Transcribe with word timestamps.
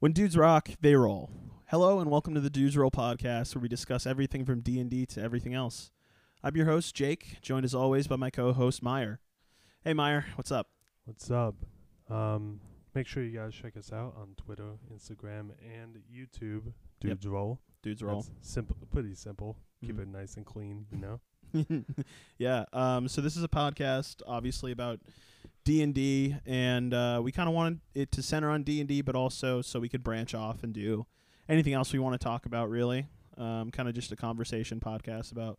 When 0.00 0.12
dudes 0.12 0.36
rock, 0.36 0.70
they 0.80 0.94
roll. 0.94 1.30
Hello 1.66 2.00
and 2.00 2.10
welcome 2.10 2.34
to 2.34 2.40
the 2.40 2.50
Dudes 2.50 2.76
Roll 2.76 2.90
podcast, 2.90 3.54
where 3.54 3.62
we 3.62 3.68
discuss 3.68 4.06
everything 4.06 4.44
from 4.44 4.60
D 4.60 4.78
and 4.80 4.88
D 4.88 5.04
to 5.06 5.20
everything 5.22 5.54
else. 5.54 5.90
I'm 6.42 6.56
your 6.56 6.66
host 6.66 6.94
Jake, 6.94 7.38
joined 7.42 7.64
as 7.64 7.74
always 7.74 8.06
by 8.06 8.16
my 8.16 8.30
co-host 8.30 8.82
Meyer. 8.82 9.20
Hey 9.84 9.92
Meyer, 9.94 10.24
what's 10.36 10.52
up? 10.52 10.68
What's 11.04 11.30
up? 11.30 11.56
Um, 12.08 12.60
make 12.94 13.06
sure 13.06 13.22
you 13.22 13.36
guys 13.36 13.54
check 13.54 13.76
us 13.76 13.92
out 13.92 14.14
on 14.16 14.34
Twitter, 14.36 14.78
Instagram, 14.94 15.50
and 15.62 15.98
YouTube. 16.12 16.72
Dudes 17.00 17.26
roll. 17.26 17.60
Dudes 17.82 18.02
roll. 18.02 18.22
That's 18.22 18.30
simple, 18.48 18.76
pretty 18.90 19.14
simple. 19.14 19.56
Keep 19.84 19.96
Mhm. 19.96 20.02
it 20.02 20.08
nice 20.08 20.36
and 20.36 20.46
clean, 20.46 20.86
you 20.92 20.98
know. 20.98 21.84
yeah. 22.38 22.64
Um. 22.72 23.08
So 23.08 23.20
this 23.20 23.36
is 23.36 23.42
a 23.42 23.48
podcast, 23.48 24.22
obviously 24.26 24.70
about 24.72 25.00
D 25.68 25.82
and 25.82 25.94
D, 25.94 26.34
and 26.46 26.94
uh, 26.94 27.20
we 27.22 27.30
kind 27.30 27.46
of 27.46 27.54
wanted 27.54 27.80
it 27.94 28.10
to 28.12 28.22
center 28.22 28.48
on 28.48 28.62
D 28.62 28.80
and 28.80 28.88
D, 28.88 29.02
but 29.02 29.14
also 29.14 29.60
so 29.60 29.78
we 29.78 29.88
could 29.90 30.02
branch 30.02 30.34
off 30.34 30.62
and 30.62 30.72
do 30.72 31.04
anything 31.46 31.74
else 31.74 31.92
we 31.92 31.98
want 31.98 32.18
to 32.18 32.24
talk 32.24 32.46
about. 32.46 32.70
Really, 32.70 33.06
um, 33.36 33.70
kind 33.70 33.86
of 33.86 33.94
just 33.94 34.10
a 34.10 34.16
conversation 34.16 34.80
podcast 34.80 35.30
about 35.30 35.58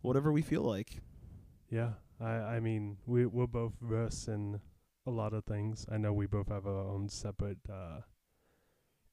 whatever 0.00 0.32
we 0.32 0.42
feel 0.42 0.62
like. 0.62 0.98
Yeah. 1.70 1.90
I 2.20 2.56
I 2.56 2.60
mean 2.60 2.96
we 3.06 3.24
we're 3.26 3.46
both 3.46 3.74
versed 3.80 4.26
in 4.26 4.60
a 5.06 5.10
lot 5.12 5.32
of 5.32 5.44
things. 5.44 5.86
I 5.92 5.96
know 5.96 6.12
we 6.12 6.26
both 6.26 6.48
have 6.48 6.66
our 6.66 6.80
own 6.80 7.08
separate 7.08 7.58
uh 7.70 8.00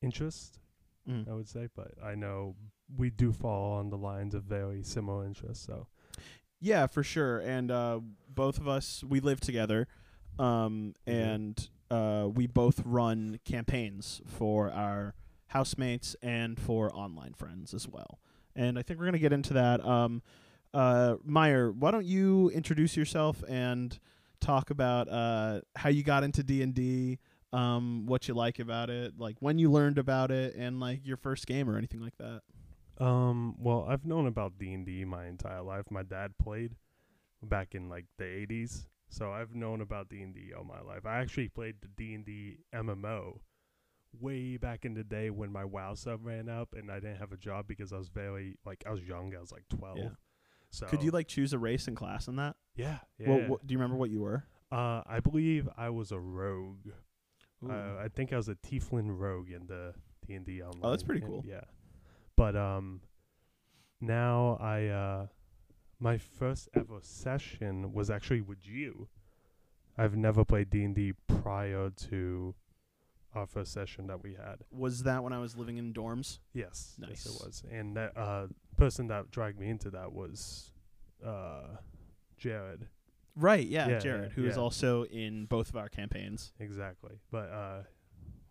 interests, 0.01 0.59
Mm. 1.07 1.29
I 1.29 1.33
would 1.33 1.49
say, 1.49 1.67
but 1.75 1.91
I 2.03 2.15
know 2.15 2.55
we 2.97 3.09
do 3.09 3.33
fall 3.33 3.73
on 3.73 3.89
the 3.89 3.97
lines 3.97 4.33
of 4.33 4.45
very 4.45 4.81
similar 4.83 5.25
interests. 5.25 5.65
So 5.65 5.87
Yeah, 6.59 6.87
for 6.87 7.03
sure. 7.03 7.39
And 7.39 7.69
uh, 7.69 7.99
both 8.29 8.57
of 8.57 8.67
us, 8.69 9.03
we 9.03 9.19
live 9.19 9.41
together, 9.41 9.87
um, 10.39 10.93
Mhm. 11.07 11.13
and 11.13 11.69
uh, 11.91 12.29
we 12.33 12.47
both 12.47 12.81
run 12.85 13.39
campaigns 13.45 14.21
for 14.25 14.71
our 14.71 15.13
housemates 15.47 16.15
and 16.21 16.59
for 16.59 16.93
online 16.95 17.33
friends 17.33 17.73
as 17.73 17.87
well. 17.87 18.19
And 18.55 18.79
I 18.79 18.81
think 18.81 18.99
we're 18.99 19.05
gonna 19.05 19.19
get 19.19 19.33
into 19.33 19.53
that. 19.53 19.83
Um, 19.85 20.21
uh, 20.73 21.17
Meyer, 21.23 21.71
why 21.71 21.91
don't 21.91 22.05
you 22.05 22.49
introduce 22.49 22.97
yourself 22.97 23.43
and 23.47 23.99
talk 24.39 24.69
about 24.71 25.07
uh, 25.07 25.61
how 25.75 25.89
you 25.89 26.03
got 26.03 26.23
into 26.23 26.41
D 26.43 26.61
and 26.63 26.73
D, 26.73 27.19
um, 27.51 28.07
what 28.07 28.27
you 28.27 28.33
like 28.33 28.57
about 28.57 28.89
it, 28.89 29.19
like 29.19 29.35
when 29.39 29.59
you 29.59 29.69
learned 29.71 29.99
about 29.99 30.31
it, 30.31 30.55
and 30.55 30.79
like 30.79 31.05
your 31.05 31.17
first 31.17 31.45
game 31.45 31.69
or 31.69 31.77
anything 31.77 32.01
like 32.01 32.17
that. 32.17 32.41
Um, 32.97 33.55
well, 33.59 33.85
I've 33.87 34.05
known 34.05 34.25
about 34.27 34.57
D 34.57 34.73
and 34.73 34.85
D 34.85 35.05
my 35.05 35.27
entire 35.27 35.61
life. 35.61 35.85
My 35.91 36.01
dad 36.03 36.37
played 36.39 36.75
back 37.43 37.75
in 37.75 37.89
like 37.89 38.05
the 38.17 38.25
eighties, 38.25 38.87
so 39.13 39.31
I've 39.31 39.53
known 39.53 39.81
about 39.81 40.09
D 40.09 40.21
and 40.21 40.33
D 40.33 40.51
all 40.57 40.63
my 40.63 40.81
life. 40.81 41.05
I 41.05 41.19
actually 41.19 41.47
played 41.47 41.75
the 41.81 41.87
D 41.95 42.15
and 42.15 42.25
D 42.25 42.57
MMO 42.73 43.39
way 44.19 44.57
back 44.57 44.85
in 44.85 44.95
the 44.95 45.03
day 45.03 45.29
when 45.29 45.51
my 45.51 45.63
WoW 45.63 45.93
sub 45.93 46.25
ran 46.25 46.49
up, 46.49 46.73
and 46.75 46.91
I 46.91 46.95
didn't 46.95 47.17
have 47.17 47.31
a 47.31 47.37
job 47.37 47.67
because 47.67 47.93
I 47.93 47.97
was 47.97 48.09
very 48.09 48.57
like 48.65 48.83
I 48.87 48.91
was 48.91 49.03
young. 49.03 49.35
I 49.35 49.39
was 49.39 49.51
like 49.51 49.65
twelve. 49.69 49.99
Yeah. 49.99 50.09
So 50.71 50.87
Could 50.87 51.03
you 51.03 51.11
like 51.11 51.27
choose 51.27 51.53
a 51.53 51.59
race 51.59 51.87
and 51.87 51.95
class 51.95 52.27
in 52.27 52.37
that? 52.37 52.55
Yeah, 52.75 52.97
yeah. 53.19 53.29
What, 53.29 53.49
what, 53.49 53.67
do 53.67 53.73
you 53.73 53.77
remember 53.77 53.95
what 53.95 54.09
you 54.09 54.21
were? 54.21 54.43
Uh, 54.71 55.03
I 55.05 55.19
believe 55.19 55.69
I 55.77 55.91
was 55.91 56.11
a 56.11 56.19
rogue. 56.19 56.89
Uh, 57.63 57.97
I 58.03 58.07
think 58.13 58.33
I 58.33 58.37
was 58.37 58.49
a 58.49 58.55
tiefling 58.55 59.15
rogue 59.15 59.51
in 59.51 59.67
the 59.67 59.93
D 60.25 60.33
and 60.33 60.43
D 60.43 60.63
online. 60.63 60.81
Oh, 60.81 60.89
that's 60.89 61.03
pretty 61.03 61.21
and 61.21 61.29
cool. 61.29 61.45
Yeah, 61.47 61.61
but 62.35 62.55
um, 62.55 63.01
now 64.01 64.57
I 64.59 64.87
uh, 64.87 65.27
my 66.03 66.17
first 66.17 66.67
ever 66.75 66.99
session 67.01 67.93
was 67.93 68.09
actually 68.09 68.41
with 68.41 68.67
you. 68.67 69.07
I've 69.97 70.17
never 70.17 70.43
played 70.43 70.69
D 70.69 70.83
and 70.83 70.93
D 70.93 71.13
prior 71.27 71.89
to 72.09 72.55
our 73.33 73.47
first 73.47 73.71
session 73.71 74.07
that 74.07 74.21
we 74.21 74.33
had. 74.33 74.57
Was 74.69 75.03
that 75.03 75.23
when 75.23 75.31
I 75.31 75.39
was 75.39 75.55
living 75.55 75.77
in 75.77 75.93
dorms? 75.93 76.39
Yes, 76.53 76.95
yes, 76.99 77.09
Nice. 77.09 77.25
it 77.25 77.31
was. 77.45 77.63
And 77.71 77.95
that 77.95 78.17
uh, 78.17 78.47
person 78.77 79.07
that 79.07 79.31
dragged 79.31 79.57
me 79.57 79.69
into 79.69 79.89
that 79.91 80.11
was 80.11 80.71
uh, 81.25 81.77
Jared. 82.37 82.87
Right, 83.35 83.65
yeah, 83.65 83.87
Yeah, 83.87 83.99
Jared, 83.99 84.23
yeah, 84.31 84.35
who 84.35 84.45
is 84.47 84.57
yeah. 84.57 84.61
also 84.61 85.05
in 85.05 85.45
both 85.45 85.69
of 85.69 85.77
our 85.77 85.89
campaigns. 85.89 86.51
Exactly, 86.59 87.13
but 87.31 87.49
uh, 87.49 87.83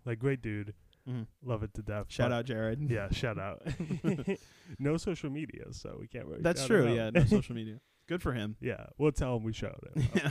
like 0.07 0.19
great 0.19 0.41
dude, 0.43 0.73
Mhm. 1.09 1.27
love 1.43 1.63
it 1.63 1.75
to 1.75 1.83
death. 1.83 2.07
Shout 2.09 2.31
but- 2.31 2.37
out, 2.37 2.45
Jared. 2.47 2.81
Yeah, 2.91 3.09
shout 3.11 3.39
out. 3.39 3.63
no 4.79 4.97
social 4.97 5.31
media, 5.31 5.65
so 5.73 5.97
we 6.01 6.07
can't 6.09 6.27
really. 6.27 6.43
That's 6.43 6.65
true. 6.67 6.93
Yeah, 6.95 7.11
no 7.11 7.25
social 7.25 7.55
media. 7.55 7.81
Good 8.07 8.23
for 8.23 8.33
him. 8.33 8.57
yeah, 8.61 8.87
we'll 8.99 9.13
tell 9.13 9.37
him 9.37 9.45
we 9.45 9.53
showed 9.53 9.79
him. 9.95 10.09
Yeah. 10.15 10.31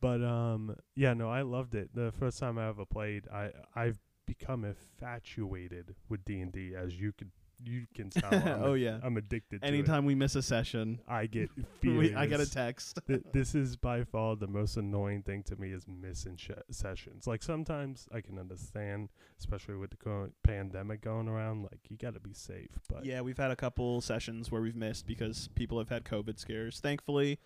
but 0.00 0.22
um, 0.22 0.76
yeah, 0.94 1.14
no, 1.14 1.30
I 1.30 1.42
loved 1.42 1.74
it. 1.74 1.90
The 1.94 2.12
first 2.18 2.38
time 2.38 2.58
I 2.58 2.68
ever 2.68 2.84
played, 2.84 3.28
I 3.32 3.50
I've 3.74 3.98
become 4.26 4.64
infatuated 4.64 5.94
with 6.08 6.24
D 6.24 6.40
and 6.40 6.52
D, 6.52 6.74
as 6.74 6.98
you 7.00 7.12
could 7.12 7.30
you 7.64 7.86
can 7.94 8.10
tell. 8.10 8.32
I'm 8.32 8.62
oh 8.62 8.74
yeah. 8.74 8.98
I'm 9.02 9.16
addicted. 9.16 9.60
to 9.60 9.66
it. 9.66 9.68
Anytime 9.68 10.04
we 10.04 10.14
miss 10.14 10.34
a 10.36 10.42
session, 10.42 11.00
I 11.08 11.26
get 11.26 11.50
we, 11.82 12.14
I 12.14 12.26
get 12.26 12.40
a 12.40 12.50
text. 12.50 12.98
Th- 13.06 13.22
this 13.32 13.54
is 13.54 13.76
by 13.76 14.04
far 14.04 14.36
the 14.36 14.46
most 14.46 14.76
annoying 14.76 15.22
thing 15.22 15.42
to 15.44 15.56
me 15.56 15.72
is 15.72 15.86
missing 15.88 16.36
sh- 16.36 16.50
sessions. 16.70 17.26
Like 17.26 17.42
sometimes 17.42 18.08
I 18.12 18.20
can 18.20 18.38
understand, 18.38 19.08
especially 19.38 19.76
with 19.76 19.90
the 19.90 19.96
current 19.96 20.34
pandemic 20.42 21.00
going 21.00 21.28
around. 21.28 21.62
Like 21.62 21.80
you 21.88 21.96
got 21.96 22.14
to 22.14 22.20
be 22.20 22.32
safe, 22.34 22.78
but 22.88 23.04
yeah, 23.04 23.20
we've 23.20 23.38
had 23.38 23.50
a 23.50 23.56
couple 23.56 24.00
sessions 24.00 24.50
where 24.50 24.60
we've 24.62 24.76
missed 24.76 25.06
because 25.06 25.48
people 25.54 25.78
have 25.78 25.88
had 25.88 26.04
COVID 26.04 26.38
scares. 26.38 26.80
Thankfully, 26.80 27.38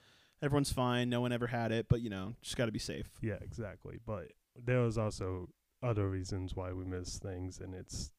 everyone's 0.42 0.72
fine. 0.72 1.08
No 1.08 1.20
one 1.20 1.32
ever 1.32 1.46
had 1.48 1.72
it, 1.72 1.86
but 1.88 2.00
you 2.00 2.10
know, 2.10 2.34
just 2.42 2.56
got 2.56 2.66
to 2.66 2.72
be 2.72 2.78
safe. 2.78 3.06
yeah, 3.22 3.38
exactly. 3.42 3.98
But 4.04 4.32
there 4.62 4.80
was 4.80 4.98
also 4.98 5.48
other 5.82 6.08
reasons 6.10 6.54
why 6.54 6.72
we 6.72 6.84
miss 6.84 7.18
things, 7.18 7.58
and 7.60 7.74
it's 7.74 8.10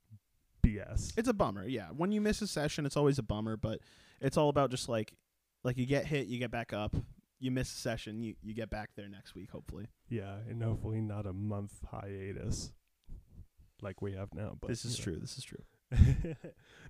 BS. 0.75 1.13
It's 1.17 1.27
a 1.29 1.33
bummer, 1.33 1.65
yeah. 1.67 1.87
When 1.95 2.11
you 2.11 2.21
miss 2.21 2.41
a 2.41 2.47
session, 2.47 2.85
it's 2.85 2.97
always 2.97 3.17
a 3.19 3.23
bummer, 3.23 3.57
but 3.57 3.79
it's 4.19 4.37
all 4.37 4.49
about 4.49 4.71
just 4.71 4.87
like 4.89 5.13
like 5.63 5.77
you 5.77 5.85
get 5.85 6.05
hit, 6.05 6.27
you 6.27 6.39
get 6.39 6.51
back 6.51 6.73
up. 6.73 6.95
You 7.39 7.51
miss 7.51 7.71
a 7.73 7.77
session, 7.77 8.21
you 8.21 8.35
you 8.41 8.53
get 8.53 8.69
back 8.69 8.91
there 8.95 9.09
next 9.09 9.33
week, 9.35 9.51
hopefully. 9.51 9.87
yeah, 10.09 10.35
and 10.49 10.61
hopefully 10.63 11.01
not 11.01 11.25
a 11.25 11.33
month 11.33 11.73
hiatus 11.91 12.71
like 13.81 14.01
we 14.01 14.13
have 14.13 14.33
now. 14.33 14.57
But 14.59 14.67
this 14.69 14.85
is 14.85 14.97
you 14.97 15.03
true. 15.03 15.17
This 15.17 15.37
is 15.37 15.43
true. 15.43 15.63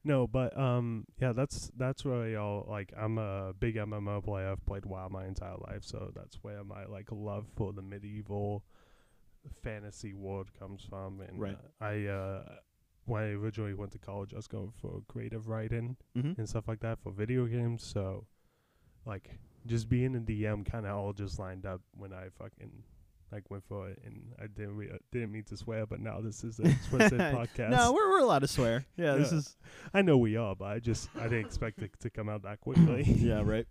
no, 0.03 0.27
but 0.27 0.55
um, 0.57 1.05
yeah, 1.19 1.31
that's 1.33 1.71
that's 1.77 2.03
where 2.05 2.19
really 2.19 2.35
all. 2.35 2.65
Like, 2.69 2.93
I'm 2.97 3.17
a 3.17 3.53
big 3.57 3.75
MMO 3.75 4.23
player. 4.23 4.51
I've 4.51 4.65
played 4.65 4.85
WoW 4.85 5.07
my 5.09 5.25
entire 5.25 5.55
life, 5.57 5.83
so 5.83 6.11
that's 6.13 6.35
where 6.43 6.63
my 6.63 6.85
like 6.85 7.07
love 7.11 7.47
for 7.55 7.73
the 7.73 7.81
medieval 7.81 8.63
fantasy 9.63 10.13
world 10.13 10.49
comes 10.59 10.83
from. 10.87 11.21
And 11.21 11.39
Right. 11.39 11.57
uh, 11.81 11.83
I 11.83 12.05
uh, 12.05 12.43
when 13.05 13.23
I 13.23 13.29
originally 13.31 13.73
went 13.73 13.91
to 13.93 13.99
college, 13.99 14.33
I 14.33 14.37
was 14.37 14.47
going 14.47 14.71
for 14.81 15.01
creative 15.07 15.47
writing 15.47 15.97
Mm-hmm. 16.17 16.39
and 16.39 16.47
stuff 16.49 16.67
like 16.67 16.79
that 16.81 16.99
for 17.01 17.11
video 17.11 17.45
games. 17.45 17.83
So, 17.83 18.25
like, 19.05 19.39
just 19.65 19.89
being 19.89 20.15
a 20.15 20.19
DM 20.19 20.65
kind 20.69 20.85
of 20.85 20.95
all 20.97 21.13
just 21.13 21.39
lined 21.39 21.65
up 21.65 21.81
when 21.95 22.13
I 22.13 22.29
fucking 22.37 22.83
like 23.31 23.49
went 23.49 23.63
for 23.63 23.87
it, 23.89 23.97
and 24.05 24.33
I 24.41 24.47
didn't 24.47 24.75
re- 24.75 24.91
didn't 25.11 25.31
mean 25.31 25.43
to 25.45 25.55
swear, 25.55 25.85
but 25.85 26.01
now 26.01 26.19
this 26.19 26.43
is 26.43 26.59
a 26.59 26.63
explicit 26.63 27.13
podcast. 27.19 27.69
No, 27.69 27.93
we're 27.93 28.09
we're 28.09 28.19
allowed 28.19 28.39
to 28.39 28.47
swear. 28.47 28.85
Yeah, 28.97 29.13
this 29.15 29.31
is 29.31 29.55
I 29.93 30.01
know 30.01 30.17
we 30.17 30.35
are, 30.35 30.53
but 30.55 30.65
I 30.65 30.79
just 30.79 31.09
I 31.17 31.23
didn't 31.23 31.45
expect 31.45 31.81
it 31.81 31.91
to 32.01 32.09
come 32.09 32.27
out 32.27 32.41
that 32.43 32.59
quickly. 32.59 33.03
yeah, 33.07 33.41
right. 33.43 33.65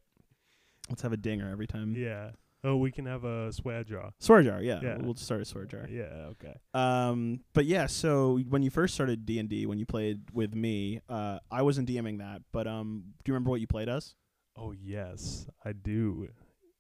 Let's 0.89 1.03
have 1.03 1.13
a 1.13 1.17
dinger 1.19 1.49
every 1.51 1.67
time. 1.67 1.95
yeah. 1.95 2.31
Oh, 2.63 2.77
we 2.77 2.91
can 2.93 3.07
have 3.07 3.25
a 3.25 3.51
swear 3.53 3.83
jar. 3.85 4.11
Swear 4.19 4.43
jar, 4.43 4.63
yeah. 4.63 4.81
Yeah. 4.83 4.99
We'll 5.01 5.15
start 5.15 5.41
a 5.41 5.45
swear 5.47 5.65
jar. 5.65 5.87
Yeah. 5.89 6.29
Okay. 6.33 6.55
Um, 6.75 7.41
but 7.55 7.65
yeah, 7.65 7.87
so 7.87 8.39
when 8.49 8.63
you 8.63 8.69
first 8.71 8.93
started 8.95 9.25
D 9.25 9.39
and 9.39 9.49
D, 9.49 9.65
when 9.65 9.79
you 9.79 9.87
played 9.87 10.21
with 10.35 10.55
me, 10.55 11.01
uh, 11.09 11.39
I 11.51 11.63
wasn't 11.63 11.89
DMing 11.89 12.19
that, 12.19 12.43
but 12.53 12.67
um, 12.67 13.05
do 13.25 13.31
you 13.31 13.35
remember 13.35 13.51
what 13.51 13.61
you 13.61 13.67
played 13.67 13.89
as? 13.89 14.15
Oh 14.57 14.73
yes, 14.73 15.47
I 15.65 15.73
do. 15.73 16.29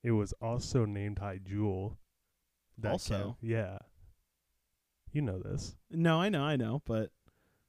It 0.02 0.10
was 0.12 0.34
also 0.42 0.84
named 0.84 1.18
High 1.18 1.40
Jewel. 1.42 1.96
Also? 2.84 3.36
yeah. 3.40 3.78
You 5.12 5.22
know 5.22 5.38
this. 5.38 5.76
No, 5.90 6.20
I 6.20 6.28
know, 6.28 6.42
I 6.42 6.56
know, 6.56 6.82
but 6.86 7.10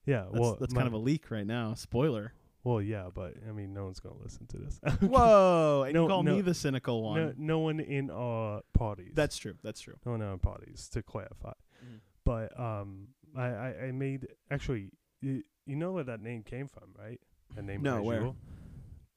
Yeah. 0.06 0.26
that's, 0.32 0.40
well, 0.40 0.58
that's 0.60 0.74
my- 0.74 0.82
kind 0.82 0.88
of 0.88 0.94
a 0.94 0.98
leak 1.04 1.32
right 1.32 1.46
now. 1.48 1.74
Spoiler. 1.76 2.34
Well, 2.64 2.82
yeah, 2.82 3.10
but 3.14 3.34
I 3.48 3.52
mean, 3.52 3.74
no 3.74 3.86
one's 3.86 4.00
gonna 4.00 4.22
listen 4.22 4.46
to 4.48 4.58
this. 4.58 4.80
Whoa, 5.02 5.84
and 5.86 5.94
No, 5.96 6.04
you 6.04 6.08
call 6.08 6.24
no, 6.24 6.36
me 6.36 6.42
the 6.42 6.54
cynical 6.54 7.02
one. 7.04 7.16
no, 7.20 7.34
no 7.38 7.60
one 7.60 7.80
in 7.80 8.10
our 8.12 8.62
parties. 8.74 9.14
That's 9.16 9.38
true. 9.38 9.56
That's 9.64 9.82
true. 9.82 9.96
no 10.06 10.12
one 10.14 10.22
in 10.22 10.28
our 10.28 10.38
parties. 10.38 10.88
To 10.94 11.02
clarify, 11.02 11.54
Mhm. 11.84 12.00
but 12.24 12.60
um, 12.60 13.08
I, 13.36 13.46
I, 13.48 13.76
I 13.88 13.92
made 13.92 14.28
actually. 14.52 14.92
You, 15.22 15.44
you 15.66 15.76
know 15.76 15.92
where 15.92 16.04
that 16.04 16.22
name 16.22 16.44
came 16.44 16.68
from, 16.68 16.94
right? 16.98 17.20
That 17.56 17.64
name. 17.66 17.82
No, 17.82 18.02
where? 18.04 18.32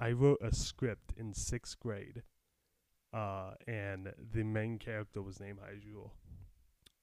I 0.00 0.12
wrote 0.12 0.38
a 0.42 0.54
script 0.54 1.12
in 1.16 1.32
sixth 1.34 1.78
grade, 1.80 2.22
uh, 3.12 3.52
and 3.66 4.12
the 4.32 4.42
main 4.42 4.78
character 4.78 5.22
was 5.22 5.38
named 5.40 5.58
Hajul. 5.60 6.10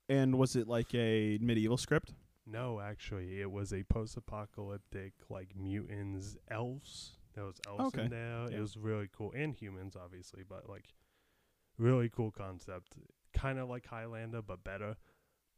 And 0.10 0.38
was 0.38 0.56
it 0.56 0.68
like 0.68 0.94
a 0.94 1.38
medieval 1.42 1.78
script? 1.78 2.14
No, 2.46 2.80
actually, 2.80 3.40
it 3.40 3.52
was 3.52 3.72
a 3.72 3.84
post-apocalyptic, 3.84 5.14
like 5.30 5.56
mutants, 5.56 6.38
elves. 6.50 7.14
There 7.36 7.46
was 7.46 7.60
elves 7.68 7.94
Okay. 7.96 8.04
in 8.06 8.10
there. 8.10 8.48
Yeah. 8.50 8.58
It 8.58 8.60
was 8.62 8.76
really 8.78 9.08
cool, 9.16 9.32
and 9.36 9.54
humans, 9.56 9.96
obviously, 9.96 10.44
but 10.48 10.68
like 10.68 10.94
really 11.78 12.10
cool 12.10 12.32
concept. 12.32 12.96
Kind 13.34 13.60
of 13.60 13.70
like 13.70 13.86
Highlander, 13.86 14.42
but 14.42 14.64
better. 14.64 14.96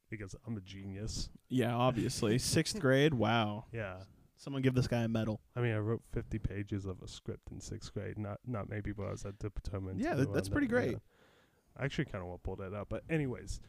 because 0.09 0.35
I'm 0.45 0.56
a 0.57 0.62
genius. 0.62 1.30
Yeah, 1.50 1.74
obviously. 1.75 2.38
Sixth 2.38 2.80
grade. 2.80 3.15
Wow. 3.15 3.65
Yeah. 3.71 3.95
Someone 4.38 4.62
give 4.62 4.75
this 4.75 4.86
guy 4.88 5.01
a 5.01 5.07
medal. 5.07 5.41
I 5.56 5.62
mean, 5.62 5.74
I 5.74 5.79
wrote 5.79 6.03
50 6.12 6.38
pages 6.38 6.86
of 6.86 7.01
a 7.01 7.07
script 7.07 7.50
in 7.51 7.59
sixth 7.59 7.91
grade. 7.94 8.19
Not 8.19 8.39
not 8.45 8.69
many 8.69 8.81
people 8.83 9.07
has 9.07 9.24
that 9.24 9.39
determined. 9.39 10.00
Yeah, 10.01 10.13
that- 10.15 10.31
that's 10.33 10.50
pretty 10.50 10.68
great. 10.68 10.91
yeah. 10.91 10.97
I 11.77 11.86
actually 11.86 12.06
kind 12.06 12.21
of 12.21 12.27
want 12.27 12.44
to 12.44 12.45
pull 12.45 12.56
that 12.57 12.74
up, 12.75 12.89
but 12.89 13.03
anyways, 13.09 13.59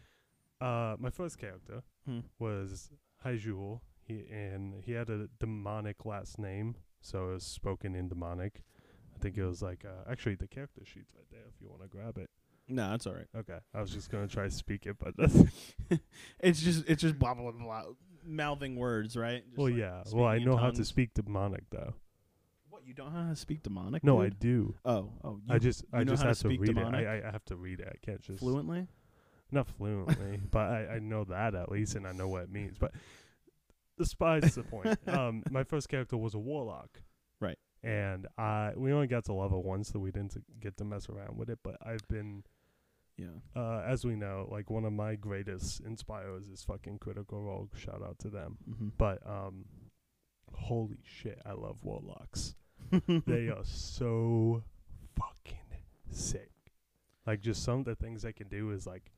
uh, 0.64 0.96
my 0.98 1.10
first 1.10 1.38
character 1.38 1.82
Hmm. 2.06 2.20
was 2.38 2.90
Haijul. 3.24 3.80
He 4.02 4.26
and 4.30 4.74
he 4.84 4.92
had 4.92 5.08
a 5.08 5.28
demonic 5.40 6.04
last 6.04 6.38
name, 6.38 6.76
so 7.00 7.30
it 7.30 7.32
was 7.34 7.42
spoken 7.46 7.94
in 7.94 8.08
demonic. 8.08 8.62
I 9.14 9.18
think 9.18 9.38
it 9.38 9.44
was 9.44 9.62
like 9.62 9.84
uh, 9.84 10.10
actually 10.10 10.34
the 10.34 10.46
character 10.48 10.82
sheet's 10.84 11.14
right 11.14 11.24
there 11.30 11.46
if 11.48 11.60
you 11.60 11.68
want 11.70 11.82
to 11.82 11.88
grab 11.88 12.18
it. 12.18 12.28
No, 12.68 12.90
that's 12.90 13.06
all 13.06 13.14
right. 13.14 13.28
Okay, 13.36 13.58
I 13.74 13.80
was 13.80 13.90
just 13.90 14.10
gonna 14.10 14.26
try 14.28 14.44
to 14.44 14.50
speak 14.50 14.86
it, 14.86 14.96
but 14.98 15.14
It's 16.40 16.60
just 16.60 16.84
it's 16.88 17.00
just 17.02 17.18
blah 17.18 17.34
blah 17.34 17.50
blah, 17.52 17.62
blah 17.64 17.82
mouthing 18.26 18.76
words, 18.76 19.16
right? 19.16 19.42
Just 19.46 19.58
well, 19.58 19.70
like 19.70 19.78
yeah. 19.78 20.02
Well, 20.12 20.26
I 20.26 20.38
know 20.38 20.56
how 20.56 20.70
to 20.70 20.84
speak 20.84 21.14
demonic 21.14 21.64
though. 21.70 21.94
What 22.68 22.86
you 22.86 22.92
don't 22.94 23.14
know 23.14 23.22
how 23.22 23.30
to 23.30 23.36
speak 23.36 23.62
demonic? 23.62 24.02
No, 24.04 24.20
I 24.20 24.28
do. 24.28 24.74
Oh, 24.84 25.10
oh. 25.22 25.40
You 25.46 25.54
I 25.54 25.58
just 25.58 25.84
I 25.92 26.04
just 26.04 26.22
have 26.22 26.38
to 26.40 26.48
read 26.48 26.64
demonic? 26.64 27.02
it. 27.02 27.06
I 27.24 27.28
I 27.28 27.30
have 27.30 27.44
to 27.46 27.56
read 27.56 27.80
it. 27.80 27.88
I 27.90 27.96
can't 28.04 28.20
just 28.20 28.40
fluently. 28.40 28.88
Not 29.54 29.68
fluently, 29.68 30.40
but 30.50 30.70
I, 30.70 30.96
I 30.96 30.98
know 30.98 31.24
that 31.24 31.54
at 31.54 31.70
least, 31.70 31.94
and 31.94 32.06
I 32.06 32.12
know 32.12 32.28
what 32.28 32.42
it 32.42 32.50
means. 32.52 32.76
But 32.78 32.92
despite 33.98 34.42
the 34.42 34.62
point, 34.62 34.98
um, 35.08 35.42
my 35.50 35.64
first 35.64 35.88
character 35.88 36.16
was 36.16 36.34
a 36.34 36.38
warlock, 36.38 37.00
Right. 37.40 37.58
And 37.82 38.26
I 38.38 38.72
we 38.76 38.92
only 38.92 39.06
got 39.06 39.24
to 39.26 39.34
level 39.34 39.62
one, 39.62 39.84
so 39.84 39.98
we 39.98 40.10
didn't 40.10 40.36
get 40.60 40.76
to 40.78 40.84
mess 40.84 41.08
around 41.08 41.36
with 41.36 41.50
it. 41.50 41.58
But 41.62 41.76
I've 41.84 42.06
been, 42.08 42.44
Yeah. 43.18 43.26
uh, 43.54 43.82
as 43.86 44.04
we 44.06 44.16
know, 44.16 44.48
like 44.50 44.70
one 44.70 44.84
of 44.86 44.92
my 44.94 45.16
greatest 45.16 45.80
inspires 45.80 46.48
is 46.48 46.62
fucking 46.64 46.98
Critical 46.98 47.42
Role. 47.42 47.68
Shout 47.76 48.02
out 48.02 48.18
to 48.20 48.30
them. 48.30 48.56
Mm-hmm. 48.68 48.88
But 48.96 49.18
um, 49.26 49.66
holy 50.54 51.00
shit, 51.02 51.40
I 51.44 51.52
love 51.52 51.84
warlocks. 51.84 52.54
they 53.26 53.48
are 53.48 53.64
so 53.64 54.62
fucking 55.16 55.78
sick. 56.10 56.50
Like 57.26 57.40
just 57.40 57.62
some 57.62 57.80
of 57.80 57.84
the 57.84 57.94
things 57.96 58.22
they 58.22 58.32
can 58.32 58.48
do 58.48 58.70
is 58.70 58.86
like 58.86 59.10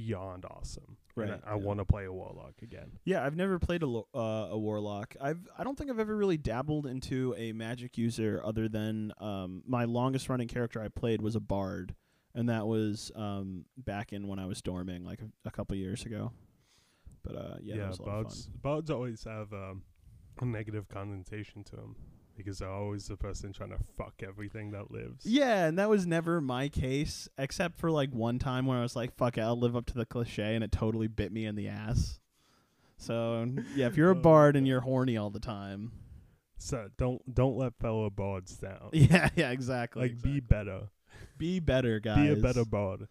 beyond 0.00 0.44
awesome. 0.44 0.96
And 1.16 1.30
Right, 1.30 1.40
I, 1.46 1.52
I 1.52 1.54
yeah. 1.56 1.62
want 1.62 1.78
to 1.80 1.84
play 1.86 2.04
a 2.04 2.12
warlock 2.12 2.54
again. 2.62 2.98
Yeah, 3.04 3.24
I've 3.24 3.36
never 3.36 3.58
played 3.58 3.82
a 3.82 3.86
lo- 3.86 4.08
uh, 4.14 4.48
a 4.50 4.58
warlock. 4.58 5.16
I've 5.18 5.48
I 5.58 5.64
don't 5.64 5.76
think 5.78 5.90
I've 5.90 5.98
ever 5.98 6.14
really 6.14 6.36
dabbled 6.36 6.86
into 6.86 7.34
a 7.38 7.52
magic 7.52 7.96
user 7.96 8.42
other 8.44 8.68
than 8.68 9.12
um 9.18 9.62
my 9.66 9.84
longest 9.86 10.28
running 10.28 10.48
character 10.48 10.82
I 10.82 10.88
played 10.88 11.22
was 11.22 11.34
a 11.34 11.40
bard, 11.40 11.94
and 12.34 12.48
that 12.50 12.66
was 12.66 13.10
um 13.16 13.64
back 13.78 14.12
in 14.12 14.28
when 14.28 14.38
I 14.38 14.44
was 14.44 14.60
dorming 14.60 15.06
like 15.06 15.20
a, 15.22 15.48
a 15.48 15.50
couple 15.50 15.74
years 15.76 16.04
ago. 16.04 16.32
But 17.22 17.36
uh 17.36 17.56
yeah, 17.62 17.76
that 17.78 17.88
was 17.88 17.98
a 17.98 18.02
lot 18.02 18.08
of 18.08 18.22
bards 18.24 18.44
fun. 18.44 18.54
bards 18.62 18.90
always 18.90 19.24
have 19.24 19.52
um, 19.54 19.82
a 20.40 20.44
negative 20.44 20.86
connotation 20.88 21.64
to 21.64 21.76
them 21.76 21.96
because 22.36 22.58
they're 22.58 22.70
always 22.70 23.06
the 23.06 23.16
person 23.16 23.52
trying 23.52 23.70
to 23.70 23.78
fuck 23.96 24.14
everything 24.26 24.70
that 24.72 24.90
lives. 24.90 25.24
Yeah, 25.26 25.66
and 25.66 25.78
that 25.78 25.88
was 25.88 26.06
never 26.06 26.40
my 26.40 26.68
case, 26.68 27.28
except 27.38 27.78
for 27.78 27.90
like 27.90 28.10
one 28.10 28.38
time 28.38 28.66
when 28.66 28.78
I 28.78 28.82
was 28.82 28.94
like, 28.96 29.16
"Fuck 29.16 29.38
it, 29.38 29.42
I'll 29.42 29.58
live 29.58 29.76
up 29.76 29.86
to 29.86 29.94
the 29.94 30.06
cliche," 30.06 30.54
and 30.54 30.62
it 30.62 30.72
totally 30.72 31.08
bit 31.08 31.32
me 31.32 31.46
in 31.46 31.54
the 31.56 31.68
ass. 31.68 32.20
So 32.98 33.46
yeah, 33.74 33.86
if 33.86 33.96
you're 33.96 34.10
a 34.10 34.16
Oh, 34.16 34.20
bard 34.20 34.56
and 34.56 34.66
you're 34.66 34.80
horny 34.80 35.16
all 35.16 35.30
the 35.30 35.40
time, 35.40 35.92
So 36.58 36.88
don't 36.96 37.34
don't 37.34 37.56
let 37.56 37.78
fellow 37.78 38.08
bards 38.10 38.56
down. 38.56 38.88
yeah, 38.92 39.28
yeah, 39.36 39.50
exactly. 39.50 40.02
like 40.02 40.22
be 40.22 40.40
better. 40.40 40.88
be 41.36 41.60
better, 41.60 42.00
guys. 42.00 42.18
Be 42.18 42.32
a 42.32 42.42
better 42.42 42.64
bard. 42.64 43.08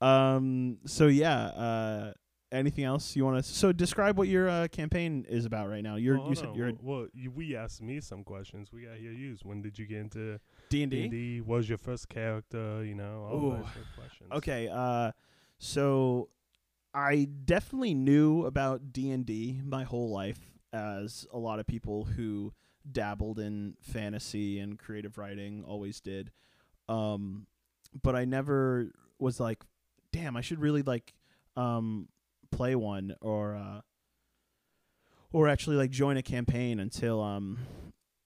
Um. 0.00 0.78
So 0.86 1.06
yeah. 1.06 1.46
Uh. 1.46 2.12
Anything 2.52 2.84
else 2.84 3.16
you 3.16 3.24
want 3.24 3.44
to? 3.44 3.52
So 3.52 3.72
describe 3.72 4.16
what 4.16 4.28
your 4.28 4.48
uh, 4.48 4.68
campaign 4.68 5.26
is 5.28 5.44
about 5.46 5.68
right 5.68 5.82
now. 5.82 5.96
You're 5.96 6.18
Well, 6.18 6.28
you 6.28 6.34
said 6.36 6.46
on. 6.50 6.54
you're 6.54 6.72
well, 6.80 6.98
well, 7.00 7.06
you, 7.12 7.30
we 7.32 7.56
asked 7.56 7.82
me 7.82 8.00
some 8.00 8.22
questions. 8.22 8.72
We 8.72 8.82
got 8.82 8.96
hear 8.96 9.10
you. 9.10 9.36
When 9.42 9.62
did 9.62 9.78
you 9.78 9.86
get 9.86 9.98
into 9.98 10.38
D 10.68 10.82
and 10.84 10.92
D. 10.92 11.40
What 11.40 11.56
was 11.56 11.68
your 11.68 11.78
first 11.78 12.08
character? 12.08 12.84
You 12.84 12.94
know, 12.94 13.28
all 13.30 13.50
those 13.50 13.66
questions. 13.96 14.30
Okay. 14.32 14.68
Uh. 14.72 15.10
So 15.58 16.28
I 16.94 17.28
definitely 17.44 17.94
knew 17.94 18.44
about 18.46 18.92
D 18.92 19.10
and 19.10 19.26
D 19.26 19.60
my 19.64 19.82
whole 19.84 20.10
life, 20.10 20.38
as 20.72 21.26
a 21.32 21.38
lot 21.38 21.58
of 21.58 21.66
people 21.66 22.04
who 22.04 22.52
dabbled 22.90 23.40
in 23.40 23.74
fantasy 23.80 24.60
and 24.60 24.78
creative 24.78 25.18
writing 25.18 25.64
always 25.66 26.00
did. 26.00 26.30
Um, 26.88 27.46
but 28.02 28.14
I 28.14 28.24
never 28.24 28.92
was 29.18 29.40
like, 29.40 29.64
damn, 30.12 30.36
I 30.36 30.40
should 30.42 30.60
really 30.60 30.82
like 30.82 31.12
um 31.56 32.08
play 32.50 32.74
one 32.74 33.14
or 33.20 33.54
uh 33.54 33.80
or 35.32 35.48
actually 35.48 35.76
like 35.76 35.90
join 35.90 36.16
a 36.16 36.22
campaign 36.22 36.80
until 36.80 37.22
um 37.22 37.58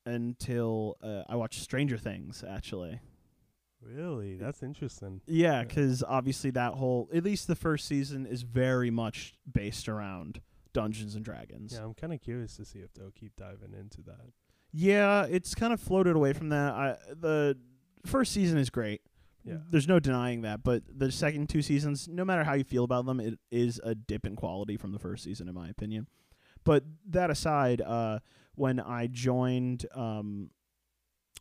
until 0.07 0.97
uh, 1.03 1.23
I 1.29 1.37
watched 1.37 1.61
Stranger 1.63 1.99
Things 1.99 2.45
actually. 2.47 3.01
Really? 3.83 4.37
That's 4.37 4.63
interesting. 4.63 5.23
Yeah, 5.27 5.63
because 5.63 6.03
obviously 6.07 6.51
that 6.51 6.75
whole 6.75 7.09
at 7.15 7.25
least 7.25 7.47
the 7.47 7.57
first 7.57 7.87
season 7.87 8.27
is 8.27 8.43
very 8.43 8.91
much 8.91 9.35
based 9.51 9.89
around 9.89 10.41
Dungeons 10.73 11.15
and 11.15 11.25
Dragons. 11.25 11.73
Yeah, 11.73 11.85
I'm 11.85 11.95
kind 11.95 12.13
of 12.13 12.21
curious 12.21 12.57
to 12.57 12.65
see 12.65 12.81
if 12.81 12.93
they'll 12.93 13.11
keep 13.11 13.37
diving 13.37 13.75
into 13.79 14.03
that. 14.03 14.33
Yeah, 14.73 15.27
it's 15.29 15.55
kind 15.55 15.73
of 15.73 15.81
floated 15.81 16.15
away 16.15 16.33
from 16.33 16.51
that. 16.51 16.75
I 16.75 16.97
the 17.19 17.57
first 18.07 18.33
season 18.33 18.59
is 18.59 18.71
great. 18.71 19.01
Yeah. 19.45 19.59
There's 19.71 19.89
no 19.89 19.99
denying 20.01 20.43
that, 20.43 20.63
but 20.63 20.83
the 20.89 21.11
second 21.11 21.49
two 21.49 21.63
seasons, 21.63 22.07
no 22.09 22.25
matter 22.25 22.45
how 22.45 22.53
you 22.55 22.65
feel 22.65 22.85
about 22.85 23.07
them, 23.07 23.21
it 23.21 23.39
is 23.51 23.81
a 23.83 23.95
dip 23.95 24.27
in 24.27 24.37
quality 24.37 24.77
from 24.77 24.93
the 24.93 24.99
first 24.99 25.25
season 25.25 25.49
in 25.49 25.55
my 25.55 25.69
opinion. 25.69 26.09
But 26.65 26.85
that 27.09 27.31
aside, 27.31 27.81
uh 27.81 28.19
when 28.55 28.79
I 28.81 29.07
joined 29.07 29.87
um 29.95 30.51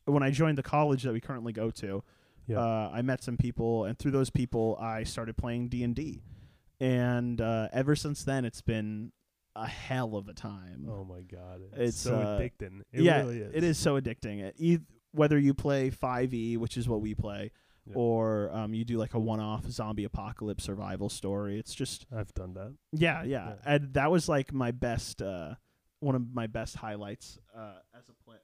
when 0.06 0.24
I 0.24 0.32
joined 0.32 0.58
the 0.58 0.64
college 0.64 1.04
that 1.04 1.12
we 1.14 1.20
currently 1.20 1.52
go 1.54 1.70
to, 1.72 2.04
Yeah. 2.48 2.60
uh, 2.60 2.90
I 2.94 3.02
met 3.02 3.22
some 3.22 3.38
people, 3.38 3.86
and 3.86 3.98
through 4.00 4.12
those 4.12 4.30
people, 4.30 4.78
I 4.80 5.04
started 5.04 5.36
playing 5.38 5.68
D 5.70 5.84
and 5.84 5.94
D, 5.94 6.24
and 6.80 7.40
uh, 7.42 7.68
ever 7.74 7.96
since 7.96 8.24
then, 8.24 8.46
it's 8.46 8.62
been 8.62 9.12
a 9.56 9.68
hell 9.68 10.16
of 10.16 10.28
a 10.30 10.34
time. 10.34 10.88
oh 10.90 11.04
my 11.04 11.22
god, 11.22 11.62
it's, 11.74 11.78
It's, 11.90 11.98
so 12.00 12.16
uh, 12.16 12.40
addicting. 12.40 12.82
It 12.94 13.02
yeah, 13.02 13.20
really 13.20 13.40
is. 13.40 13.52
it 13.54 13.64
is 13.64 13.78
so 13.78 14.00
addicting. 14.00 14.40
It, 14.42 14.58
eith- 14.60 14.86
whether 15.12 15.38
you 15.38 15.54
play 15.54 15.90
5e, 15.92 16.58
which 16.58 16.78
is 16.78 16.88
what 16.88 17.02
we 17.02 17.14
play, 17.16 17.52
Yeah. 17.90 17.96
or 17.96 18.52
um, 18.54 18.74
you 18.74 18.86
do 18.86 18.98
like 18.98 19.14
a 19.16 19.20
one-off 19.20 19.66
zombie 19.70 20.04
apocalypse 20.04 20.64
survival 20.64 21.10
story, 21.10 21.60
it's 21.60 21.74
just 21.74 22.06
I've 22.16 22.34
done 22.34 22.54
that. 22.54 22.76
yeah, 22.94 23.24
yeah. 23.24 23.50
Yeah. 23.50 23.54
And 23.66 23.94
that 23.94 24.12
was 24.12 24.30
like 24.30 24.54
my 24.54 24.72
best, 24.72 25.22
uh, 25.22 25.56
one 26.00 26.16
of 26.16 26.34
my 26.34 26.48
best 26.48 26.76
highlights 26.78 27.40
uh, 27.56 27.74
as 27.98 28.08
a 28.10 28.14
play. 28.24 28.38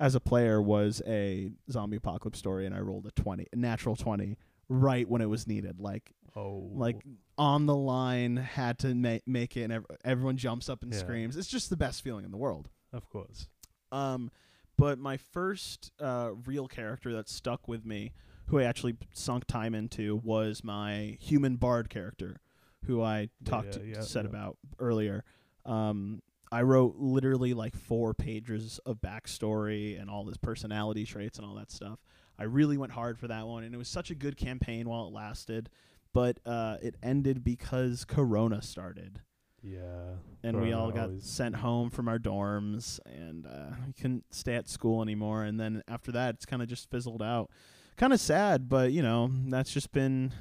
As 0.00 0.14
a 0.14 0.20
player, 0.20 0.60
was 0.62 1.02
a 1.06 1.50
zombie 1.70 1.96
apocalypse 1.96 2.38
story, 2.38 2.66
and 2.66 2.74
I 2.74 2.78
rolled 2.80 3.06
a 3.06 3.10
twenty, 3.12 3.46
a 3.52 3.56
natural 3.56 3.96
twenty, 3.96 4.36
right 4.68 5.08
when 5.08 5.20
it 5.22 5.26
was 5.28 5.46
needed. 5.48 5.80
Like, 5.80 6.12
Oh, 6.36 6.70
like 6.72 7.02
on 7.36 7.66
the 7.66 7.74
line, 7.74 8.36
had 8.36 8.78
to 8.80 8.94
ma- 8.94 9.18
make 9.26 9.56
it, 9.56 9.62
and 9.62 9.72
ev- 9.72 9.86
everyone 10.04 10.36
jumps 10.36 10.68
up 10.68 10.82
and 10.84 10.92
Yeah. 10.92 11.00
screams. 11.00 11.36
It's 11.36 11.48
just 11.48 11.68
the 11.70 11.76
best 11.76 12.02
feeling 12.02 12.24
in 12.24 12.30
the 12.30 12.36
world. 12.36 12.68
of 12.92 13.08
course. 13.10 13.48
Um, 13.90 14.30
but 14.76 14.98
my 15.00 15.16
first 15.16 15.90
uh, 15.98 16.30
real 16.46 16.68
character 16.68 17.12
that 17.14 17.28
stuck 17.28 17.66
with 17.66 17.84
me, 17.84 18.12
who 18.48 18.58
I 18.58 18.64
actually 18.64 18.96
sunk 19.12 19.46
time 19.46 19.74
into, 19.74 20.16
was 20.24 20.62
my 20.64 21.16
human 21.20 21.56
bard 21.56 21.88
character, 21.90 22.40
who 22.84 23.02
I 23.02 23.28
talked 23.44 23.76
Yeah, 23.76 23.96
yeah, 23.96 24.00
said 24.00 24.24
yeah. 24.24 24.30
about 24.30 24.58
earlier. 24.78 25.24
Um, 25.64 26.22
I 26.50 26.62
wrote 26.62 26.96
literally 26.96 27.52
like 27.54 27.76
four 27.76 28.14
pages 28.14 28.80
of 28.86 29.00
backstory 29.02 30.00
and 30.00 30.08
all 30.08 30.26
his 30.26 30.38
personality 30.38 31.04
traits 31.04 31.38
and 31.38 31.46
all 31.46 31.54
that 31.56 31.70
stuff. 31.70 31.98
I 32.38 32.44
really 32.44 32.78
went 32.78 32.92
hard 32.92 33.18
for 33.18 33.28
that 33.28 33.46
one, 33.46 33.64
and 33.64 33.74
it 33.74 33.78
was 33.78 33.88
such 33.88 34.10
a 34.10 34.14
good 34.14 34.36
campaign 34.36 34.88
while 34.88 35.06
it 35.08 35.12
lasted. 35.12 35.68
But 36.14 36.38
uh, 36.46 36.78
it 36.80 36.94
ended 37.02 37.44
because 37.44 38.06
Corona 38.06 38.62
started 38.62 39.20
Yeah. 39.62 40.14
and 40.42 40.58
we 40.62 40.72
all 40.72 40.90
got 40.90 41.08
always- 41.10 41.24
sent 41.24 41.56
home 41.56 41.90
from 41.90 42.08
our 42.08 42.18
dorms 42.18 42.98
and 43.04 43.44
uh, 43.46 43.72
we 43.86 43.92
couldn't 43.92 44.24
stay 44.30 44.54
at 44.54 44.68
school 44.70 45.02
anymore 45.02 45.42
and 45.44 45.60
then 45.60 45.82
after 45.86 46.10
that 46.12 46.36
it's 46.36 46.46
kind 46.46 46.62
of 46.62 46.68
just 46.68 46.88
fizzled 46.90 47.22
out 47.22 47.50
kind 47.98 48.12
of 48.12 48.20
sad 48.20 48.68
but 48.68 48.92
you 48.92 49.02
know 49.02 49.30
that's 49.48 49.70
just 49.70 49.92
been 49.92 50.32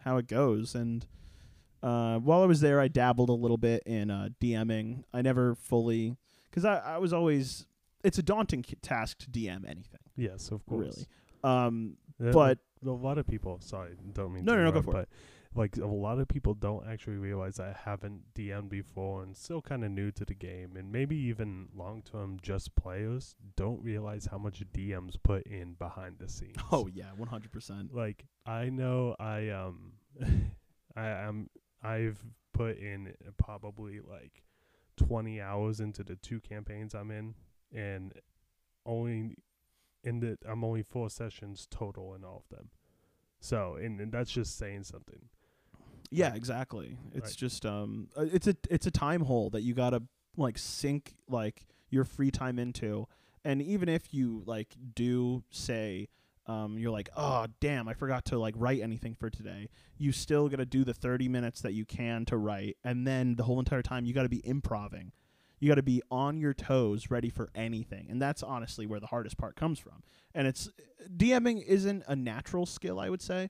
how 0.00 0.16
it 0.16 0.26
goes 0.26 0.74
and 0.74 1.06
uh, 1.82 2.18
while 2.18 2.42
i 2.42 2.46
was 2.46 2.60
there 2.60 2.80
i 2.80 2.88
dabbled 2.88 3.28
a 3.28 3.32
little 3.32 3.58
bit 3.58 3.82
in 3.86 4.10
uh, 4.10 4.28
dming 4.40 5.04
i 5.12 5.20
never 5.22 5.54
fully 5.54 6.16
because 6.50 6.64
I, 6.64 6.78
I 6.78 6.98
was 6.98 7.12
always 7.12 7.66
it's 8.02 8.18
a 8.18 8.22
daunting 8.22 8.64
task 8.82 9.18
to 9.18 9.30
dm 9.30 9.64
anything 9.68 10.00
Yes, 10.16 10.50
of 10.50 10.64
course. 10.66 11.06
really 11.44 11.66
um, 11.66 11.96
Uh, 12.24 12.30
but 12.30 12.58
a 12.86 12.90
lot 12.90 13.18
of 13.18 13.26
people. 13.26 13.58
Sorry, 13.60 13.96
don't 14.12 14.32
mean 14.32 14.44
No, 14.44 14.54
no, 14.54 14.62
no, 14.64 14.70
go 14.72 14.80
for 14.82 15.00
it. 15.00 15.08
Like 15.54 15.76
a 15.76 15.86
lot 15.86 16.18
of 16.18 16.28
people 16.28 16.54
don't 16.54 16.86
actually 16.88 17.16
realize 17.16 17.60
I 17.60 17.74
haven't 17.84 18.34
DM'd 18.34 18.68
before 18.68 19.22
and 19.22 19.36
still 19.36 19.62
kind 19.62 19.84
of 19.84 19.90
new 19.90 20.10
to 20.12 20.24
the 20.24 20.34
game, 20.34 20.76
and 20.76 20.90
maybe 20.90 21.16
even 21.16 21.68
long 21.74 22.02
term 22.02 22.38
just 22.42 22.74
players 22.74 23.36
don't 23.56 23.82
realize 23.82 24.26
how 24.30 24.38
much 24.38 24.62
DMs 24.72 25.16
put 25.22 25.44
in 25.46 25.74
behind 25.74 26.18
the 26.18 26.28
scenes. 26.28 26.56
oh 26.72 26.88
yeah 26.92 27.10
100% 27.18 27.88
like 27.92 28.26
I 28.46 28.68
know 28.68 29.14
I 29.18 29.50
um 29.50 29.92
I 30.96 31.08
am 31.08 31.48
I've 31.82 32.24
put 32.52 32.78
in 32.78 33.14
probably 33.36 34.00
like 34.00 34.42
20 34.96 35.40
hours 35.40 35.80
into 35.80 36.02
the 36.02 36.16
two 36.16 36.40
campaigns 36.40 36.94
I'm 36.94 37.10
in, 37.10 37.34
and 37.72 38.12
only 38.86 39.36
in 40.02 40.20
the 40.20 40.38
I'm 40.48 40.64
only 40.64 40.82
four 40.82 41.10
sessions 41.10 41.66
total 41.70 42.14
in 42.14 42.24
all 42.24 42.44
of 42.48 42.56
them. 42.56 42.70
So, 43.40 43.76
and, 43.76 44.00
and 44.00 44.10
that's 44.10 44.30
just 44.30 44.56
saying 44.56 44.84
something. 44.84 45.28
Yeah, 46.16 46.34
exactly. 46.34 46.96
It's 47.12 47.30
Right. 47.30 47.36
just 47.36 47.66
um, 47.66 48.08
uh, 48.16 48.26
it's 48.32 48.46
a 48.46 48.56
it's 48.70 48.86
a 48.86 48.90
time 48.90 49.22
hole 49.22 49.50
that 49.50 49.62
you 49.62 49.74
gotta 49.74 50.02
like 50.36 50.58
sink 50.58 51.14
like 51.28 51.66
your 51.90 52.04
free 52.04 52.30
time 52.30 52.58
into, 52.58 53.06
and 53.44 53.60
even 53.62 53.88
if 53.88 54.12
you 54.12 54.42
like 54.46 54.74
do 54.94 55.44
say 55.50 56.08
um, 56.46 56.76
you're 56.78 56.90
like, 56.90 57.08
oh 57.16 57.46
damn, 57.60 57.88
I 57.88 57.94
forgot 57.94 58.26
to 58.26 58.38
like 58.38 58.54
write 58.58 58.82
anything 58.82 59.14
for 59.14 59.30
today. 59.30 59.68
You 59.96 60.12
still 60.12 60.48
gotta 60.48 60.66
do 60.66 60.84
the 60.84 60.94
thirty 60.94 61.28
minutes 61.28 61.60
that 61.62 61.72
you 61.72 61.84
can 61.86 62.24
to 62.26 62.36
write, 62.36 62.76
and 62.84 63.06
then 63.06 63.36
the 63.36 63.44
whole 63.44 63.58
entire 63.58 63.82
time 63.82 64.04
you 64.04 64.12
gotta 64.12 64.28
be 64.28 64.46
improving. 64.46 65.12
You 65.60 65.68
got 65.70 65.76
to 65.76 65.82
be 65.82 66.02
on 66.10 66.40
your 66.40 66.52
toes, 66.52 67.10
ready 67.10 67.30
for 67.30 67.48
anything, 67.54 68.08
and 68.10 68.20
that's 68.20 68.42
honestly 68.42 68.84
where 68.84 69.00
the 69.00 69.06
hardest 69.06 69.38
part 69.38 69.56
comes 69.56 69.78
from. 69.78 70.02
And 70.34 70.46
it's 70.46 70.68
DMing 71.16 71.64
isn't 71.64 72.02
a 72.06 72.14
natural 72.14 72.66
skill, 72.66 73.00
I 73.00 73.08
would 73.08 73.22
say, 73.22 73.48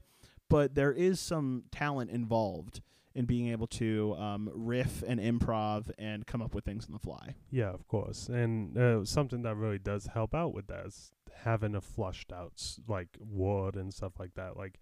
but 0.55 0.77
there 0.77 0.93
is 0.93 1.19
some 1.19 1.65
talent 1.73 2.13
involved 2.13 2.81
in 3.13 3.25
being 3.25 3.49
able 3.49 3.67
to 3.67 4.15
um, 4.17 4.49
riff 4.55 5.03
and 5.05 5.19
improv 5.19 5.91
and 5.99 6.29
come 6.29 6.41
up 6.41 6.55
with 6.55 6.65
things 6.65 6.87
on 6.87 6.93
the 6.93 6.99
fly. 7.01 7.35
Yeah, 7.51 7.71
of 7.71 7.89
course. 7.89 8.29
And 8.29 8.79
uh, 8.79 9.05
something 9.05 9.43
that 9.43 9.57
really 9.57 9.81
does 9.81 10.07
help 10.15 10.33
out 10.33 10.55
with 10.55 10.69
that 10.69 10.87
is 10.87 11.11
having 11.43 11.75
a 11.75 11.81
flushed 11.81 12.31
out 12.33 12.63
like 12.87 13.09
word 13.19 13.75
and 13.75 13.93
stuff 13.93 14.13
like 14.21 14.35
that. 14.35 14.57
Like, 14.57 14.79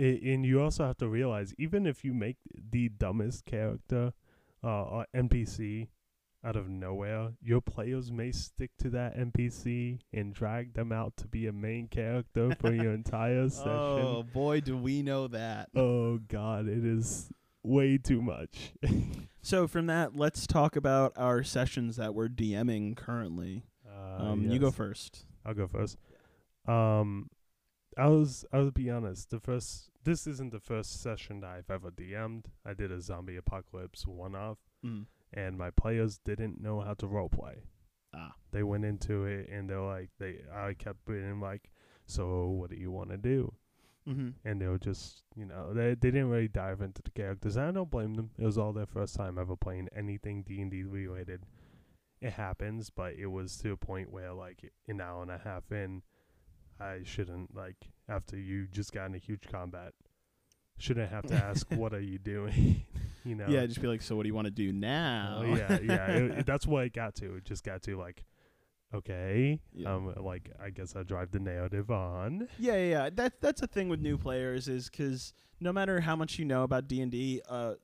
i 0.00 0.04
and 0.04 0.46
you 0.46 0.62
also 0.62 0.86
have 0.86 0.98
to 0.98 1.08
realize 1.08 1.52
even 1.58 1.88
if 1.88 2.04
you 2.04 2.14
make 2.14 2.36
the 2.70 2.88
dumbest 2.88 3.46
character 3.46 4.12
uh, 4.62 4.84
or 4.84 5.06
NPC 5.12 5.88
out 6.44 6.56
of 6.56 6.68
nowhere, 6.68 7.30
your 7.42 7.60
players 7.60 8.12
may 8.12 8.30
stick 8.30 8.70
to 8.78 8.90
that 8.90 9.16
NPC 9.16 9.98
and 10.12 10.34
drag 10.34 10.74
them 10.74 10.92
out 10.92 11.16
to 11.18 11.26
be 11.26 11.46
a 11.46 11.52
main 11.52 11.88
character 11.88 12.54
for 12.60 12.72
your 12.72 12.92
entire 13.00 13.48
session. 13.48 13.68
Oh 13.70 14.22
boy, 14.22 14.60
do 14.60 14.76
we 14.76 15.02
know 15.02 15.26
that! 15.28 15.70
Oh 15.74 16.18
God, 16.18 16.68
it 16.68 16.84
is 16.84 17.30
way 17.62 17.98
too 17.98 18.20
much. 18.22 18.72
So 19.46 19.66
from 19.68 19.88
that, 19.88 20.16
let's 20.16 20.46
talk 20.46 20.74
about 20.74 21.12
our 21.16 21.42
sessions 21.42 21.96
that 21.96 22.14
we're 22.14 22.30
DMing 22.30 22.96
currently. 22.96 23.62
Uh, 23.86 24.22
Um, 24.30 24.50
You 24.50 24.58
go 24.58 24.70
first. 24.70 25.26
I'll 25.44 25.52
go 25.52 25.66
first. 25.68 25.98
Um, 26.66 27.28
I 27.98 28.06
was 28.06 28.46
I'll 28.54 28.70
be 28.70 28.88
honest. 28.88 29.28
The 29.28 29.38
first 29.40 29.90
this 30.02 30.26
isn't 30.26 30.50
the 30.50 30.60
first 30.60 31.02
session 31.02 31.40
that 31.40 31.50
I've 31.50 31.70
ever 31.70 31.90
DM'd. 31.90 32.48
I 32.64 32.72
did 32.72 32.90
a 32.90 33.02
zombie 33.02 33.36
apocalypse 33.36 34.06
one 34.06 34.34
off, 34.34 34.56
Mm. 34.82 35.04
And 35.34 35.58
my 35.58 35.70
players 35.70 36.18
didn't 36.24 36.60
know 36.60 36.80
how 36.80 36.94
to 36.94 37.06
roleplay. 37.06 37.56
Ah. 38.14 38.34
They 38.52 38.62
went 38.62 38.84
into 38.84 39.24
it 39.24 39.48
and 39.50 39.68
they're 39.68 39.80
like 39.80 40.10
they 40.18 40.40
I 40.54 40.74
kept 40.74 41.04
being 41.04 41.40
like, 41.40 41.70
so 42.06 42.46
what 42.46 42.70
do 42.70 42.76
you 42.76 42.90
want 42.90 43.10
to 43.10 43.16
do? 43.16 43.52
Mm-hmm. 44.08 44.30
And 44.44 44.60
they 44.60 44.66
were 44.66 44.78
just 44.78 45.22
you 45.34 45.44
know 45.44 45.72
they 45.72 45.94
they 45.94 46.10
didn't 46.10 46.30
really 46.30 46.48
dive 46.48 46.80
into 46.80 47.02
the 47.02 47.10
characters. 47.10 47.56
And 47.56 47.66
I 47.66 47.70
don't 47.72 47.90
blame 47.90 48.14
them. 48.14 48.30
It 48.38 48.44
was 48.44 48.58
all 48.58 48.72
their 48.72 48.86
first 48.86 49.16
time 49.16 49.38
ever 49.38 49.56
playing 49.56 49.88
anything 49.94 50.44
D 50.46 50.60
and 50.60 50.70
D 50.70 50.84
related. 50.84 51.42
It 52.20 52.34
happens, 52.34 52.90
but 52.90 53.14
it 53.14 53.26
was 53.26 53.56
to 53.58 53.72
a 53.72 53.76
point 53.76 54.12
where 54.12 54.32
like 54.32 54.72
an 54.88 55.00
hour 55.00 55.22
and 55.22 55.30
a 55.30 55.38
half 55.38 55.70
in, 55.72 56.02
I 56.80 57.00
shouldn't 57.04 57.54
like 57.54 57.76
after 58.08 58.36
you 58.36 58.66
just 58.66 58.92
got 58.92 59.06
in 59.06 59.14
a 59.14 59.18
huge 59.18 59.48
combat, 59.50 59.92
shouldn't 60.78 61.10
have 61.10 61.26
to 61.26 61.34
ask 61.34 61.66
what 61.70 61.92
are 61.92 62.00
you 62.00 62.18
doing, 62.18 62.84
you 63.24 63.34
know? 63.34 63.46
Yeah, 63.48 63.66
just 63.66 63.80
be 63.80 63.88
like, 63.88 64.02
so 64.02 64.16
what 64.16 64.22
do 64.24 64.28
you 64.28 64.34
want 64.34 64.46
to 64.46 64.50
do 64.50 64.72
now? 64.72 65.40
Oh, 65.42 65.54
yeah, 65.54 65.78
yeah. 65.82 66.06
It, 66.16 66.30
it- 66.38 66.46
that's 66.46 66.66
what 66.66 66.84
it 66.84 66.92
got 66.92 67.14
to. 67.16 67.36
It 67.36 67.44
just 67.44 67.64
got 67.64 67.82
to 67.84 67.96
like, 67.96 68.24
okay, 68.94 69.60
Yeah. 69.72 69.94
um, 69.94 70.14
like 70.20 70.50
I 70.62 70.70
guess 70.70 70.94
I 70.96 71.02
drive 71.02 71.30
the 71.32 71.40
narrative 71.40 71.90
on. 71.90 72.48
Yeah, 72.58 72.74
yeah, 72.76 72.90
yeah. 73.04 73.10
That 73.12 73.40
that's 73.40 73.62
a 73.62 73.66
thing 73.66 73.88
with 73.88 74.00
new 74.00 74.16
players 74.18 74.68
is 74.68 74.88
because 74.88 75.32
no 75.60 75.72
matter 75.72 76.00
how 76.00 76.16
much 76.16 76.38
you 76.38 76.44
know 76.44 76.62
about 76.62 76.88
D 76.88 77.00
and 77.00 77.10
D, 77.10 77.40
uh, 77.48 77.74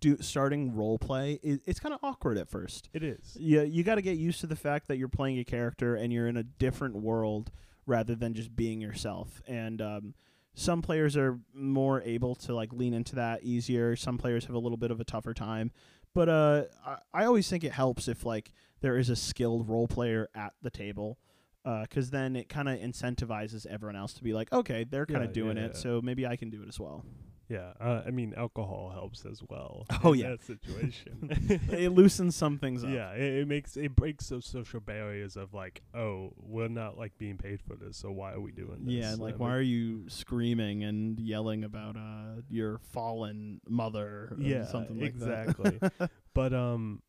do 0.00 0.16
starting 0.20 0.74
role 0.74 0.98
play 0.98 1.38
is 1.42 1.60
it's 1.66 1.78
kind 1.80 1.92
of 1.94 2.00
awkward 2.02 2.38
at 2.38 2.48
first. 2.48 2.88
It 2.92 3.02
is. 3.02 3.36
Yeah, 3.38 3.62
you 3.62 3.82
got 3.82 3.96
to 3.96 4.02
get 4.02 4.16
used 4.16 4.40
to 4.40 4.46
the 4.46 4.56
fact 4.56 4.88
that 4.88 4.96
you're 4.98 5.08
playing 5.08 5.38
a 5.38 5.44
character 5.44 5.94
and 5.94 6.12
you're 6.12 6.26
in 6.28 6.36
a 6.36 6.42
different 6.42 6.96
world 6.96 7.50
rather 7.86 8.14
than 8.14 8.32
just 8.34 8.54
being 8.56 8.80
yourself. 8.80 9.42
And 9.46 9.82
um, 9.82 10.14
some 10.60 10.82
players 10.82 11.16
are 11.16 11.38
more 11.54 12.02
able 12.02 12.34
to 12.34 12.54
like 12.54 12.72
lean 12.72 12.92
into 12.92 13.14
that 13.16 13.42
easier. 13.42 13.96
Some 13.96 14.18
players 14.18 14.44
have 14.44 14.54
a 14.54 14.58
little 14.58 14.76
bit 14.76 14.90
of 14.90 15.00
a 15.00 15.04
tougher 15.04 15.32
time. 15.32 15.70
But 16.14 16.28
uh, 16.28 16.64
I, 16.84 16.98
I 17.14 17.24
always 17.24 17.48
think 17.48 17.64
it 17.64 17.72
helps 17.72 18.08
if 18.08 18.26
like 18.26 18.52
there 18.80 18.98
is 18.98 19.08
a 19.08 19.16
skilled 19.16 19.68
role 19.68 19.88
player 19.88 20.28
at 20.34 20.52
the 20.60 20.70
table. 20.70 21.18
Because 21.64 22.10
then 22.10 22.36
it 22.36 22.48
kind 22.48 22.68
of 22.70 22.78
incentivizes 22.78 23.66
everyone 23.66 23.94
else 23.94 24.14
to 24.14 24.24
be 24.24 24.32
like, 24.32 24.50
okay, 24.50 24.84
they're 24.84 25.04
kind 25.06 25.22
of 25.22 25.30
Yeah, 25.30 25.42
doing 25.42 25.56
yeah, 25.58 25.64
it, 25.64 25.72
yeah. 25.74 25.78
so 25.80 26.00
maybe 26.02 26.26
I 26.26 26.36
can 26.36 26.48
do 26.48 26.62
it 26.62 26.68
as 26.68 26.80
well. 26.80 27.04
Yeah. 27.50 27.72
Uh, 27.80 28.02
I 28.06 28.10
mean, 28.10 28.32
alcohol 28.36 28.90
helps 28.94 29.26
as 29.26 29.42
well. 29.48 29.86
Oh, 30.02 30.14
in 30.14 30.20
yeah. 30.20 30.30
That 30.30 30.42
situation. 30.42 31.28
it 31.70 31.92
loosens 31.92 32.34
some 32.34 32.58
things 32.58 32.84
up. 32.84 32.90
Yeah, 32.90 33.12
it, 33.12 33.40
it 33.40 33.48
makes 33.48 33.76
it 33.76 33.94
breaks 33.94 34.28
those 34.28 34.46
social 34.46 34.80
barriers 34.80 35.36
of 35.36 35.52
like, 35.52 35.82
oh, 35.94 36.32
we're 36.38 36.68
not 36.68 36.96
like 36.96 37.18
being 37.18 37.36
paid 37.36 37.60
for 37.60 37.76
this, 37.76 37.98
so 37.98 38.10
why 38.10 38.32
are 38.32 38.40
we 38.40 38.52
doing 38.52 38.84
this? 38.84 38.94
Yeah, 38.94 39.14
like, 39.18 39.34
I 39.34 39.36
why 39.36 39.48
mean, 39.48 39.56
are 39.56 39.62
you 39.62 40.08
screaming 40.08 40.84
and 40.84 41.18
yelling 41.18 41.64
about 41.64 41.96
uh 41.96 42.40
your 42.48 42.78
fallen 42.78 43.60
mother? 43.68 44.28
or 44.30 44.36
yeah, 44.38 44.64
something 44.64 45.00
like 45.00 45.10
exactly. 45.10 45.78
that. 45.80 46.10
but 46.34 46.54
um, 46.54 47.02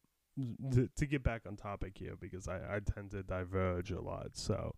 to, 0.73 0.89
to 0.95 1.05
get 1.05 1.23
back 1.23 1.43
on 1.47 1.55
topic 1.55 1.93
here 1.97 2.15
because 2.19 2.47
I 2.47 2.57
I 2.57 2.79
tend 2.79 3.11
to 3.11 3.23
diverge 3.23 3.91
a 3.91 4.01
lot, 4.01 4.31
so 4.33 4.75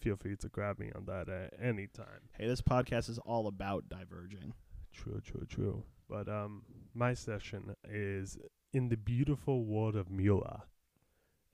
feel 0.00 0.16
free 0.16 0.34
to 0.36 0.48
grab 0.48 0.80
me 0.80 0.90
on 0.96 1.04
that 1.04 1.28
at 1.28 1.54
any 1.62 1.86
time. 1.86 2.28
hey, 2.38 2.48
this 2.48 2.62
podcast 2.62 3.08
is 3.08 3.18
all 3.18 3.46
about 3.46 3.88
diverging. 3.88 4.52
True, 4.92 5.20
true, 5.24 5.46
true. 5.48 5.82
But 6.08 6.28
um, 6.28 6.62
my 6.94 7.14
session 7.14 7.74
is 7.88 8.38
in 8.72 8.88
the 8.88 8.96
beautiful 8.96 9.64
world 9.64 9.96
of 9.96 10.10
Mula, 10.10 10.64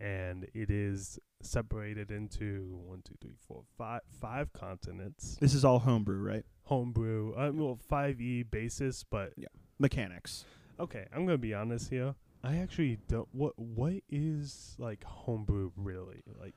and 0.01 0.47
it 0.55 0.71
is 0.71 1.19
separated 1.43 2.11
into 2.11 2.79
one, 2.85 3.03
two, 3.05 3.15
three, 3.21 3.37
four, 3.47 3.63
five, 3.77 4.01
five 4.21 4.53
continents. 4.53 5.37
This 5.41 5.55
is 5.55 5.65
all 5.65 5.79
homebrew, 5.81 6.19
right? 6.19 6.45
Homebrew, 6.65 7.35
uh, 7.35 7.51
well, 7.55 7.79
five 7.89 8.21
E 8.21 8.43
basis, 8.43 9.05
but 9.09 9.33
yeah, 9.37 9.49
Mechanics. 9.79 10.45
okay. 10.81 11.07
I'm 11.15 11.25
gonna 11.25 11.39
be 11.39 11.55
honest 11.55 11.91
here. 11.91 12.15
I 12.43 12.57
actually 12.59 12.99
don't. 13.09 13.29
What 13.33 13.59
what 13.59 13.95
is 14.09 14.77
like 14.79 15.03
homebrew 15.05 15.71
really 15.77 16.23
like? 16.41 16.55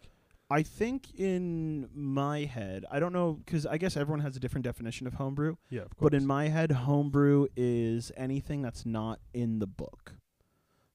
I 0.51 0.63
think 0.63 1.17
in 1.19 1.87
my 1.93 2.39
head, 2.45 2.85
I 2.91 2.99
don't 2.99 3.13
know 3.13 3.39
because 3.45 3.65
I 3.65 3.77
guess 3.77 3.95
everyone 3.95 4.19
has 4.19 4.35
a 4.35 4.39
different 4.39 4.65
definition 4.65 5.07
of 5.07 5.13
homebrew. 5.13 5.55
Yeah, 5.69 5.81
of 5.83 5.95
course. 5.95 6.11
But 6.11 6.13
in 6.13 6.25
my 6.27 6.49
head, 6.49 6.71
homebrew 6.71 7.47
is 7.55 8.11
anything 8.17 8.61
that's 8.61 8.85
not 8.85 9.19
in 9.33 9.59
the 9.59 9.67
book. 9.67 10.13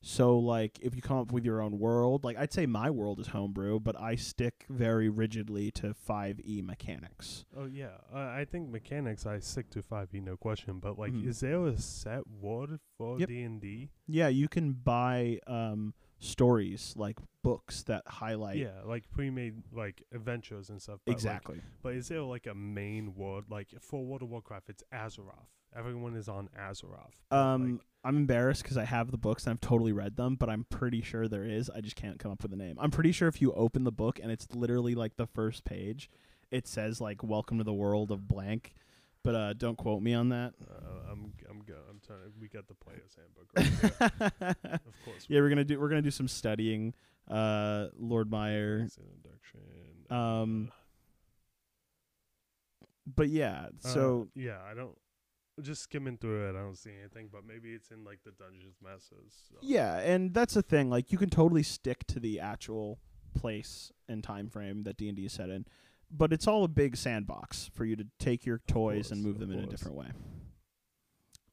So, 0.02 0.38
like, 0.38 0.78
if 0.80 0.94
you 0.94 1.02
come 1.02 1.16
up 1.18 1.32
with 1.32 1.44
your 1.44 1.60
own 1.60 1.80
world, 1.80 2.22
like 2.22 2.36
I'd 2.36 2.52
say 2.52 2.64
my 2.66 2.90
world 2.90 3.18
is 3.18 3.28
homebrew, 3.28 3.80
but 3.80 4.00
I 4.00 4.14
stick 4.14 4.64
very 4.68 5.08
rigidly 5.08 5.72
to 5.72 5.94
5e 5.94 6.62
mechanics. 6.62 7.44
Oh 7.56 7.64
yeah, 7.64 7.96
uh, 8.14 8.18
I 8.18 8.44
think 8.48 8.68
mechanics 8.68 9.26
I 9.26 9.40
stick 9.40 9.68
to 9.70 9.82
five 9.82 10.14
E 10.14 10.20
no 10.20 10.36
question. 10.36 10.78
But 10.78 10.96
like, 10.96 11.12
Mhm. 11.12 11.26
is 11.26 11.40
there 11.40 11.64
a 11.66 11.76
set 11.76 12.28
word 12.28 12.78
for 12.96 13.18
Yep. 13.18 13.28
D 13.28 13.42
and 13.42 13.60
D? 13.60 13.88
Yeah, 14.06 14.28
you 14.28 14.46
can 14.48 14.74
buy 14.74 15.40
um, 15.48 15.94
stories 16.18 16.94
like 16.96 17.18
books 17.42 17.82
that 17.84 18.02
highlight 18.06 18.56
Yeah, 18.56 18.80
like 18.84 19.08
pre-made 19.10 19.62
like 19.72 20.02
adventures 20.12 20.70
and 20.70 20.80
stuff. 20.80 21.00
but, 21.04 21.12
like- 21.12 21.16
exactly. 21.16 21.60
but 21.82 21.94
is 21.94 22.08
there 22.08 22.22
like 22.22 22.46
a 22.46 22.54
main 22.54 23.14
world 23.14 23.44
Like 23.50 23.68
for 23.80 24.04
World 24.04 24.22
of 24.22 24.30
Warcraft, 24.30 24.70
it's 24.70 24.82
Azeroth. 24.92 25.48
Everyone 25.76 26.16
is 26.16 26.28
on 26.28 26.48
Azeroth. 26.58 27.12
um, 27.30 27.72
like, 27.72 27.80
I'm 28.02 28.16
embarrassed 28.16 28.62
because 28.62 28.78
I 28.78 28.84
have 28.84 29.10
the 29.10 29.18
books 29.18 29.44
and 29.44 29.52
I've 29.52 29.60
totally 29.60 29.92
read 29.92 30.16
them, 30.16 30.36
but 30.36 30.48
I'm 30.48 30.64
pretty 30.70 31.02
sure 31.02 31.26
there 31.28 31.44
is. 31.44 31.68
I 31.68 31.80
just 31.80 31.96
can't 31.96 32.18
come 32.18 32.30
up 32.30 32.42
with 32.42 32.52
a 32.52 32.56
name. 32.56 32.76
I'm 32.80 32.90
pretty 32.92 33.10
sure 33.12 33.26
if 33.28 33.42
you 33.42 33.52
open 33.52 33.82
the 33.84 33.92
book 33.92 34.18
and 34.22 34.30
it's 34.30 34.46
literally 34.54 34.94
like 34.94 35.16
the 35.16 35.26
first 35.26 35.64
page, 35.64 36.08
it 36.50 36.66
says 36.68 37.00
like 37.00 37.22
"Welcome 37.24 37.58
to 37.58 37.64
the 37.64 37.74
world 37.74 38.10
of 38.12 38.28
blank," 38.28 38.72
but 39.26 39.34
uh, 39.34 39.52
don't 39.54 39.76
quote 39.76 40.00
me 40.02 40.14
on 40.14 40.28
that. 40.30 40.54
uh, 40.70 41.10
I'm 41.12 41.32
I'm 41.50 41.60
go- 41.66 41.74
I'm 41.90 42.00
trying. 42.06 42.20
To, 42.20 42.30
we 42.40 42.48
got 42.48 42.66
the 42.68 42.74
player's 42.74 43.16
handbook. 43.16 43.50
Right. 44.40 44.56
Of 44.86 45.04
course. 45.04 45.26
yeah, 45.28 45.40
we're 45.40 45.48
gonna 45.48 45.64
do 45.64 45.78
we're 45.80 45.88
gonna 45.88 46.02
do 46.02 46.10
some 46.10 46.28
studying. 46.28 46.94
Uh, 47.28 47.88
Lord 47.98 48.30
Meyer, 48.30 48.76
an 48.76 48.90
introduction. 48.98 49.60
Um, 50.10 50.70
but 53.06 53.28
yeah. 53.28 53.66
uh, 53.84 53.88
So 53.88 54.28
yeah, 54.34 54.58
I 54.70 54.74
don't. 54.74 54.96
Just 55.62 55.82
skimming 55.82 56.18
through 56.18 56.48
it, 56.48 56.50
I 56.50 56.60
don't 56.60 56.76
see 56.76 56.90
anything. 57.00 57.28
But 57.32 57.46
maybe 57.46 57.70
it's 57.70 57.90
in 57.90 58.04
like 58.04 58.20
the 58.24 58.30
Dungeons 58.32 58.76
Masters. 58.82 59.32
So. 59.50 59.56
yeah, 59.62 59.98
and 60.00 60.34
that's 60.34 60.54
the 60.54 60.62
thing. 60.62 60.90
Like 60.90 61.10
you 61.10 61.18
can 61.18 61.30
totally 61.30 61.62
stick 61.62 62.06
to 62.08 62.20
the 62.20 62.38
actual 62.40 62.98
place 63.34 63.90
and 64.08 64.22
time 64.22 64.48
frame 64.48 64.82
that 64.84 64.96
D 64.96 65.08
and 65.08 65.16
D 65.16 65.24
is 65.26 65.32
set 65.32 65.48
in, 65.50 65.64
but 66.10 66.32
it's 66.32 66.46
all 66.46 66.64
a 66.64 66.68
big 66.68 66.96
sandbox 66.96 67.70
for 67.72 67.84
you 67.84 67.96
to 67.96 68.06
take 68.18 68.46
your 68.46 68.60
toys 68.66 69.10
and 69.10 69.22
move 69.22 69.36
of 69.36 69.40
them 69.40 69.52
in 69.52 69.60
a 69.60 69.66
different 69.66 69.96
way. 69.96 70.08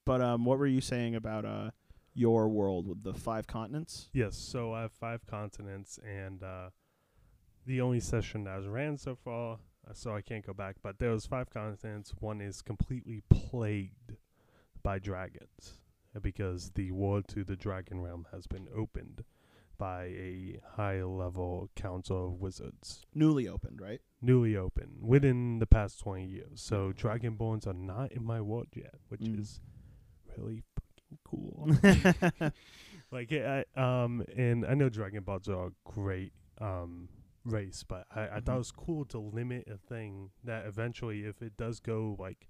but 0.05 0.22
um, 0.22 0.45
what 0.45 0.60
were 0.60 0.67
you 0.67 0.81
saying 0.81 1.15
about 1.15 1.45
uh 1.45 1.72
your 2.13 2.48
world 2.48 2.88
with 2.88 3.03
the 3.03 3.13
five 3.13 3.48
continents? 3.48 4.10
Yes, 4.13 4.36
so 4.36 4.74
I 4.74 4.81
have 4.81 4.91
five 4.91 5.25
continents, 5.25 6.00
and 6.07 6.43
uh, 6.43 6.69
the 7.65 7.81
only 7.81 8.00
session 8.00 8.43
that 8.43 8.55
has 8.55 8.67
ran 8.67 8.98
so 8.98 9.15
far, 9.15 9.60
uh, 9.89 9.93
so 9.93 10.15
I 10.15 10.22
can't 10.22 10.45
go 10.45 10.53
back. 10.53 10.75
But 10.81 11.00
there 11.00 11.12
was 11.12 11.25
five 11.25 11.50
continents. 11.50 12.13
One 12.19 12.41
is 12.41 12.62
completely 12.62 13.24
plagued 13.29 14.15
by 14.83 15.00
dragons 15.00 15.79
uh, 16.15 16.19
because 16.19 16.72
the 16.75 16.91
wall 16.91 17.22
to 17.29 17.43
the 17.43 17.55
dragon 17.55 18.01
realm 18.01 18.27
has 18.31 18.48
been 18.48 18.67
opened 18.75 19.24
by 19.83 20.03
a 20.05 20.59
high-level 20.77 21.69
council 21.75 22.27
of 22.27 22.39
wizards, 22.39 23.05
Newly 23.13 23.49
opened, 23.49 23.81
right? 23.81 23.99
newly 24.21 24.55
opened 24.55 24.99
within 25.01 25.59
the 25.59 25.65
past 25.65 25.99
twenty 25.99 26.25
years. 26.25 26.61
So 26.61 26.93
dragonborns 26.93 27.67
are 27.67 27.73
not 27.73 28.13
in 28.13 28.23
my 28.23 28.39
world 28.39 28.67
yet, 28.73 28.95
which 29.09 29.19
Mm. 29.19 29.39
is 29.41 29.59
really 30.37 30.63
fucking 30.75 31.17
cool. 31.25 31.67
like 33.11 33.31
I 33.33 33.65
um 33.75 34.23
and 34.37 34.65
I 34.65 34.73
know 34.75 34.89
dragonborns 34.89 35.49
are 35.49 35.67
a 35.67 35.71
great 35.83 36.31
um 36.61 37.09
race, 37.43 37.83
but 37.83 38.05
I, 38.15 38.21
I 38.37 38.39
thought 38.39 38.53
Mhm. 38.53 38.55
it 38.55 38.57
was 38.59 38.71
cool 38.71 39.03
to 39.05 39.19
limit 39.19 39.67
a 39.67 39.77
thing 39.77 40.31
that 40.45 40.65
eventually 40.65 41.25
if 41.25 41.41
it 41.41 41.57
does 41.57 41.81
go 41.81 42.15
like 42.17 42.47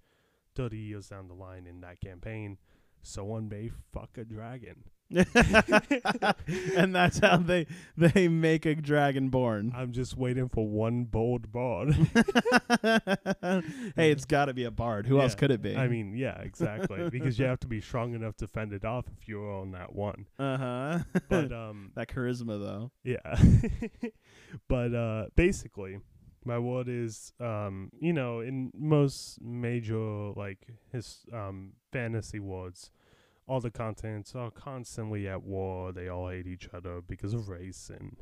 thirty 0.53 0.77
years 0.77 1.07
down 1.09 1.27
the 1.27 1.33
line 1.33 1.65
in 1.65 1.81
that 1.81 1.99
campaign, 1.99 2.59
someone 3.01 3.49
may 3.49 3.69
fuck 3.91 4.17
a 4.19 4.23
dragon. 4.23 4.83
and 6.75 6.95
that's 6.95 7.19
how 7.19 7.37
they 7.37 7.67
they 7.95 8.27
make 8.27 8.65
a 8.65 8.73
dragon 8.75 9.29
born. 9.29 9.71
I'm 9.75 9.91
just 9.91 10.17
waiting 10.17 10.49
for 10.49 10.67
one 10.67 11.03
bold 11.03 11.51
bard. 11.51 11.93
hey, 13.95 14.11
it's 14.11 14.25
got 14.25 14.45
to 14.45 14.53
be 14.53 14.63
a 14.63 14.71
bard. 14.71 15.05
Who 15.05 15.21
else 15.21 15.35
could 15.35 15.51
it 15.51 15.61
be? 15.61 15.75
I 15.75 15.87
mean, 15.87 16.15
yeah, 16.15 16.39
exactly. 16.41 17.09
because 17.09 17.37
you 17.37 17.45
have 17.45 17.59
to 17.61 17.67
be 17.67 17.79
strong 17.79 18.15
enough 18.15 18.37
to 18.37 18.47
fend 18.47 18.73
it 18.73 18.85
off 18.85 19.05
if 19.19 19.27
you're 19.27 19.51
on 19.51 19.71
that 19.71 19.93
one. 19.93 20.25
uh 20.39 20.57
huh. 20.57 20.99
But 21.29 21.51
um 21.51 21.91
that 21.95 22.07
charisma, 22.07 22.59
though. 22.59 22.91
Yeah. 23.03 23.37
but 24.67 24.93
uh 24.93 25.25
basically 25.35 25.99
my 26.45 26.59
world 26.59 26.87
is 26.89 27.33
um 27.39 27.89
you 27.99 28.13
know 28.13 28.39
in 28.39 28.71
most 28.77 29.41
major 29.41 30.31
like 30.35 30.67
his 30.91 31.19
um 31.31 31.73
fantasy 31.91 32.39
worlds 32.39 32.91
all 33.47 33.59
the 33.59 33.71
continents 33.71 34.35
are 34.35 34.51
constantly 34.51 35.27
at 35.27 35.43
war. 35.43 35.91
They 35.91 36.07
all 36.07 36.29
hate 36.29 36.47
each 36.47 36.69
other 36.73 37.01
because 37.01 37.33
of 37.33 37.49
race 37.49 37.89
and 37.89 38.21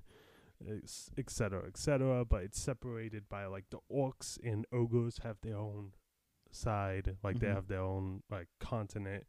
ex- 0.68 1.12
et 1.18 1.30
cetera 1.30 1.64
et 1.68 1.78
cetera. 1.78 2.26
But 2.26 2.44
it's 2.44 2.60
separated 2.62 3.30
by 3.30 3.46
like 3.46 3.66
the 3.70 3.80
orcs 3.92 4.38
and 4.44 4.66
ogres 4.72 5.20
have 5.24 5.38
their 5.42 5.58
own 5.58 5.94
side 6.52 7.18
like 7.24 7.40
they 7.40 7.48
Mhm. 7.48 7.56
have 7.56 7.68
their 7.68 7.82
own 7.82 8.24
like 8.30 8.48
continent. 8.60 9.26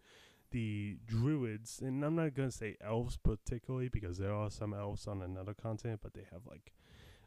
The 0.50 0.98
druids 1.06 1.80
and 1.80 2.04
i'm 2.04 2.14
not 2.16 2.34
going 2.34 2.50
to 2.50 2.54
say 2.54 2.76
elves 2.82 3.16
particularly 3.16 3.88
because 3.88 4.18
there 4.18 4.34
are 4.34 4.50
some 4.50 4.74
elves 4.74 5.06
on 5.06 5.22
another 5.22 5.54
continent 5.54 6.00
but 6.02 6.12
they 6.12 6.24
have 6.30 6.44
like 6.44 6.74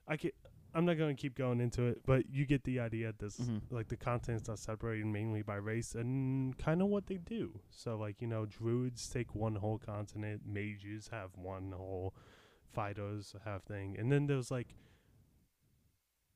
i 0.07 0.15
can 0.15 0.29
i'm 0.75 0.85
not 0.85 0.97
going 0.97 1.15
to 1.15 1.19
keep 1.19 1.35
going 1.35 1.59
into 1.61 1.83
it 1.83 2.01
but 2.05 2.29
you 2.29 2.45
get 2.45 2.63
the 2.65 2.79
idea 2.79 3.11
this 3.17 3.39
Mhm. 3.39 3.61
like 3.71 3.87
the 3.87 3.97
continents 3.97 4.47
are 4.49 4.57
separated 4.57 5.05
mainly 5.07 5.41
by 5.41 5.55
race 5.55 5.95
and 5.95 6.57
kind 6.57 6.81
of 6.81 6.89
what 6.89 7.07
they 7.07 7.17
do 7.17 7.61
so 7.71 7.95
like 7.97 8.21
you 8.21 8.27
know 8.27 8.45
druids 8.45 9.09
take 9.09 9.33
one 9.33 9.55
whole 9.55 9.79
continent 9.79 10.45
mages 10.45 11.07
have 11.07 11.31
one 11.35 11.71
whole 11.71 12.13
fighters 12.71 13.33
have 13.45 13.63
thing 13.63 13.97
and 13.97 14.11
then 14.11 14.27
there's 14.27 14.51
like 14.51 14.75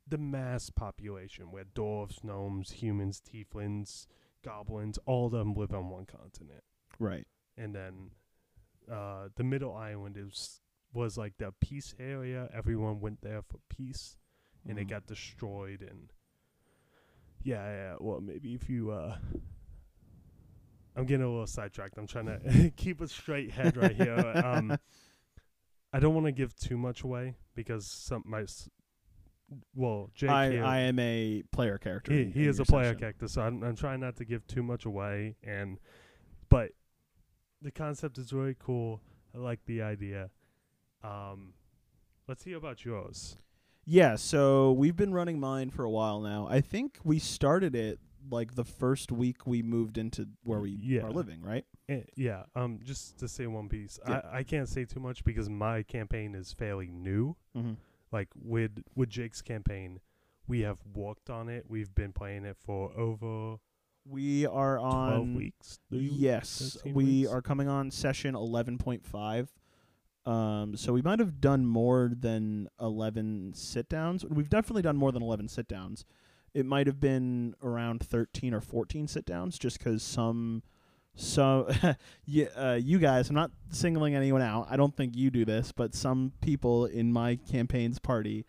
the 0.07 0.17
mass 0.17 0.69
population 0.69 1.51
where 1.51 1.65
dwarves 1.65 2.23
gnomes 2.23 2.71
humans 2.71 3.21
tieflings 3.21 4.07
goblins 4.43 4.97
all 5.05 5.27
of 5.27 5.31
them 5.33 5.53
live 5.53 5.73
on 5.73 5.89
one 5.89 6.05
continent 6.05 6.63
Right. 6.97 7.27
and 7.57 7.75
then 7.75 8.11
uh, 8.91 9.29
the 9.35 9.43
middle 9.43 9.75
island 9.75 10.17
is 10.17 10.61
was 10.91 11.15
like 11.15 11.37
the 11.37 11.51
peace 11.61 11.93
area. 11.99 12.49
Everyone 12.51 12.99
went 12.99 13.21
there 13.21 13.43
for 13.43 13.59
peace, 13.69 14.17
and 14.67 14.77
it 14.79 14.87
Mhm. 14.87 14.89
got 14.89 15.07
destroyed. 15.07 15.81
And 15.81 16.11
yeah, 17.43 17.63
yeah. 17.71 17.95
Well, 17.99 18.21
maybe 18.21 18.53
if 18.53 18.69
you, 18.69 18.91
uh, 18.91 19.17
I'm 20.95 21.05
getting 21.05 21.25
a 21.25 21.29
little 21.29 21.47
sidetracked. 21.47 21.97
I'm 21.97 22.07
trying 22.07 22.25
to 22.25 22.71
keep 22.75 23.01
a 23.01 23.07
straight 23.07 23.51
head 23.51 23.77
right 23.77 23.95
here. 23.95 24.17
Um, 24.45 24.77
I 25.91 25.99
don't 25.99 26.13
want 26.13 26.27
to 26.27 26.31
give 26.31 26.55
too 26.55 26.77
much 26.77 27.01
away 27.03 27.35
because 27.55 27.87
some 27.87 28.21
my, 28.25 28.41
s- 28.41 28.69
well, 29.73 30.11
Jake 30.13 30.29
I, 30.29 30.51
here, 30.51 30.63
I 30.63 30.79
am 30.81 30.99
a 30.99 31.41
player 31.51 31.79
character. 31.79 32.13
he, 32.13 32.25
he 32.25 32.45
is 32.47 32.59
a 32.59 32.65
player 32.65 32.93
character, 32.93 33.27
so 33.27 33.41
I'm, 33.41 33.63
I'm 33.63 33.75
trying 33.75 33.99
not 34.01 34.15
to 34.17 34.25
give 34.25 34.45
too 34.45 34.61
much 34.61 34.85
away. 34.85 35.35
And 35.43 35.79
but 36.47 36.73
the 37.59 37.71
concept 37.71 38.19
is 38.19 38.31
really 38.31 38.55
cool. 38.59 39.01
I 39.33 39.39
like 39.39 39.65
the 39.65 39.81
idea. 39.81 40.29
Um, 41.03 41.53
let's 42.27 42.43
hear 42.43 42.57
about 42.57 42.85
yours. 42.85 43.37
Yeah, 43.85 44.15
so 44.15 44.71
we've 44.73 44.95
been 44.95 45.13
running 45.13 45.39
mine 45.39 45.69
for 45.71 45.83
a 45.83 45.89
while 45.89 46.19
now. 46.21 46.47
I 46.49 46.61
think 46.61 46.99
we 47.03 47.17
started 47.19 47.75
it 47.75 47.99
like 48.29 48.53
the 48.55 48.63
first 48.63 49.11
week 49.11 49.47
we 49.47 49.63
moved 49.63 49.97
into 49.97 50.27
where 50.43 50.59
we 50.59 50.71
Yeah. 50.71 51.01
are 51.03 51.11
living, 51.11 51.41
right? 51.41 51.65
Eh, 51.87 52.01
yeah. 52.15 52.43
Um, 52.55 52.79
just 52.83 53.17
to 53.19 53.27
say 53.27 53.47
one 53.47 53.67
piece, 53.69 53.99
Yeah. 54.07 54.21
I, 54.31 54.37
I 54.39 54.43
can't 54.43 54.69
say 54.69 54.85
too 54.85 54.99
much 54.99 55.23
because 55.23 55.49
my 55.49 55.81
campaign 55.83 56.35
is 56.35 56.53
fairly 56.53 56.91
new. 56.91 57.35
Mm-hmm. 57.57 57.73
Like 58.11 58.27
with 58.35 58.83
with 58.95 59.09
Jake's 59.09 59.41
campaign, 59.41 59.99
we 60.47 60.61
have 60.61 60.79
worked 60.93 61.29
on 61.29 61.49
it. 61.49 61.65
We've 61.67 61.93
been 61.93 62.11
playing 62.13 62.45
it 62.45 62.57
for 62.57 62.91
over 62.97 63.57
We 64.05 64.45
are 64.45 64.77
on 64.79 65.07
twelve 65.09 65.21
on 65.21 65.35
weeks. 65.35 65.79
Yes, 65.89 66.77
we 66.85 66.91
weeks? 67.21 67.29
are 67.31 67.41
coming 67.41 67.67
on 67.67 67.89
session 67.91 68.33
11.5. 68.35 69.47
Um, 70.25 70.75
so 70.75 70.93
we 70.93 71.01
might 71.01 71.19
have 71.19 71.41
done 71.41 71.65
more 71.65 72.11
than 72.13 72.67
11 72.79 73.53
sit 73.55 73.89
downs. 73.89 74.25
We've 74.25 74.49
definitely 74.49 74.81
done 74.81 74.97
more 74.97 75.11
than 75.11 75.23
11 75.23 75.47
sit 75.47 75.67
downs. 75.67 76.05
It 76.53 76.65
might 76.65 76.87
have 76.87 76.99
been 76.99 77.55
around 77.63 78.01
13 78.01 78.53
or 78.53 78.61
14 78.61 79.07
sit 79.07 79.25
downs 79.25 79.57
just 79.57 79.79
cuz 79.79 80.03
some 80.03 80.63
so 81.15 81.69
yeah, 82.25 82.47
uh, 82.55 82.79
you 82.81 82.99
guys, 82.99 83.29
I'm 83.29 83.35
not 83.35 83.51
singling 83.69 84.15
anyone 84.15 84.41
out. 84.41 84.67
I 84.69 84.77
don't 84.77 84.95
think 84.95 85.15
you 85.15 85.29
do 85.29 85.45
this, 85.45 85.71
but 85.71 85.93
some 85.93 86.33
people 86.41 86.85
in 86.85 87.11
my 87.11 87.37
campaign's 87.49 87.99
party 87.99 88.45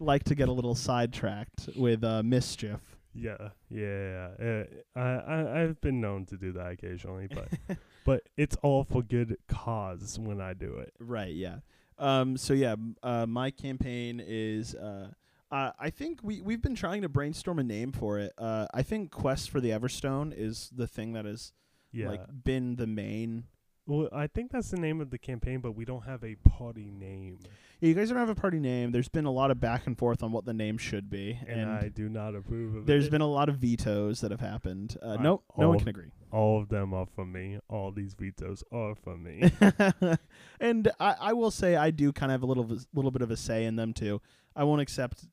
like 0.00 0.24
to 0.24 0.34
get 0.34 0.48
a 0.48 0.52
little 0.52 0.74
sidetracked 0.74 1.68
with 1.76 2.04
uh, 2.04 2.22
mischief. 2.22 2.91
Yeah, 3.14 3.50
yeah, 3.68 4.30
yeah. 4.40 4.64
Uh, 4.96 4.98
I, 4.98 5.00
I 5.02 5.62
I've 5.62 5.80
been 5.80 6.00
known 6.00 6.24
to 6.26 6.36
do 6.36 6.52
that 6.52 6.72
occasionally, 6.72 7.28
but 7.28 7.48
but 8.06 8.22
it's 8.36 8.56
all 8.62 8.84
for 8.84 9.02
good 9.02 9.36
cause 9.48 10.18
when 10.18 10.40
I 10.40 10.54
do 10.54 10.76
it. 10.78 10.92
Right. 10.98 11.34
Yeah. 11.34 11.56
Um. 11.98 12.36
So 12.36 12.54
yeah. 12.54 12.76
Uh. 13.02 13.26
My 13.26 13.50
campaign 13.50 14.22
is. 14.24 14.74
Uh. 14.74 15.08
Uh, 15.50 15.70
I 15.78 15.90
think 15.90 16.20
we 16.22 16.40
we've 16.40 16.62
been 16.62 16.74
trying 16.74 17.02
to 17.02 17.08
brainstorm 17.10 17.58
a 17.58 17.62
name 17.64 17.92
for 17.92 18.18
it. 18.18 18.32
Uh. 18.38 18.66
I 18.72 18.82
think 18.82 19.10
Quest 19.10 19.50
for 19.50 19.60
the 19.60 19.70
Everstone 19.70 20.32
is 20.34 20.70
the 20.74 20.86
thing 20.86 21.12
that 21.12 21.26
has 21.26 21.52
Yeah. 21.92 22.08
like 22.08 22.22
been 22.44 22.76
the 22.76 22.86
main. 22.86 23.44
Well, 23.86 24.08
I 24.12 24.26
think 24.28 24.52
that's 24.52 24.70
the 24.70 24.76
name 24.78 25.00
of 25.00 25.10
the 25.10 25.18
campaign, 25.18 25.60
but 25.60 25.72
we 25.72 25.84
don't 25.84 26.04
have 26.04 26.22
a 26.24 26.36
party 26.36 26.90
name, 26.90 27.38
Yeah, 27.80 27.88
you 27.88 27.94
guys 27.94 28.08
don't 28.08 28.18
have 28.18 28.28
a 28.28 28.34
party 28.34 28.60
name. 28.60 28.92
There's 28.92 29.08
been 29.08 29.24
a 29.24 29.30
lot 29.30 29.50
of 29.50 29.58
back 29.60 29.86
and 29.86 29.98
forth 29.98 30.22
on 30.22 30.30
what 30.32 30.44
the 30.44 30.52
name 30.54 30.78
should 30.78 31.10
be, 31.10 31.38
and, 31.48 31.62
and, 31.62 31.70
I 31.70 31.88
do 31.88 32.08
not 32.08 32.34
approve 32.34 32.74
of 32.76 32.86
there's 32.86 33.06
it. 33.08 33.10
been 33.10 33.20
a 33.22 33.26
lot 33.28 33.48
of 33.48 33.56
vetoes 33.56 34.20
that 34.20 34.30
have 34.30 34.40
happened. 34.40 34.96
Uh, 35.02 35.16
I- 35.18 35.22
no, 35.22 35.42
no 35.58 35.68
one 35.70 35.78
can 35.80 35.88
agree. 35.88 36.10
all 36.30 36.60
of 36.60 36.68
them 36.68 36.94
are 36.94 37.06
for 37.06 37.24
me. 37.26 37.58
All 37.68 37.90
these 37.90 38.14
vetoes 38.14 38.62
are 38.72 38.94
for 38.94 39.16
me. 39.16 39.50
and 40.60 40.90
I, 41.00 41.16
I 41.20 41.32
will 41.32 41.50
say 41.50 41.74
I 41.76 41.90
do 41.90 42.12
kind 42.12 42.30
of 42.30 42.34
have 42.40 42.42
a 42.42 42.46
little 42.46 42.78
little 42.94 43.10
bit 43.10 43.22
of 43.22 43.30
a 43.30 43.36
say 43.36 43.64
in 43.64 43.76
them 43.76 43.92
too. 43.92 44.20
I 44.54 44.64
won't 44.64 44.80
accept 44.80 45.24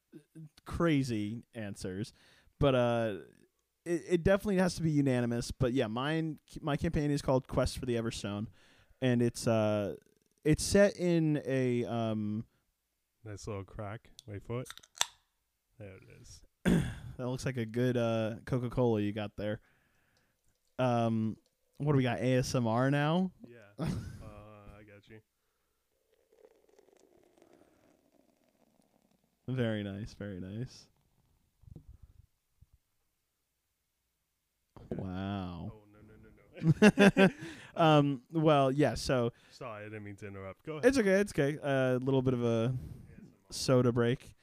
crazy 0.66 1.44
answers, 1.54 2.14
but 2.60 2.74
uh, 2.76 3.14
it, 3.86 4.04
it 4.10 4.24
definitely 4.24 4.58
has 4.58 4.76
to 4.76 4.82
be 4.82 4.92
unanimous. 4.92 5.52
But 5.52 5.74
yeah, 5.74 5.88
mine 5.88 6.40
my 6.62 6.78
campaign 6.78 7.12
is 7.12 7.22
called 7.22 7.48
Quest 7.48 7.78
for 7.78 7.86
the 7.86 7.96
Everstone, 7.96 8.48
and 9.02 9.22
it's 9.22 9.48
uh 9.48 9.96
it's 10.44 10.64
set 10.64 10.96
in 10.98 11.42
a 11.46 11.86
um 11.86 12.46
nice 13.26 13.48
little 13.48 13.64
crack. 13.64 14.10
Wait 14.28 14.44
for 14.44 14.62
it. 14.62 14.70
There 15.80 15.90
it 15.90 16.04
is. 16.22 16.42
that 17.18 17.28
looks 17.28 17.46
like 17.46 17.58
a 17.58 17.66
good 17.66 17.98
uh 17.98 18.36
Coca 18.46 18.70
Cola 18.70 19.02
you 19.02 19.12
got 19.12 19.32
there. 19.38 19.60
Um, 20.78 21.36
what 21.78 21.92
do 21.92 21.98
we 21.98 22.04
got? 22.04 22.20
ASMR 22.20 22.90
now. 22.90 23.32
Yeah. 23.46 23.86
uh, 23.86 23.86
I 23.86 24.84
got 24.84 25.08
you. 25.10 25.20
Very 29.48 29.84
nice, 29.84 30.14
very 30.14 30.40
nice. 30.40 30.88
Wow. 34.92 35.72
Oh 35.74 35.82
no 35.94 36.00
no 36.72 37.10
no 37.12 37.28
no. 37.28 37.30
um. 37.82 38.22
Well, 38.32 38.72
yeah. 38.72 38.96
So 38.96 39.32
Sorry, 39.52 39.82
I 39.82 39.86
didn't 39.86 40.04
mean 40.04 40.16
to 40.18 40.28
interrupt. 40.28 40.66
Go 40.66 40.74
ahead. 40.74 40.86
it's 40.86 40.98
okay. 40.98 41.12
It's 41.20 41.32
okay. 41.34 41.58
A 41.62 42.00
little 42.02 42.22
bit 42.22 42.34
of 42.34 42.44
a 42.44 42.74
soda 43.52 43.92
break. 43.92 44.34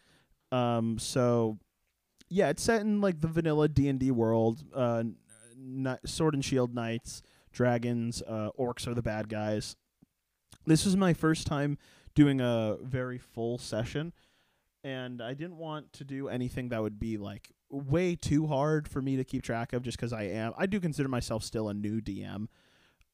Um. 0.53 0.99
So, 0.99 1.59
yeah, 2.29 2.49
it's 2.51 2.62
set 2.62 2.83
in 2.83 3.01
like 3.01 3.20
the 3.20 3.29
vanilla 3.29 3.68
D 3.68 3.88
and 3.88 3.99
D 3.99 4.11
world. 4.11 4.62
Uh, 4.75 5.05
n- 5.57 5.99
Sword 6.05 6.35
and 6.35 6.44
Shield 6.44 6.75
knights 6.75 7.22
dragons, 7.57 8.22
uh, 8.29 8.51
orcs 8.59 8.87
are 8.87 8.92
the 8.92 9.01
bad 9.03 9.31
guys. 9.31 9.77
This 10.66 10.85
was 10.85 10.94
my 10.94 11.14
first 11.14 11.46
time 11.46 11.79
doing 12.14 12.38
a 12.40 12.77
very 12.83 13.16
full 13.18 13.57
session, 13.57 14.12
and 14.87 15.20
I 15.20 15.35
didn't 15.35 15.57
want 15.57 15.92
to 15.94 16.05
do 16.05 16.29
anything 16.29 16.68
that 16.68 16.81
would 16.81 17.01
be 17.01 17.18
like 17.18 17.51
way 17.68 18.14
too 18.14 18.46
hard 18.46 18.87
for 18.87 19.03
me 19.03 19.16
to 19.16 19.25
keep 19.25 19.42
track 19.42 19.72
of, 19.72 19.83
just 19.83 19.99
because 19.99 20.12
I 20.12 20.22
am. 20.25 20.53
I 20.57 20.66
do 20.66 20.79
consider 20.79 21.09
myself 21.09 21.42
still 21.42 21.68
a 21.68 21.75
new 21.75 22.01
DM. 22.01 22.46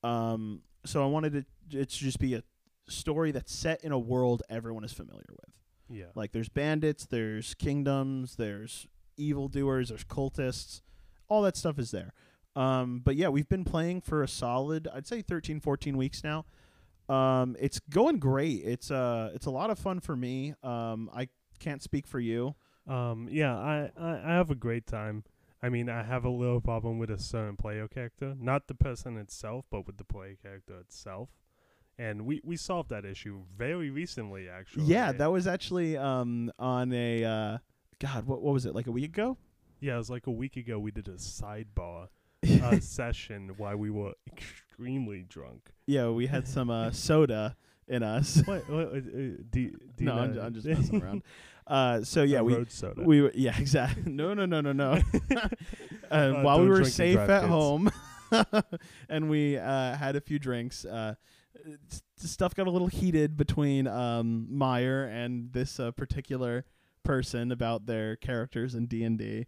Um, 0.05 0.61
so 0.85 1.03
I 1.03 1.07
wanted 1.07 1.35
it, 1.35 1.47
it 1.71 1.89
to 1.89 1.99
just 1.99 2.19
be 2.19 2.35
a 2.35 2.43
story 2.91 3.31
that's 3.33 3.55
set 3.55 3.83
in 3.83 3.91
a 3.91 3.99
world 3.99 4.43
everyone 4.51 4.85
is 4.85 4.93
familiar 4.93 5.31
with. 5.31 5.51
Yeah. 5.89 6.07
Like 6.15 6.33
there's 6.33 6.51
bandits, 6.51 7.07
there's 7.07 7.55
kingdoms, 7.55 8.37
there's 8.37 8.87
evildoers, 9.17 9.89
there's 9.89 10.05
cultists. 10.05 10.83
All 11.29 11.41
that 11.41 11.57
stuff 11.57 11.79
is 11.79 11.91
there. 11.91 12.13
Um, 12.55 13.01
but 13.03 13.17
yeah, 13.17 13.29
we've 13.31 13.49
been 13.49 13.65
playing 13.65 14.03
for 14.03 14.23
a 14.23 14.29
solid, 14.29 14.89
I'd 14.93 15.07
say 15.07 15.23
13, 15.23 15.59
14 15.61 15.97
weeks 15.97 16.23
now. 16.23 16.45
Um, 17.09 17.57
it's 17.59 17.81
going 17.89 18.19
great. 18.19 18.61
It's 18.63 18.91
uh, 18.91 19.31
it's 19.35 19.47
a 19.47 19.51
lot 19.51 19.71
of 19.71 19.79
fun 19.79 20.01
for 20.01 20.15
me. 20.15 20.55
Um, 20.63 21.11
I 21.15 21.29
can't 21.63 21.83
speak 21.83 22.07
for 22.07 22.21
you. 22.21 22.55
Um, 22.89 23.29
yeah, 23.31 23.57
I, 23.57 23.91
I, 23.97 24.21
I 24.25 24.33
have 24.35 24.51
a 24.51 24.55
great 24.55 24.87
time. 24.87 25.25
I 25.63 25.69
mean, 25.69 25.89
I 25.89 26.03
have 26.03 26.25
a 26.25 26.29
little 26.29 26.61
problem 26.61 26.99
with 26.99 27.11
a 27.11 27.19
certain 27.19 27.57
player 27.57 27.87
character, 27.87 28.35
not 28.39 28.67
the 28.67 28.75
person 28.75 29.17
itself, 29.17 29.65
but 29.71 29.87
with 29.87 29.97
the 29.97 30.05
player 30.05 30.37
character 30.43 30.79
itself. 30.81 31.29
And 31.99 32.27
we, 32.27 32.41
we 32.43 32.57
solved 32.57 32.91
that 32.91 33.05
issue 33.05 33.43
very 33.57 33.91
recently, 33.91 34.49
actually. 34.49 34.87
Yeah, 34.87 35.13
that 35.13 35.31
was 35.31 35.47
actually 35.47 35.97
um 35.97 36.51
on 36.59 36.93
a 36.93 37.25
uh, 37.25 37.59
God, 38.01 38.27
what 38.27 38.43
what 38.43 38.53
was 38.53 38.67
it 38.67 38.75
like 38.75 38.89
a 38.89 38.93
week 38.93 39.05
ago? 39.05 39.37
yeah, 39.83 39.95
it 39.95 39.99
was 39.99 40.11
like 40.11 40.27
a 40.29 40.31
week 40.31 40.57
ago. 40.57 40.79
We 40.79 40.93
did 40.93 41.09
a 41.09 41.15
sidebar 41.15 42.09
uh, 42.63 42.81
session 42.81 43.51
while 43.57 43.77
we 43.77 43.91
were 43.91 44.13
extremely 44.33 45.25
drunk. 45.29 45.71
yeah, 45.87 46.09
we 46.09 46.27
had 46.27 46.49
some 46.49 46.71
uh, 46.71 46.93
soda 46.93 47.57
in 47.89 48.03
us. 48.03 48.43
What? 48.47 48.69
what 48.71 48.87
uh, 48.87 48.97
uh, 48.97 49.01
do, 49.01 49.41
do 49.51 49.71
you 49.99 50.07
no, 50.07 50.15
I'm, 50.15 50.39
I'm 50.39 50.55
just 50.59 50.67
messing 50.67 51.03
around. 51.03 51.23
Uh, 51.67 52.03
so 52.03 52.23
yeah, 52.23 52.41
we 52.41 52.55
road 52.55 52.71
soda. 52.71 53.03
we 53.03 53.23
were, 53.23 53.33
yeah 53.35 53.57
exactly. 53.59 54.11
No, 54.13 54.35
no, 54.35 54.47
no, 54.47 54.61
no, 54.61 54.73
no. 54.73 54.99
uh, 55.37 55.49
Uh, 56.11 56.33
while 56.43 56.61
we 56.61 56.69
were 56.69 56.85
safe 56.85 57.17
at 57.19 57.41
kids. 57.43 57.49
home, 57.51 57.91
and 59.09 59.31
we 59.31 59.57
uh, 59.59 59.97
had 59.97 60.17
a 60.17 60.21
few 60.21 60.39
drinks. 60.39 60.85
Uh, 60.85 61.15
stuff 62.17 62.55
got 62.55 62.67
a 62.67 62.71
little 62.71 62.89
heated 62.89 63.37
between 63.37 63.87
um, 63.87 64.47
Meyer 64.51 65.05
and 65.05 65.53
this 65.53 65.79
uh, 65.79 65.91
particular 65.93 66.65
person 67.05 67.53
about 67.53 67.87
their 67.87 68.17
characters 68.17 68.75
in 68.75 68.87
D 68.87 69.05
and 69.05 69.19
D. 69.19 69.47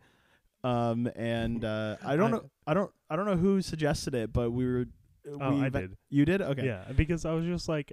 Um, 0.63 1.11
and 1.17 1.65
uh, 1.65 1.97
I 2.05 2.17
don't 2.17 2.29
I- 2.33 2.37
know, 2.37 2.51
I 2.67 2.75
don't, 2.75 2.91
I 3.11 3.17
don't 3.17 3.27
know 3.27 3.37
who 3.37 3.61
suggested 3.61 4.15
it, 4.15 4.33
but 4.33 4.51
we 4.51 4.65
were. 4.67 4.87
oh, 5.41 5.55
we 5.57 5.63
I 5.65 5.69
did. 5.69 5.97
You 6.11 6.25
did? 6.25 6.41
Okay. 6.41 6.67
Yeah, 6.67 6.85
because 6.97 7.25
I 7.27 7.33
was 7.33 7.45
just 7.45 7.69
like, 7.69 7.93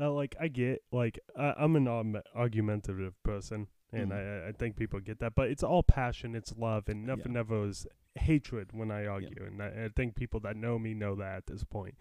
uh, 0.00 0.10
like 0.12 0.34
I 0.40 0.48
get 0.48 0.82
like 0.92 1.18
I, 1.38 1.54
I'm 1.58 1.76
an 1.76 1.88
arg- 1.88 2.22
argumentative 2.34 3.14
person, 3.22 3.68
and 3.92 4.10
Mhm. 4.12 4.44
I 4.46 4.48
I 4.48 4.52
think 4.52 4.76
people 4.76 5.00
get 5.00 5.18
that, 5.20 5.34
but 5.34 5.48
it's 5.50 5.62
all 5.62 5.82
passion, 5.82 6.34
it's 6.34 6.54
love, 6.56 6.88
and 6.88 7.00
Yeah. 7.06 7.14
nothing 7.14 7.32
never 7.32 7.66
is 7.66 7.86
hatred 8.14 8.72
when 8.72 8.90
I 8.90 9.06
argue, 9.06 9.44
and 9.44 9.62
I, 9.62 9.84
I 9.86 9.88
think 9.94 10.14
people 10.14 10.40
that 10.40 10.56
know 10.56 10.78
me 10.78 10.94
know 10.94 11.14
that 11.16 11.36
at 11.36 11.46
this 11.46 11.64
point. 11.64 11.96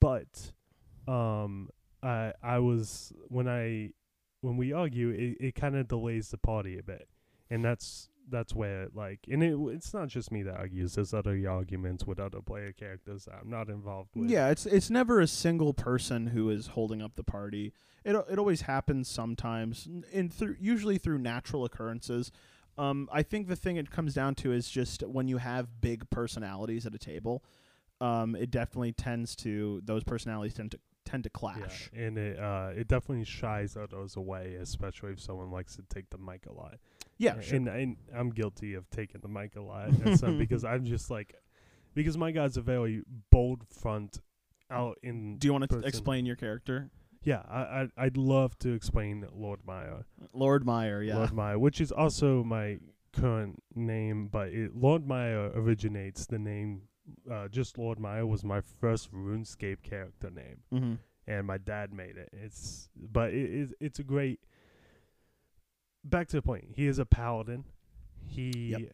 But, 0.00 0.52
um, 1.06 1.70
I 2.02 2.32
I 2.42 2.58
was 2.58 3.12
when 3.28 3.48
I 3.48 3.90
when 4.40 4.56
we 4.56 4.72
argue, 4.72 5.10
it 5.10 5.36
it 5.40 5.54
kind 5.54 5.76
of 5.76 5.88
delays 5.88 6.30
the 6.30 6.38
party 6.38 6.78
a 6.78 6.82
bit, 6.82 7.08
and 7.50 7.64
that's 7.64 8.08
that's 8.28 8.54
where 8.54 8.88
like 8.94 9.20
and 9.30 9.42
it 9.42 9.56
it's 9.68 9.92
not 9.92 10.08
just 10.08 10.32
me 10.32 10.42
that 10.42 10.56
argues. 10.56 10.94
There's 10.94 11.12
other 11.12 11.38
arguments 11.48 12.06
with 12.06 12.18
other 12.18 12.40
player 12.40 12.72
characters 12.72 13.26
that 13.26 13.34
I'm 13.40 13.50
not 13.50 13.68
involved 13.68 14.10
with. 14.14 14.30
Yeah, 14.30 14.50
it's 14.50 14.66
it's 14.66 14.90
never 14.90 15.20
a 15.20 15.26
single 15.26 15.74
person 15.74 16.28
who 16.28 16.50
is 16.50 16.68
holding 16.68 17.02
up 17.02 17.16
the 17.16 17.24
party. 17.24 17.72
It 18.04 18.16
it 18.30 18.38
always 18.38 18.62
happens 18.62 19.08
sometimes, 19.08 19.88
in 20.10 20.30
through 20.30 20.56
usually 20.60 20.98
through 20.98 21.18
natural 21.18 21.64
occurrences. 21.64 22.32
Um, 22.78 23.08
I 23.12 23.22
think 23.22 23.48
the 23.48 23.56
thing 23.56 23.76
it 23.76 23.90
comes 23.90 24.14
down 24.14 24.34
to 24.36 24.52
is 24.52 24.68
just 24.68 25.02
when 25.02 25.28
you 25.28 25.36
have 25.36 25.80
big 25.80 26.08
personalities 26.08 26.86
at 26.86 26.94
a 26.94 26.98
table, 26.98 27.44
um, 28.00 28.34
it 28.34 28.50
definitely 28.50 28.92
tends 28.92 29.36
to 29.36 29.82
those 29.84 30.04
personalities 30.04 30.54
tend 30.54 30.70
to 30.70 30.78
tend 31.04 31.24
to 31.24 31.30
clash. 31.30 31.90
Yeah, 31.92 32.02
and 32.02 32.18
it 32.18 32.38
uh 32.38 32.70
it 32.74 32.88
definitely 32.88 33.24
shies 33.24 33.76
others 33.76 34.16
away, 34.16 34.54
especially 34.60 35.12
if 35.12 35.20
someone 35.20 35.50
likes 35.50 35.76
to 35.76 35.82
take 35.82 36.10
the 36.10 36.18
mic 36.18 36.46
a 36.46 36.52
lot. 36.52 36.76
Yeah, 37.22 37.40
sure. 37.40 37.56
and, 37.56 37.68
and 37.68 37.96
I'm 38.14 38.30
guilty 38.30 38.74
of 38.74 38.90
taking 38.90 39.20
the 39.20 39.28
mic 39.28 39.54
a 39.54 39.60
lot, 39.60 39.88
and 39.88 40.38
because 40.38 40.64
I'm 40.64 40.84
just 40.84 41.08
like, 41.08 41.34
because 41.94 42.18
my 42.18 42.32
guy's 42.32 42.56
a 42.56 42.62
very 42.62 43.04
bold 43.30 43.62
front 43.68 44.20
out 44.70 44.98
in. 45.04 45.38
Do 45.38 45.46
you 45.46 45.52
want 45.52 45.70
to 45.70 45.78
explain 45.78 46.26
your 46.26 46.34
character, 46.36 46.90
Yeah, 47.22 47.42
I, 47.48 47.60
I 47.60 47.88
I'd 47.96 48.16
love 48.16 48.58
to 48.60 48.72
explain 48.72 49.24
Lord 49.32 49.60
Meyer, 49.64 50.04
Lord 50.32 50.66
Meyer? 50.66 51.00
Yeah. 51.02 51.18
Lord 51.18 51.32
Meyer, 51.32 51.58
which 51.60 51.80
is 51.80 51.92
also 51.92 52.42
my 52.42 52.78
current 53.12 53.62
name, 53.74 54.26
but 54.26 54.48
it, 54.48 54.74
Lord 54.74 55.06
Meyer 55.06 55.52
originates 55.54 56.26
the 56.26 56.40
name. 56.40 56.82
Uh, 57.30 57.46
just 57.48 57.78
Lord 57.78 58.00
Meyer 58.00 58.26
was 58.26 58.42
my 58.44 58.60
first 58.60 59.12
RuneScape 59.12 59.82
character 59.82 60.30
name. 60.30 60.58
mm-hmm. 60.72 60.94
and 61.26 61.46
my 61.46 61.58
dad 61.58 61.92
made 61.92 62.16
it. 62.16 62.30
It's 62.32 62.88
but 62.96 63.32
it 63.32 63.48
is 63.50 63.74
it's 63.78 64.00
a 64.00 64.04
great. 64.04 64.40
Back 66.04 66.28
to 66.28 66.36
the 66.36 66.42
point. 66.42 66.68
He 66.74 66.86
is 66.86 66.98
a 66.98 67.04
paladin. 67.06 67.64
He 68.26 68.88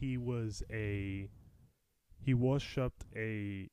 he 0.00 0.16
was 0.16 0.62
a 0.72 1.28
he 2.24 2.34
worshipped 2.34 3.04
a 3.16 3.68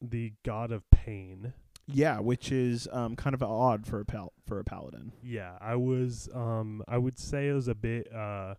the 0.00 0.32
god 0.44 0.70
of 0.72 0.88
pain. 0.90 1.52
Yeah, 1.86 2.20
which 2.20 2.52
is 2.52 2.88
um 2.92 3.16
kind 3.16 3.34
of 3.34 3.42
odd 3.42 3.86
for 3.86 4.00
a 4.00 4.04
pal- 4.04 4.32
for 4.46 4.58
a 4.60 4.64
paladin. 4.64 5.12
Yeah, 5.22 5.58
I 5.60 5.74
was 5.76 6.28
um 6.34 6.82
I 6.88 6.98
would 6.98 7.18
say 7.18 7.48
it 7.48 7.52
was 7.52 7.68
a 7.68 7.74
bit 7.74 8.12
uh 8.12 8.54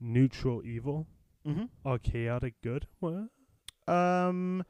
neutral 0.00 0.62
evil 0.64 1.06
Mm-hmm. 1.46 1.64
or 1.84 1.98
chaotic 1.98 2.54
good. 2.62 2.86
What? 3.00 3.28
Um, 3.86 4.64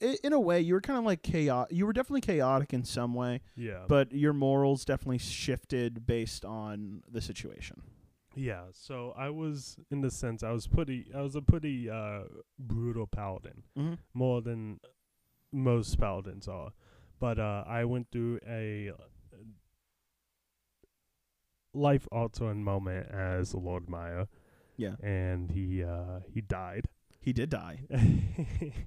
in 0.00 0.32
a 0.32 0.40
way, 0.40 0.60
you 0.60 0.74
were 0.74 0.80
kind 0.80 0.98
of 0.98 1.04
like 1.04 1.22
chaotic. 1.22 1.76
You 1.76 1.86
were 1.86 1.92
definitely 1.92 2.22
chaotic 2.22 2.72
in 2.72 2.84
some 2.84 3.14
way, 3.14 3.40
Yeah. 3.56 3.84
but 3.88 4.12
your 4.12 4.32
morals 4.32 4.84
definitely 4.84 5.18
shifted 5.18 6.06
based 6.06 6.44
on 6.44 7.02
the 7.10 7.20
situation. 7.20 7.82
Yeah, 8.36 8.64
so 8.72 9.12
I 9.16 9.30
was 9.30 9.76
in 9.90 10.00
the 10.02 10.10
sense 10.10 10.42
I 10.44 10.52
was 10.52 10.66
pretty 10.68 11.06
I 11.14 11.20
was 11.20 11.34
a 11.34 11.42
pretty 11.42 11.90
uh 11.90 12.20
brutal 12.58 13.06
paladin. 13.08 13.64
Mm-hmm. 13.76 13.94
more 14.14 14.40
than 14.40 14.78
most 15.52 15.98
paladins 15.98 16.46
are. 16.48 16.70
But 17.18 17.38
uh, 17.38 17.64
I 17.66 17.84
went 17.84 18.10
through 18.12 18.38
a 18.48 18.92
life 21.74 22.06
altering 22.10 22.64
moment 22.64 23.08
as 23.10 23.54
Lord 23.54 23.88
Meyer, 23.88 24.26
Yeah, 24.76 24.94
and 25.02 25.50
he 25.50 25.82
uh, 25.84 26.20
he 26.32 26.40
died. 26.40 26.86
he 27.20 27.32
did 27.32 27.50
die. 27.50 27.80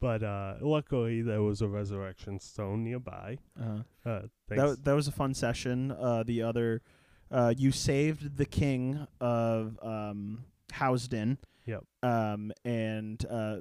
but 0.00 0.22
uh, 0.22 0.54
luckily, 0.60 1.22
there 1.22 1.42
was 1.42 1.60
a 1.62 1.68
resurrection 1.68 2.38
stone 2.40 2.84
nearby. 2.84 3.38
Uh, 3.60 3.82
Uh, 4.04 4.22
that 4.48 4.56
thanks. 4.56 4.76
that 4.82 4.92
was 4.94 5.08
a 5.08 5.12
fun 5.12 5.34
session. 5.34 5.90
Uh, 5.92 6.22
the 6.22 6.42
other, 6.42 6.82
uh, 7.30 7.52
you 7.56 7.70
saved 7.72 8.36
the 8.36 8.46
king 8.46 9.06
of 9.20 9.78
um 9.82 10.44
Housden. 10.72 11.38
Yep. 11.66 11.84
Um, 12.02 12.52
and 12.64 13.22
uh, 13.28 13.58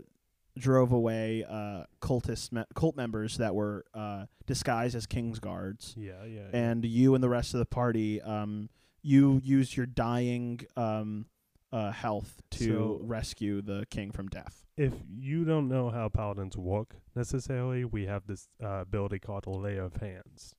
drove 0.58 0.92
away 0.92 1.46
uh 1.48 1.84
cultist 2.02 2.52
me- 2.52 2.64
cult 2.74 2.96
members 2.96 3.38
that 3.38 3.54
were 3.54 3.86
uh 3.94 4.26
disguised 4.48 4.96
as 4.96 5.06
king's 5.06 5.40
guards. 5.40 5.94
yeah, 5.98 6.24
yeah. 6.26 6.48
and 6.52 6.84
you 6.84 7.14
and 7.14 7.24
the 7.24 7.30
rest 7.30 7.54
of 7.54 7.60
the 7.60 7.66
party 7.66 8.20
um 8.24 8.68
you 9.04 9.40
use 9.44 9.78
your 9.78 9.86
dying 9.86 10.60
um 10.76 11.28
uh 11.72 11.92
health 11.92 12.42
to 12.52 12.64
So- 12.66 13.00
rescue 13.04 13.62
the 13.62 13.86
king 13.90 14.12
from 14.12 14.28
death 14.28 14.64
if 14.78 14.94
you 15.10 15.44
don't 15.44 15.68
know 15.68 15.90
how 15.90 16.08
paladins 16.08 16.56
work 16.56 16.98
necessarily, 17.16 17.84
we 17.84 18.06
have 18.06 18.28
this 18.28 18.48
uh, 18.64 18.68
ability 18.82 19.18
called 19.18 19.48
a 19.48 19.50
lay 19.50 19.78
of 19.78 19.96
hands, 19.96 20.54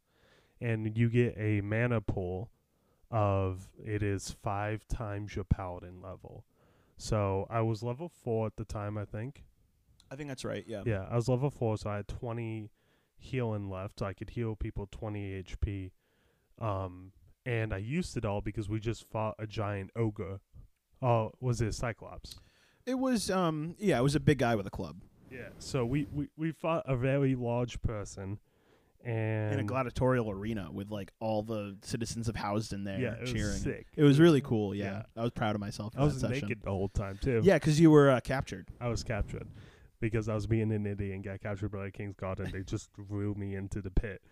and 0.61 0.97
you 0.99 1.09
get 1.09 1.37
a 1.39 1.61
mana 1.61 2.01
pool 2.01 2.51
of 3.13 3.69
it 3.83 4.03
is 4.03 4.33
five 4.43 4.89
times 4.89 5.37
your 5.37 5.45
paladin 5.45 6.03
level. 6.03 6.45
So 6.97 7.47
I 7.49 7.61
was 7.61 7.85
level 7.85 8.09
four 8.09 8.47
at 8.47 8.57
the 8.57 8.65
time, 8.65 8.99
I 8.99 9.05
think. 9.05 9.45
i 10.11 10.17
think 10.17 10.29
that's 10.29 10.45
right 10.45 10.65
yeah 10.67 10.83
Yeah, 10.85 11.07
I 11.09 11.15
was 11.15 11.29
level 11.29 11.49
four, 11.51 11.79
so 11.79 11.89
I 11.89 11.97
had 11.97 12.09
twenty 12.09 12.73
healing 13.17 13.71
left. 13.71 14.01
So 14.01 14.07
I 14.07 14.15
could 14.15 14.31
heal 14.31 14.57
people 14.57 14.89
twenty 14.91 15.41
HP. 15.45 15.93
Um, 16.61 17.13
and 17.47 17.73
I 17.73 17.79
used 17.79 18.17
it 18.17 18.25
all 18.25 18.41
because 18.41 18.69
we 18.69 18.81
just 18.81 19.05
fought 19.05 19.37
a 19.39 19.47
giant 19.47 19.91
ogre. 19.95 20.41
Oh, 21.03 21.31
was 21.41 21.61
it 21.61 21.69
a 21.69 21.73
Cyclops? 21.73 22.39
it 22.87 22.99
was 22.99 23.31
um 23.31 23.75
yeah 23.79 23.99
it 23.99 24.03
was 24.03 24.15
a 24.15 24.21
big 24.21 24.39
guy 24.39 24.55
with 24.57 24.67
a 24.67 24.71
club 24.71 24.97
Yeah. 25.31 25.49
So 25.59 25.85
we, 25.85 26.07
we, 26.13 26.29
we 26.39 26.53
fought 26.53 26.85
a 26.87 26.97
very 26.97 27.35
large 27.35 27.83
person, 27.83 28.39
and 29.05 29.53
in 29.55 29.61
a 29.61 29.65
gladiatorial 29.65 30.31
arena 30.31 30.71
with 30.73 30.91
like 30.91 31.13
all 31.21 31.43
the 31.43 31.77
citizens 31.83 32.29
of 32.29 32.35
Housden 32.37 32.85
there 32.87 32.99
yeah, 32.99 33.13
it 33.13 33.21
was 33.23 33.33
cheering 33.33 33.59
sick. 33.59 33.87
it 33.95 34.03
was 34.05 34.19
really 34.19 34.41
cool 34.41 34.75
yeah, 34.75 34.85
Yeah. 34.85 35.03
i 35.19 35.23
was 35.23 35.33
proud 35.33 35.55
of 35.55 35.61
myself 35.61 35.93
I 35.99 36.05
was 36.05 36.21
that 36.23 36.29
session 36.31 36.49
naked 36.49 36.63
the 36.63 36.71
whole 36.71 36.89
time 36.89 37.19
too. 37.21 37.41
yeah 37.45 37.57
because 37.57 37.79
you 37.79 37.91
were 37.91 38.11
uh, 38.11 38.21
captured 38.21 38.69
I 38.81 38.89
was 38.89 39.05
captured, 39.05 39.47
because 40.01 40.29
I 40.31 40.35
was 40.35 40.47
being 40.47 40.73
an 40.73 40.87
idiot 40.87 41.15
and 41.15 41.23
got 41.25 41.41
captured 41.43 41.71
by 41.71 41.85
the 41.85 41.91
King's 41.91 42.15
Guard 42.17 42.39
and 42.41 42.51
they 42.53 42.63
just 42.63 42.91
threw 42.95 43.35
me 43.35 43.55
into 43.55 43.83
the 43.83 43.91
pit 43.91 44.23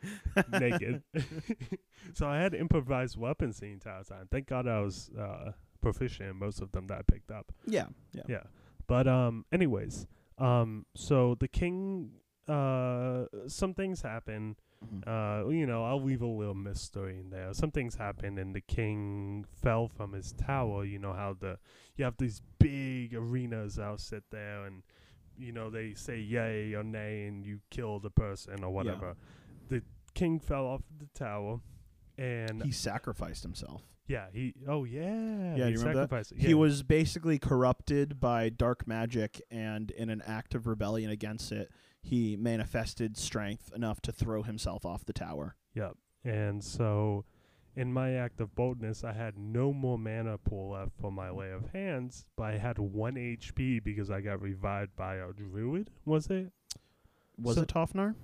naked. 0.50 1.02
so 2.14 2.26
I 2.26 2.38
had 2.38 2.54
improvised 2.54 3.18
weapons 3.18 3.58
the 3.60 3.66
entire 3.66 4.02
time. 4.04 4.28
Thank 4.30 4.46
God 4.46 4.66
I 4.66 4.80
was 4.80 5.10
uh, 5.18 5.52
proficient 5.92 6.30
in 6.30 6.36
most 6.36 6.60
of 6.60 6.72
them 6.72 6.86
that 6.88 6.98
I 6.98 7.02
picked 7.02 7.30
up. 7.30 7.52
Yeah, 7.66 7.86
yeah. 8.12 8.22
Yeah. 8.28 8.42
But 8.86 9.06
um 9.06 9.44
anyways, 9.52 10.06
um 10.38 10.86
so 10.94 11.36
the 11.38 11.48
king 11.48 12.10
uh 12.48 13.24
some 13.48 13.74
things 13.74 14.02
happen. 14.02 14.56
Mhm. 14.84 15.02
Uh 15.06 15.48
you 15.48 15.66
know, 15.66 15.84
I'll 15.84 16.02
leave 16.02 16.22
a 16.22 16.26
little 16.26 16.54
mystery 16.54 17.18
in 17.18 17.30
there. 17.30 17.52
Some 17.54 17.70
things 17.70 17.94
happened 17.96 18.38
and 18.38 18.54
the 18.54 18.60
king 18.60 19.44
fell 19.62 19.88
from 19.88 20.12
his 20.12 20.32
tower. 20.32 20.84
You 20.84 20.98
know 20.98 21.12
how 21.12 21.34
the 21.38 21.58
you 21.96 22.04
have 22.04 22.16
these 22.18 22.40
big 22.58 23.14
arenas 23.14 23.78
out 23.78 24.00
sit 24.00 24.24
there 24.30 24.64
and 24.66 24.82
you 25.38 25.52
know, 25.52 25.68
they 25.68 25.92
say 25.94 26.18
yay 26.18 26.74
or 26.74 26.82
nay 26.82 27.26
and 27.26 27.44
you 27.44 27.60
kill 27.70 27.98
the 28.00 28.10
person 28.10 28.64
or 28.64 28.70
whatever. 28.70 29.16
The 29.68 29.82
king 30.14 30.40
fell 30.40 30.64
off 30.66 30.82
the 30.98 31.08
tower 31.14 31.60
and 32.16 32.62
He 32.62 32.72
sacrificed 32.72 33.42
himself. 33.42 33.82
Yeah, 34.06 34.26
he 34.32 34.54
oh 34.68 34.84
yeah. 34.84 35.54
Yeah, 35.56 35.66
he 35.66 35.72
you 35.72 35.78
remember 35.78 36.06
that? 36.06 36.32
it. 36.32 36.38
He 36.38 36.54
was 36.54 36.82
basically 36.82 37.38
corrupted 37.38 38.20
by 38.20 38.48
dark 38.48 38.86
magic, 38.86 39.40
and 39.50 39.90
in 39.90 40.10
an 40.10 40.22
act 40.26 40.54
of 40.54 40.66
rebellion 40.66 41.10
against 41.10 41.52
it, 41.52 41.70
he 42.02 42.36
manifested 42.36 43.16
strength 43.16 43.72
enough 43.74 44.00
to 44.02 44.12
throw 44.12 44.42
himself 44.42 44.84
off 44.86 45.04
the 45.04 45.12
tower. 45.12 45.56
Yep. 45.74 45.96
And 46.24 46.62
so, 46.62 47.24
in 47.74 47.92
my 47.92 48.12
act 48.14 48.40
of 48.40 48.54
boldness, 48.54 49.04
I 49.04 49.12
had 49.12 49.36
no 49.38 49.72
more 49.72 49.98
mana 49.98 50.38
pool 50.38 50.70
left 50.70 50.92
for 51.00 51.10
my 51.12 51.30
lay 51.30 51.50
of 51.50 51.70
hands, 51.72 52.26
but 52.36 52.44
I 52.44 52.58
had 52.58 52.78
one 52.78 53.14
HP 53.16 53.82
because 53.82 54.10
I 54.10 54.20
got 54.20 54.40
revived 54.40 54.96
by 54.96 55.16
a 55.16 55.32
druid. 55.32 55.90
Was 56.04 56.26
it? 56.28 56.52
Was 57.38 57.56
So- 57.56 57.62
it 57.62 57.68
Tofnar? 57.68 58.14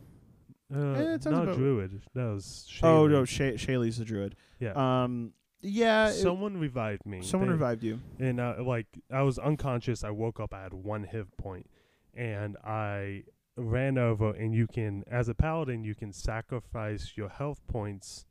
Uh, 0.74 0.78
Eh, 0.94 1.18
not 1.26 1.54
druid. 1.54 2.00
That 2.14 2.24
was. 2.32 2.66
Oh 2.82 3.06
no, 3.06 3.24
Shaylee's 3.24 3.98
the 3.98 4.04
druid. 4.06 4.36
Yeah. 4.58 4.72
Um, 5.04 5.34
yeah. 5.62 6.08
it- 6.08 6.12
someone 6.14 6.58
revived 6.58 7.06
me. 7.06 7.22
someone 7.22 7.48
They- 7.48 7.52
revived 7.54 7.82
you. 7.84 8.00
and 8.18 8.38
uh, 8.40 8.56
like 8.62 8.86
I 9.10 9.22
was 9.22 9.38
unconscious. 9.38 10.04
I 10.04 10.10
woke 10.10 10.38
up. 10.40 10.52
I 10.52 10.62
had 10.62 10.74
one 10.74 11.04
hit 11.04 11.36
point, 11.36 11.66
and 12.14 12.56
I 12.64 13.24
ran 13.56 13.96
over. 13.98 14.30
And 14.32 14.54
you 14.54 14.66
can, 14.66 15.04
as 15.10 15.28
a 15.28 15.34
paladin, 15.34 15.84
you 15.84 15.94
can 15.94 16.12
sacrifice 16.12 17.12
your 17.16 17.28
health 17.28 17.60
points 17.68 18.26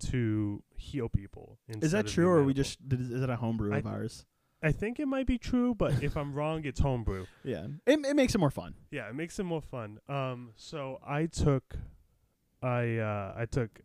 to 0.00 0.62
heal 0.76 1.08
people. 1.08 1.58
Is 1.68 1.92
that 1.92 2.06
true, 2.06 2.28
or 2.28 2.42
we 2.44 2.52
just 2.54 2.86
did, 2.88 3.00
is 3.00 3.22
it 3.22 3.30
a 3.30 3.36
homebrew 3.36 3.72
I 3.74 3.78
of 3.78 3.84
th- 3.84 3.94
ours? 3.94 4.26
I 4.62 4.72
think 4.72 4.98
it 4.98 5.06
might 5.06 5.26
be 5.26 5.36
true, 5.36 5.74
but 5.74 6.02
if 6.02 6.16
I'm 6.16 6.32
wrong, 6.34 6.64
it's 6.64 6.80
homebrew. 6.80 7.26
Yeah, 7.42 7.66
it 7.86 7.98
it 8.06 8.16
makes 8.16 8.34
it 8.34 8.38
more 8.38 8.50
fun. 8.50 8.74
Yeah, 8.90 9.08
it 9.08 9.14
makes 9.14 9.38
it 9.38 9.44
more 9.44 9.60
fun. 9.60 9.98
Um, 10.08 10.52
so 10.56 10.98
I 11.06 11.26
took, 11.26 11.76
I 12.62 12.96
uh, 12.96 13.34
I 13.36 13.44
took 13.46 13.80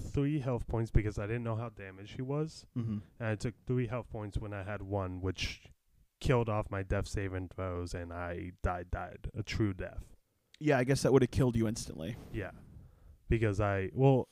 three 0.00 0.40
health 0.40 0.66
points 0.66 0.90
because 0.90 1.18
I 1.18 1.26
didn't 1.26 1.44
know 1.44 1.56
how 1.56 1.68
damaged 1.68 2.16
he 2.16 2.22
was, 2.22 2.66
Mm-hmm. 2.76 2.98
and 3.20 3.28
I 3.28 3.34
took 3.36 3.54
three 3.66 3.86
health 3.86 4.08
points 4.10 4.38
when 4.38 4.52
I 4.52 4.62
had 4.62 4.82
one, 4.82 5.20
which 5.20 5.62
killed 6.20 6.48
off 6.48 6.70
my 6.70 6.82
death 6.82 7.06
saving 7.08 7.48
throws, 7.54 7.94
and 7.94 8.12
I 8.12 8.52
died 8.62 8.90
died 8.90 9.28
a 9.36 9.42
true 9.42 9.72
death. 9.72 10.04
Yeah, 10.58 10.78
I 10.78 10.84
guess 10.84 11.02
that 11.02 11.12
would 11.12 11.22
have 11.22 11.30
killed 11.30 11.56
you 11.56 11.66
instantly. 11.68 12.16
Yeah, 12.32 12.50
because 13.28 13.60
I 13.60 13.90
well, 13.94 14.28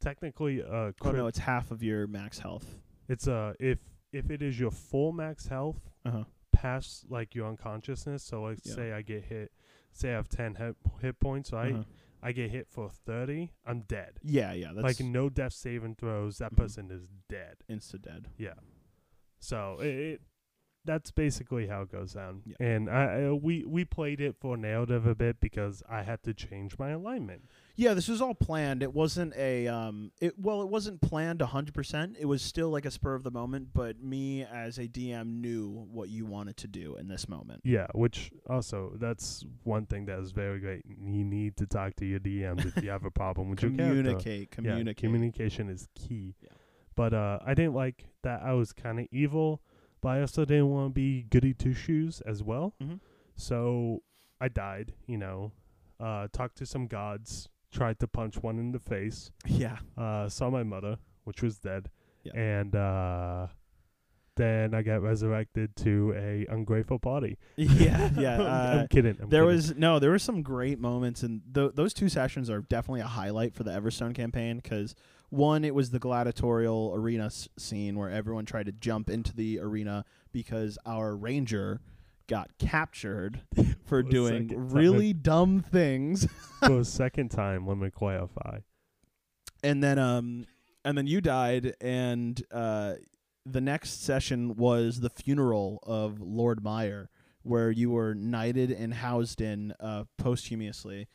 technically, 0.00 0.62
uh, 0.62 0.92
Oh 1.02 1.10
no, 1.10 1.26
it's 1.26 1.38
half 1.40 1.70
of 1.70 1.82
your 1.82 2.06
max 2.06 2.38
health. 2.38 2.78
it's 3.08 3.26
uh 3.28 3.54
if 3.58 3.78
if 4.12 4.30
it 4.30 4.42
is 4.42 4.58
your 4.60 4.70
full 4.70 5.12
max 5.12 5.48
health 5.48 5.80
Uh 6.04 6.10
huh. 6.10 6.24
past 6.52 7.06
like 7.10 7.34
your 7.34 7.48
unconsciousness. 7.48 8.22
So 8.22 8.42
like 8.42 8.58
Yeah. 8.64 8.74
say 8.74 8.92
I 8.92 9.02
get 9.02 9.24
hit, 9.24 9.50
say 9.92 10.10
I 10.10 10.16
have 10.16 10.28
ten 10.28 10.54
hit 10.56 10.76
hit 11.00 11.18
points, 11.18 11.52
I 11.52 11.70
uh-huh. 11.70 11.82
I 12.22 12.32
get 12.32 12.50
hit 12.50 12.68
for 12.70 12.88
thirty, 12.90 13.50
I'm 13.66 13.80
dead. 13.82 14.18
Yeah, 14.22 14.52
yeah. 14.52 14.72
That's 14.74 14.84
like 14.84 15.00
no 15.00 15.28
death 15.28 15.52
saving 15.52 15.96
throws, 15.96 16.38
that 16.38 16.52
Mhm. 16.52 16.56
person 16.56 16.90
is 16.90 17.08
dead. 17.28 17.56
insta 17.68 18.00
dead. 18.00 18.28
Yeah. 18.38 18.54
So 19.40 19.78
it, 19.80 19.86
it 19.94 20.20
that's 20.84 21.10
basically 21.10 21.66
how 21.68 21.82
it 21.82 21.92
goes 21.92 22.12
down. 22.14 22.42
Yeah. 22.44 22.56
And 22.60 22.90
I, 22.90 23.02
I 23.26 23.32
we 23.32 23.64
we 23.64 23.84
played 23.84 24.20
it 24.20 24.36
for 24.40 24.56
narrative 24.56 25.06
a 25.06 25.14
bit 25.14 25.40
because 25.40 25.82
I 25.88 26.02
had 26.02 26.22
to 26.24 26.34
change 26.34 26.78
my 26.78 26.90
alignment. 26.90 27.42
Yeah, 27.74 27.94
this 27.94 28.08
was 28.08 28.20
all 28.20 28.34
planned. 28.34 28.82
It 28.82 28.92
wasn't 28.92 29.34
a 29.36 29.66
um 29.68 30.12
it 30.20 30.34
well, 30.38 30.60
it 30.62 30.68
wasn't 30.68 31.00
planned 31.00 31.40
100%. 31.40 32.16
It 32.18 32.26
was 32.26 32.42
still 32.42 32.68
like 32.70 32.84
a 32.84 32.90
spur 32.90 33.14
of 33.14 33.22
the 33.22 33.30
moment, 33.30 33.68
but 33.72 34.02
me 34.02 34.44
as 34.44 34.78
a 34.78 34.88
DM 34.88 35.40
knew 35.40 35.86
what 35.90 36.08
you 36.08 36.26
wanted 36.26 36.56
to 36.58 36.68
do 36.68 36.96
in 36.96 37.08
this 37.08 37.28
moment. 37.28 37.60
Yeah, 37.64 37.86
which 37.94 38.30
also 38.50 38.92
that's 38.96 39.44
one 39.62 39.86
thing 39.86 40.06
that 40.06 40.18
is 40.18 40.32
very 40.32 40.58
great. 40.60 40.84
You 40.86 41.24
need 41.24 41.56
to 41.58 41.66
talk 41.66 41.94
to 41.96 42.04
your 42.04 42.20
DMs 42.20 42.66
if 42.76 42.82
you 42.84 42.90
have 42.90 43.04
a 43.04 43.10
problem 43.10 43.50
with 43.50 43.62
your 43.62 43.70
character. 43.76 43.94
Communicate, 44.02 44.48
Yeah, 44.50 44.54
communicate. 44.54 44.96
communication 44.96 45.68
is 45.70 45.88
key. 45.94 46.34
Yeah. 46.42 46.48
But 46.94 47.14
uh, 47.14 47.38
I 47.46 47.54
didn't 47.54 47.72
like 47.74 48.04
that 48.22 48.42
I 48.42 48.52
was 48.52 48.74
kind 48.74 49.00
of 49.00 49.06
evil, 49.10 49.62
but 50.02 50.08
I 50.10 50.20
also 50.20 50.44
didn't 50.44 50.68
want 50.68 50.90
to 50.90 50.94
be 50.94 51.22
goody 51.30 51.54
two 51.54 51.72
shoes 51.72 52.20
as 52.26 52.42
well. 52.42 52.74
Mhm. 52.82 53.00
So 53.36 54.02
I 54.40 54.48
died. 54.48 54.92
You 55.06 55.16
know, 55.18 55.52
uh, 55.98 56.28
talked 56.32 56.56
to 56.58 56.66
some 56.66 56.86
gods, 56.86 57.48
tried 57.70 57.98
to 58.00 58.06
punch 58.06 58.42
one 58.42 58.58
in 58.58 58.72
the 58.72 58.78
face. 58.80 59.30
Yeah. 59.46 59.78
Uh, 59.96 60.28
saw 60.28 60.50
my 60.50 60.62
mother, 60.64 60.98
which 61.24 61.40
was 61.42 61.58
dead, 61.58 61.88
Yeah. 62.24 62.32
and 62.36 62.76
uh, 62.76 63.46
then 64.36 64.74
I 64.74 64.82
got 64.82 65.02
resurrected 65.02 65.76
to 65.76 66.14
a 66.16 66.46
ungrateful 66.52 66.98
body. 66.98 67.38
Yeah, 67.56 68.10
yeah. 68.18 68.34
I'm, 68.40 68.40
Uh, 68.40 68.80
I'm 68.82 68.88
kidding. 68.88 69.16
I'm 69.20 69.28
there 69.28 69.42
kidding. 69.42 69.46
was 69.56 69.76
no, 69.76 69.98
there 69.98 70.10
were 70.10 70.18
some 70.18 70.42
great 70.42 70.78
moments, 70.80 71.22
and 71.22 71.42
th- 71.54 71.72
those 71.74 71.92
two 71.94 72.08
sessions 72.08 72.48
are 72.50 72.62
definitely 72.62 73.00
a 73.00 73.06
highlight 73.06 73.54
for 73.54 73.62
the 73.62 73.70
Everstone 73.70 74.14
campaign 74.14 74.56
because 74.56 74.94
one, 75.32 75.64
it 75.64 75.74
was 75.74 75.90
the 75.90 75.98
gladiatorial 75.98 76.92
arena 76.94 77.26
s- 77.26 77.48
scene 77.58 77.96
where 77.96 78.10
everyone 78.10 78.44
tried 78.44 78.66
to 78.66 78.72
jump 78.72 79.08
into 79.08 79.34
the 79.34 79.58
arena 79.60 80.04
because 80.30 80.78
our 80.84 81.16
ranger 81.16 81.80
got 82.28 82.50
captured 82.58 83.40
for 83.86 84.02
doing 84.02 84.48
second 84.48 84.68
time. 84.68 84.68
really 84.76 85.12
dumb 85.12 85.60
things, 85.60 86.26
for 86.66 86.80
a 86.80 86.84
second 87.02 87.30
time. 87.30 87.66
Let 87.66 87.78
me 87.78 87.90
clarify. 87.90 88.58
and 89.64 89.82
then 89.82 89.98
um, 89.98 90.46
and 90.84 90.96
then 90.98 91.06
you 91.06 91.20
died, 91.20 91.74
and 91.80 92.42
uh, 92.52 92.94
the 93.46 93.60
next 93.60 94.04
session 94.04 94.54
was 94.56 95.00
the 95.00 95.10
funeral 95.10 95.78
of 95.84 96.20
Lord 96.20 96.62
Meyer. 96.62 97.08
Where 97.44 97.72
you 97.72 97.90
were 97.90 98.14
knighted 98.14 98.70
and 98.70 98.94
housed 98.94 99.40
in 99.40 99.72
uh, 99.80 100.04
posthumously, 100.16 101.08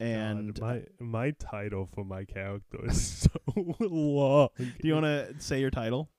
and 0.00 0.54
God, 0.54 0.86
my 1.00 1.06
my 1.06 1.30
title 1.32 1.88
for 1.92 2.04
my 2.04 2.24
character 2.24 2.78
is 2.84 3.28
so 3.46 3.76
long. 3.80 4.48
Do 4.58 4.88
you 4.88 4.94
want 4.94 5.06
to 5.06 5.34
say 5.38 5.60
your 5.60 5.70
title? 5.70 6.10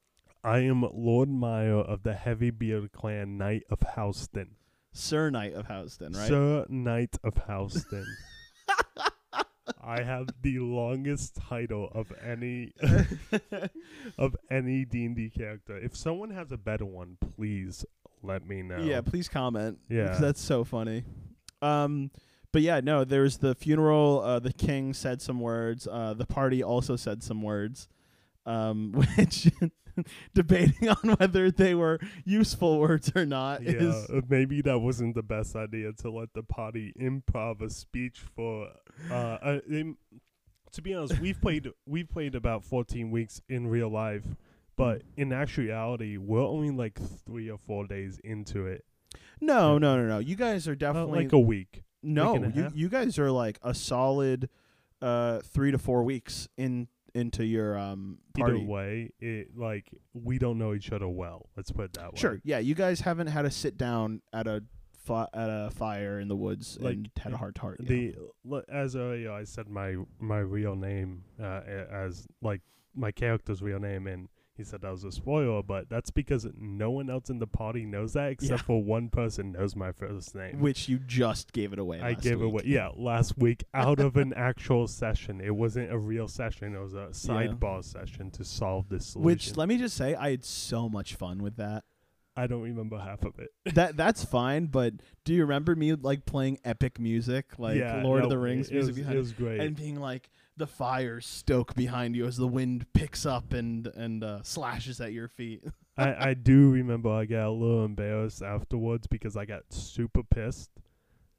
I 0.43 0.59
am 0.59 0.85
Lord 0.93 1.29
Meyer 1.29 1.79
of 1.79 2.03
the 2.03 2.13
Heavy 2.13 2.51
Beard 2.51 2.91
Clan, 2.91 3.38
Knight 3.38 3.63
of 3.69 3.79
Houston. 3.95 4.51
Sir 4.93 5.29
Knight 5.29 5.53
of 5.53 5.67
Houston, 5.67 6.13
right? 6.13 6.27
Sir 6.27 6.65
Knight 6.69 7.17
of 7.23 7.33
Houston. 7.47 8.05
I 9.83 10.03
have 10.03 10.29
the 10.41 10.59
longest 10.59 11.35
title 11.35 11.89
of 11.93 12.11
any 12.23 12.73
of 14.17 14.35
any 14.49 14.85
D 14.85 15.05
and 15.05 15.15
D 15.15 15.29
character. 15.29 15.77
If 15.77 15.95
someone 15.95 16.29
has 16.31 16.51
a 16.51 16.57
better 16.57 16.85
one, 16.85 17.17
please 17.35 17.85
let 18.23 18.47
me 18.47 18.61
know. 18.61 18.77
Yeah, 18.77 19.01
please 19.01 19.27
comment. 19.27 19.79
Yeah. 19.89 20.17
that's 20.19 20.41
so 20.41 20.63
funny. 20.63 21.03
Um, 21.61 22.11
but 22.55 22.61
yeah, 22.61 22.79
no, 22.79 23.03
there's 23.03 23.39
the 23.39 23.53
funeral. 23.53 24.21
Uh, 24.23 24.39
the 24.39 24.53
king 24.53 24.93
said 24.93 25.21
some 25.21 25.41
words. 25.41 25.89
Uh, 25.91 26.13
the 26.13 26.25
party 26.25 26.63
also 26.63 26.95
said 26.95 27.21
some 27.21 27.41
words, 27.41 27.89
um, 28.45 28.93
which 29.17 29.51
debating 30.33 30.87
on 30.87 31.17
whether 31.17 31.51
they 31.51 31.75
were 31.75 31.99
useful 32.23 32.79
words 32.79 33.11
or 33.13 33.25
not 33.25 33.61
Yeah, 33.61 33.71
is 33.73 34.09
uh, 34.09 34.21
maybe 34.29 34.61
that 34.61 34.79
wasn't 34.79 35.15
the 35.15 35.21
best 35.21 35.57
idea 35.57 35.91
to 35.99 36.09
let 36.09 36.33
the 36.33 36.43
party 36.43 36.93
improv 36.97 37.61
a 37.61 37.69
speech 37.69 38.21
for. 38.33 38.69
Uh, 39.11 39.13
uh 39.13 39.59
to 40.71 40.81
be 40.81 40.93
honest, 40.93 41.19
we've 41.19 41.41
played 41.41 41.67
we've 41.85 42.07
played 42.07 42.35
about 42.35 42.63
fourteen 42.63 43.11
weeks 43.11 43.41
in 43.49 43.67
real 43.67 43.89
life, 43.89 44.37
but 44.77 45.01
in 45.17 45.33
actuality, 45.33 46.15
we're 46.15 46.47
only 46.47 46.71
like 46.71 47.01
three 47.25 47.49
or 47.49 47.57
four 47.57 47.85
days 47.85 48.17
into 48.23 48.65
it. 48.65 48.85
no, 49.41 49.77
no, 49.77 49.97
no, 49.97 50.07
no. 50.07 50.19
You 50.19 50.37
guys 50.37 50.69
are 50.69 50.75
definitely 50.75 51.23
like 51.23 51.33
a 51.33 51.39
week. 51.39 51.81
No. 52.05 52.33
week 52.33 52.43
and 52.43 52.53
a 52.53 52.57
You 52.57 52.71
you 52.75 52.89
guys 52.89 53.17
are 53.19 53.31
like 53.31 53.59
a 53.63 53.73
solid 53.73 54.49
uh 55.01 55.39
three 55.39 55.71
to 55.71 55.77
four 55.77 56.03
weeks 56.03 56.47
in 56.57 56.87
into 57.13 57.45
your 57.45 57.77
um 57.77 58.17
party. 58.37 58.57
Either 58.57 58.65
way, 58.65 59.11
it 59.19 59.57
like 59.57 59.89
we 60.13 60.37
don't 60.37 60.57
know 60.57 60.73
each 60.73 60.91
other 60.91 61.07
well. 61.07 61.49
Let's 61.55 61.71
put 61.71 61.85
it 61.85 61.93
that 61.93 62.13
way. 62.13 62.19
Sure. 62.19 62.41
Yeah, 62.43 62.59
you 62.59 62.75
guys 62.75 63.01
haven't 63.01 63.27
had 63.27 63.45
a 63.45 63.51
sit 63.51 63.77
down 63.77 64.21
at 64.33 64.47
a 64.47 64.63
fi- 65.05 65.27
at 65.33 65.49
a 65.49 65.69
fire 65.71 66.19
in 66.19 66.27
the 66.27 66.35
woods 66.35 66.77
Like, 66.79 66.95
and 66.95 67.09
had 67.17 67.31
a 67.33 67.37
heart 67.37 67.55
to 67.55 67.61
heart. 67.61 67.79
The 67.81 68.15
l- 68.49 68.63
as 68.69 68.95
earlier 68.95 69.31
I 69.31 69.43
said 69.45 69.69
my 69.69 69.95
my 70.19 70.39
real 70.39 70.75
name 70.75 71.23
uh, 71.41 71.61
as 71.89 72.27
like 72.41 72.61
my 72.93 73.11
character's 73.11 73.61
real 73.61 73.79
name, 73.79 74.07
and 74.07 74.27
he 74.57 74.63
said 74.63 74.81
that 74.81 74.91
was 74.91 75.03
a 75.03 75.11
spoiler, 75.11 75.61
but 75.61 75.89
that's 75.89 76.11
because 76.11 76.47
no 76.57 76.89
one 76.91 77.09
else 77.09 77.29
in 77.29 77.39
the 77.39 77.47
party 77.47 77.85
knows 77.85 78.13
that 78.13 78.31
except 78.31 78.61
Yeah. 78.61 78.65
for 78.65 78.81
one 78.83 79.09
person 79.09 79.51
knows 79.51 79.75
my 79.75 79.91
first 79.91 80.33
name. 80.33 80.59
Which 80.59 80.87
you 80.87 80.99
just 80.99 81.51
gave 81.51 81.73
it 81.73 81.79
away. 81.79 81.99
I 82.01 82.13
gave 82.13 82.39
week. 82.39 82.45
away, 82.47 82.61
yeah, 82.65 82.89
last 82.95 83.37
week 83.37 83.63
out 83.73 83.99
of 83.99 84.15
an 84.15 84.33
actual 84.33 84.87
session. 84.87 85.41
It 85.41 85.55
wasn't 85.55 85.91
a 85.91 85.97
real 85.97 86.27
session; 86.27 86.73
it 86.73 86.79
was 86.79 86.93
a 86.93 87.07
sidebar 87.11 87.83
session 87.83 88.31
to 88.31 88.43
solve 88.45 88.87
this 88.89 89.05
solution. 89.07 89.25
Which 89.25 89.57
let 89.57 89.67
me 89.67 89.77
just 89.77 89.97
say, 89.97 90.15
I 90.15 90.31
had 90.31 90.45
so 90.45 90.87
much 90.89 91.15
fun 91.15 91.39
with 91.43 91.57
that. 91.57 91.83
I 92.38 92.48
don't 92.48 92.62
remember 92.62 92.98
half 93.00 93.24
of 93.24 93.39
it. 93.39 93.50
that 93.76 93.95
that's 93.98 94.24
fine, 94.26 94.65
but 94.67 94.93
do 95.24 95.34
you 95.34 95.41
remember 95.43 95.76
me 95.76 95.93
like 95.93 96.26
playing 96.26 96.60
epic 96.65 97.00
music, 97.00 97.58
like 97.58 97.78
yeah, 97.78 98.02
Lord 98.04 98.24
of 98.24 98.30
the 98.30 98.38
Rings 98.38 98.67
it 98.69 98.74
music 98.74 98.91
was, 98.91 98.98
behind 98.98 99.15
it 99.15 99.19
was 99.19 99.32
great. 99.32 99.60
and 99.62 99.76
being 99.76 100.00
like 100.00 100.30
the 100.58 100.67
fire 100.67 101.19
stoke 101.21 101.76
behind 101.76 102.15
you 102.15 102.26
as 102.26 102.38
the 102.38 102.48
wind 102.48 102.86
picks 102.93 103.26
up 103.26 103.54
and 103.54 103.88
and 103.88 104.24
uh, 104.24 104.41
slashes 104.43 105.00
at 105.02 105.13
your 105.13 105.28
feet. 105.28 105.63
I, 105.98 106.30
I 106.30 106.34
do 106.34 106.69
remember 106.71 107.10
I 107.10 107.24
got 107.26 107.48
a 107.48 107.52
little 107.52 107.86
embarrassed 107.86 108.41
afterwards 108.43 109.08
because 109.08 109.38
I 109.38 109.45
got 109.45 109.63
super 109.69 110.24
pissed 110.24 110.69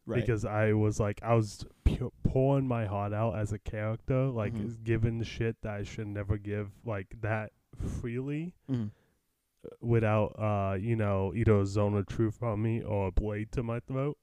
right. 0.07 0.19
because 0.21 0.47
I 0.47 0.73
was 0.73 0.99
like 0.99 1.21
I 1.23 1.35
was 1.35 1.67
pu- 1.85 2.13
pouring 2.25 2.67
my 2.67 2.87
heart 2.87 3.13
out 3.13 3.37
as 3.37 3.53
a 3.53 3.59
character, 3.59 4.29
like 4.29 4.55
Mhm. 4.55 4.67
is 4.67 4.77
given 4.79 5.23
shit 5.25 5.57
that 5.61 5.75
I 5.75 5.83
should 5.83 6.07
never 6.07 6.39
give 6.39 6.71
like 6.87 7.21
that 7.21 7.53
freely 8.01 8.55
Mhm. 8.71 8.93
Without 9.81 10.35
uh 10.39 10.75
you 10.75 10.97
know 10.97 11.33
either 11.35 11.61
a 11.61 11.67
zone 11.67 11.97
of 11.97 12.07
truth 12.07 12.43
on 12.43 12.63
me 12.63 12.83
or 12.83 13.09
a 13.09 13.13
blade 13.13 13.53
to 13.53 13.63
my 13.63 13.81
throat. 13.81 14.19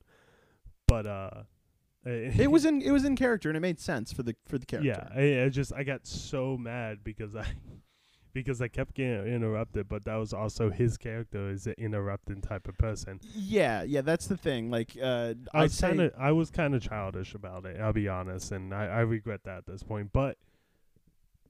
But 0.88 1.06
uh, 1.06 1.44
it 2.06 2.52
was 2.52 2.66
in 2.66 2.82
it 2.82 2.92
was 2.92 3.06
in 3.06 3.16
character 3.16 3.50
and 3.50 3.58
it 3.58 3.62
made 3.62 3.80
sense 3.80 4.12
for 4.12 4.24
the 4.24 4.36
for 4.46 4.58
the 4.58 4.66
character. 4.66 5.08
Yeah, 5.16 5.42
I, 5.42 5.46
I 5.46 5.50
just 5.50 5.74
I 5.74 5.84
got 5.84 6.06
so 6.06 6.58
mad 6.58 7.00
because 7.04 7.36
I 7.36 7.46
because 8.34 8.62
I 8.62 8.68
kept 8.68 8.96
getting 8.96 9.28
interrupted, 9.28 9.88
but 9.88 10.06
that 10.06 10.16
was 10.16 10.34
also 10.34 10.70
his 10.70 10.98
character 10.98 11.50
is 11.50 11.68
an 11.68 11.76
interrupting 11.78 12.42
type 12.42 12.68
of 12.68 12.78
person. 12.78 13.20
Yeah, 13.34 13.84
yeah, 13.84 14.02
that's 14.02 14.28
the 14.28 14.38
thing. 14.38 14.70
Like 14.70 14.98
uh 15.02 15.36
I 15.54 15.64
was 15.64 15.80
kind 15.80 16.02
of 16.02 16.12
I 16.18 16.32
was 16.32 16.50
kind 16.50 16.76
of 16.76 16.82
childish 16.82 17.34
about 17.36 17.66
it. 17.66 17.80
I'll 17.80 17.94
be 17.94 18.10
honest, 18.10 18.52
and 18.52 18.74
I, 18.74 18.86
I 18.86 19.00
regret 19.02 19.42
that 19.46 19.60
at 19.60 19.66
this 19.66 19.84
point. 19.84 20.12
But 20.12 20.38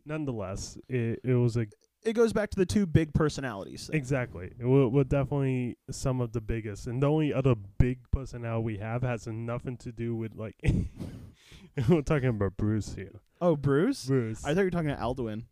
nonetheless, 0.05 0.77
it 0.87 1.21
it 1.23 1.35
was 1.35 1.57
a 1.57 1.65
it 2.05 2.13
goes 2.13 2.33
back 2.33 2.49
to 2.51 2.57
the 2.57 2.65
two 2.65 2.85
big 2.85 3.13
personalities. 3.13 3.87
thing. 3.87 3.95
exactly. 3.95 4.51
We're, 4.59 4.87
we're 4.87 5.03
definitely 5.03 5.77
some 5.89 6.21
of 6.21 6.31
the 6.33 6.41
biggest, 6.41 6.87
and 6.87 7.01
the 7.01 7.07
only 7.09 7.33
other 7.33 7.55
big 7.77 7.99
personality 8.11 8.63
we 8.63 8.77
have 8.77 9.01
has 9.03 9.27
nothing 9.27 9.77
to 9.77 9.91
do 9.91 10.15
with 10.15 10.35
like. 10.35 10.55
we're 11.89 12.01
talking 12.01 12.29
about 12.29 12.57
Bruce 12.57 12.93
here. 12.93 13.19
Oh, 13.41 13.55
Bruce? 13.55 14.05
Bruce. 14.05 14.43
I 14.45 14.53
thought 14.53 14.61
you 14.61 14.65
were 14.65 14.71
talking 14.71 14.91
about 14.91 15.15
Alduin, 15.17 15.43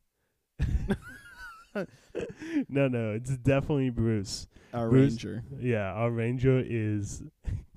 no, 2.69 2.87
no, 2.87 3.11
it's 3.13 3.37
definitely 3.37 3.89
Bruce. 3.89 4.47
our 4.73 4.89
Bruce- 4.89 5.11
ranger. 5.13 5.43
Yeah, 5.59 5.91
our 5.93 6.11
ranger 6.11 6.61
is. 6.65 7.23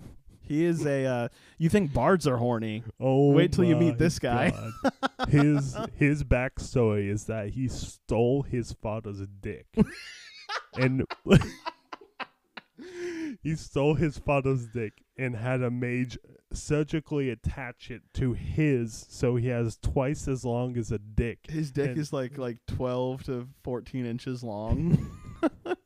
He 0.47 0.65
is 0.65 0.85
a 0.87 1.05
uh 1.07 1.29
you 1.59 1.69
think 1.69 1.93
bards 1.93 2.27
are 2.27 2.37
horny. 2.37 2.83
Oh, 3.01 3.31
Wait 3.33 3.53
till 3.53 3.65
you 3.65 3.77
meet 3.77 3.99
this 3.99 4.19
guy. 4.19 4.51
God. 4.51 5.29
his 5.29 5.77
his 5.97 6.23
backstory 6.25 7.09
is 7.11 7.25
that 7.25 7.51
he 7.51 7.69
stole 7.69 8.43
his 8.43 8.73
father's 8.73 9.27
dick, 9.41 9.67
and 10.79 11.05
he 13.43 13.55
stole 13.57 13.95
his 13.95 14.19
father's 14.19 14.67
dick 14.67 15.03
and 15.17 15.37
had 15.37 15.63
a 15.63 15.71
mage 15.71 16.19
surgically 16.53 17.31
attach 17.31 17.91
it 17.91 18.03
to 18.15 18.33
his, 18.33 19.07
so 19.09 19.37
he 19.37 19.49
has 19.49 19.77
twice 19.79 20.29
as 20.29 20.45
long 20.45 20.77
as 20.77 20.93
a 20.93 20.99
dick. 20.99 21.39
His 21.49 21.71
dick 21.73 21.91
And- 21.91 21.99
is 21.99 22.13
like 22.13 22.39
like 22.39 22.59
12 22.67 23.25
to 23.25 23.49
14 23.63 24.07
inches 24.07 24.43
long. 24.45 25.11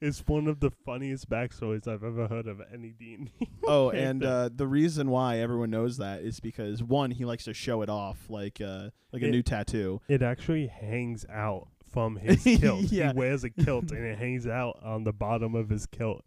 It's 0.00 0.26
one 0.26 0.46
of 0.46 0.60
the 0.60 0.70
funniest 0.70 1.28
backstories 1.28 1.86
I've 1.86 2.02
ever 2.02 2.26
heard 2.26 2.46
of 2.46 2.62
any 2.72 2.88
D&D. 2.90 3.30
oh, 3.66 3.90
and 3.90 4.24
uh, 4.24 4.48
the 4.54 4.66
reason 4.66 5.10
why 5.10 5.38
everyone 5.38 5.70
knows 5.70 5.98
that 5.98 6.22
is 6.22 6.40
because 6.40 6.82
one, 6.82 7.10
he 7.10 7.26
likes 7.26 7.44
to 7.44 7.52
show 7.52 7.82
it 7.82 7.90
off 7.90 8.18
like 8.30 8.60
uh 8.62 8.90
like 9.12 9.22
a 9.22 9.28
new 9.28 9.42
tattoo. 9.42 10.00
It 10.08 10.22
actually 10.22 10.68
hangs 10.68 11.26
out 11.30 11.68
from 11.92 12.16
his 12.16 12.42
kilt. 12.60 12.84
Yeah. 12.84 13.12
He 13.12 13.18
wears 13.18 13.44
a 13.44 13.50
kilt 13.50 13.90
and 13.90 14.04
it 14.04 14.18
hangs 14.18 14.46
out 14.46 14.78
on 14.82 15.04
the 15.04 15.12
bottom 15.12 15.54
of 15.54 15.68
his 15.68 15.84
kilt. 15.84 16.24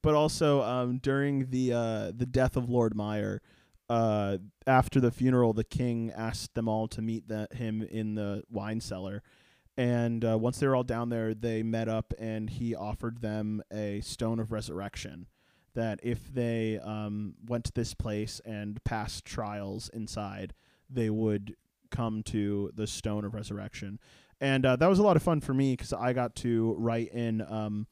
but 0.00 0.14
also 0.14 0.62
um 0.62 0.98
during 0.98 1.50
the 1.50 1.72
uh 1.74 2.12
the 2.16 2.26
death 2.26 2.56
of 2.56 2.70
Lord 2.70 2.94
Meyer, 2.94 3.42
uh 3.90 4.38
after 4.66 4.98
the 4.98 5.10
funeral 5.10 5.52
the 5.52 5.64
king 5.64 6.10
asked 6.16 6.54
them 6.54 6.68
all 6.68 6.88
to 6.88 7.02
meet 7.02 7.28
the, 7.28 7.48
him 7.52 7.82
in 7.82 8.14
the 8.14 8.44
wine 8.48 8.80
cellar. 8.80 9.22
And 9.82 10.24
uh, 10.24 10.38
once 10.38 10.60
they 10.60 10.68
were 10.68 10.76
all 10.76 10.84
down 10.84 11.08
there, 11.08 11.34
they 11.34 11.64
met 11.64 11.88
up, 11.88 12.14
and 12.16 12.48
he 12.48 12.72
offered 12.72 13.20
them 13.20 13.64
a 13.72 14.00
stone 14.02 14.38
of 14.38 14.52
resurrection. 14.52 15.26
That 15.74 15.98
if 16.04 16.32
they 16.32 16.78
um, 16.78 17.34
went 17.48 17.64
to 17.64 17.72
this 17.72 17.92
place 17.92 18.40
and 18.44 18.82
passed 18.84 19.24
trials 19.24 19.90
inside, 19.92 20.54
they 20.88 21.10
would 21.10 21.56
come 21.90 22.22
to 22.26 22.70
the 22.76 22.86
stone 22.86 23.24
of 23.24 23.34
resurrection. 23.34 23.98
And 24.40 24.64
uh, 24.64 24.76
that 24.76 24.86
was 24.86 25.00
a 25.00 25.02
lot 25.02 25.16
of 25.16 25.22
fun 25.24 25.40
for 25.40 25.52
me 25.52 25.72
because 25.72 25.92
I 25.92 26.12
got 26.12 26.36
to 26.36 26.76
write 26.78 27.08
in 27.08 27.42
um, 27.42 27.88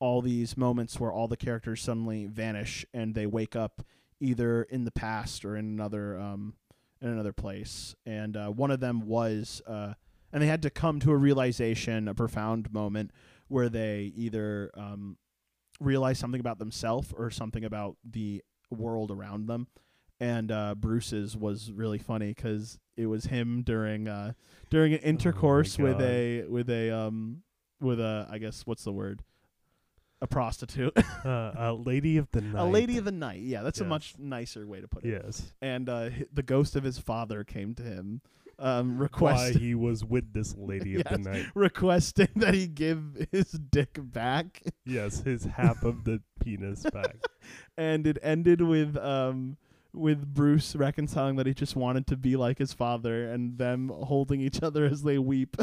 all 0.00 0.20
these 0.20 0.56
moments 0.56 0.98
where 0.98 1.12
all 1.12 1.28
the 1.28 1.36
characters 1.36 1.82
suddenly 1.82 2.26
vanish 2.26 2.84
and 2.92 3.14
they 3.14 3.26
wake 3.26 3.54
up 3.54 3.84
either 4.18 4.64
in 4.64 4.84
the 4.84 4.90
past 4.90 5.44
or 5.44 5.56
in 5.56 5.66
another 5.66 6.18
um, 6.18 6.54
in 7.00 7.10
another 7.10 7.32
place. 7.32 7.94
And 8.04 8.36
uh, 8.36 8.48
one 8.48 8.72
of 8.72 8.80
them 8.80 9.06
was, 9.06 9.62
uh, 9.68 9.94
and 10.32 10.42
they 10.42 10.46
had 10.46 10.62
to 10.62 10.70
come 10.70 11.00
to 11.00 11.10
a 11.10 11.16
realization, 11.16 12.08
a 12.08 12.14
profound 12.14 12.72
moment 12.72 13.10
where 13.48 13.68
they 13.68 14.12
either 14.16 14.70
um, 14.74 15.16
realize 15.80 16.18
something 16.18 16.40
about 16.40 16.58
themselves 16.58 17.12
or 17.16 17.30
something 17.30 17.64
about 17.64 17.96
the 18.04 18.42
world 18.70 19.10
around 19.10 19.46
them. 19.46 19.66
And 20.20 20.50
uh, 20.50 20.74
Bruce's 20.74 21.36
was 21.36 21.70
really 21.72 21.98
funny 21.98 22.28
because 22.34 22.78
it 22.96 23.06
was 23.06 23.26
him 23.26 23.62
during 23.62 24.08
uh, 24.08 24.32
during 24.68 24.92
an 24.92 24.98
intercourse 25.00 25.78
with 25.78 26.00
a 26.00 26.44
with 26.48 26.68
a 26.68 26.90
um 26.90 27.42
with 27.80 28.00
a 28.00 28.26
I 28.28 28.38
guess 28.38 28.66
what's 28.66 28.82
the 28.82 28.92
word 28.92 29.22
a 30.20 30.26
prostitute 30.26 30.92
Uh, 31.24 31.52
a 31.56 31.72
lady 31.72 32.16
of 32.16 32.28
the 32.32 32.40
night. 32.40 32.60
a 32.60 32.64
lady 32.64 32.98
of 32.98 33.04
the 33.04 33.12
night 33.12 33.40
yeah 33.42 33.62
that's 33.62 33.80
a 33.80 33.84
much 33.84 34.14
nicer 34.18 34.66
way 34.66 34.80
to 34.80 34.88
put 34.88 35.04
it 35.04 35.10
Yes. 35.10 35.52
and 35.62 35.88
uh, 35.88 36.10
the 36.32 36.42
ghost 36.42 36.74
of 36.74 36.82
his 36.82 36.98
father 36.98 37.44
came 37.44 37.72
to 37.76 37.82
him 37.84 38.20
um 38.58 38.96
Why 38.96 39.02
request 39.02 39.58
he 39.58 39.74
was 39.74 40.04
with 40.04 40.32
this 40.32 40.54
lady 40.56 40.96
of 40.96 41.04
the 41.04 41.18
night. 41.18 41.46
requesting 41.54 42.28
that 42.36 42.54
he 42.54 42.66
give 42.66 43.26
his 43.30 43.52
dick 43.52 43.98
back 44.00 44.62
Yes, 44.84 45.20
his 45.20 45.44
half 45.44 45.84
of 45.84 46.04
the 46.04 46.20
penis 46.42 46.82
back. 46.92 47.16
and 47.76 48.06
it 48.06 48.18
ended 48.22 48.60
with 48.60 48.96
um 48.96 49.56
with 49.92 50.34
Bruce 50.34 50.76
reconciling 50.76 51.36
that 51.36 51.46
he 51.46 51.54
just 51.54 51.74
wanted 51.76 52.06
to 52.08 52.16
be 52.16 52.36
like 52.36 52.58
his 52.58 52.72
father 52.72 53.30
and 53.30 53.58
them 53.58 53.88
holding 53.88 54.40
each 54.40 54.62
other 54.62 54.84
as 54.84 55.02
they 55.02 55.18
weep. 55.18 55.56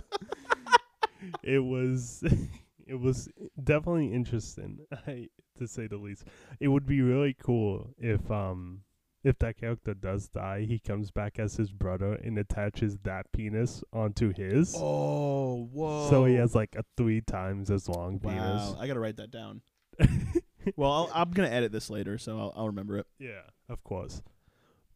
it 1.44 1.60
was 1.60 2.24
it 2.88 3.00
was 3.00 3.30
definitely 3.64 4.14
interesting 4.14 4.80
I, 5.08 5.30
to 5.58 5.68
say 5.68 5.88
the 5.88 5.98
least 5.98 6.26
it 6.60 6.68
would 6.68 6.86
be 6.86 7.02
really 7.02 7.34
cool 7.34 7.94
if 7.98 8.30
um 8.30 8.82
if 9.26 9.38
that 9.40 9.58
character 9.58 9.94
does 9.94 10.30
die 10.30 10.62
he 10.62 10.78
comes 10.80 11.12
back 11.12 11.40
as 11.40 11.56
his 11.56 11.72
brother 11.72 12.14
and 12.14 12.38
attaches 12.38 12.98
that 13.04 13.26
penis 13.32 13.84
onto 13.92 14.32
his 14.34 14.74
oh, 14.78 15.68
whoa. 15.74 16.10
so 16.10 16.26
he 16.26 16.36
has 16.36 16.54
like 16.56 16.76
a 16.78 16.84
three 16.96 17.20
times 17.22 17.70
as 17.72 17.90
long 17.90 18.20
penis. 18.20 18.38
Wow, 18.38 18.78
I 18.80 18.88
got 18.88 18.94
to 18.94 19.00
write 19.00 19.18
that 19.18 19.32
down. 19.32 19.62
well, 20.76 20.92
I'll, 20.92 21.12
I'm 21.14 21.32
going 21.32 21.50
to 21.50 21.54
edit 21.54 21.72
this 21.72 21.90
later 21.90 22.18
so 22.18 22.38
I'll, 22.40 22.54
I'll 22.56 22.68
remember 22.68 22.98
it. 22.98 23.08
yeah 23.20 23.42
of 23.68 23.84
course 23.84 24.22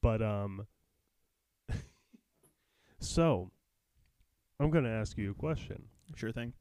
but 0.01 0.21
um 0.21 0.67
so 2.99 3.49
i'm 4.59 4.69
gonna 4.69 4.89
ask 4.89 5.17
you 5.17 5.31
a 5.31 5.33
question 5.33 5.83
Sure 6.15 6.31
thing. 6.31 6.53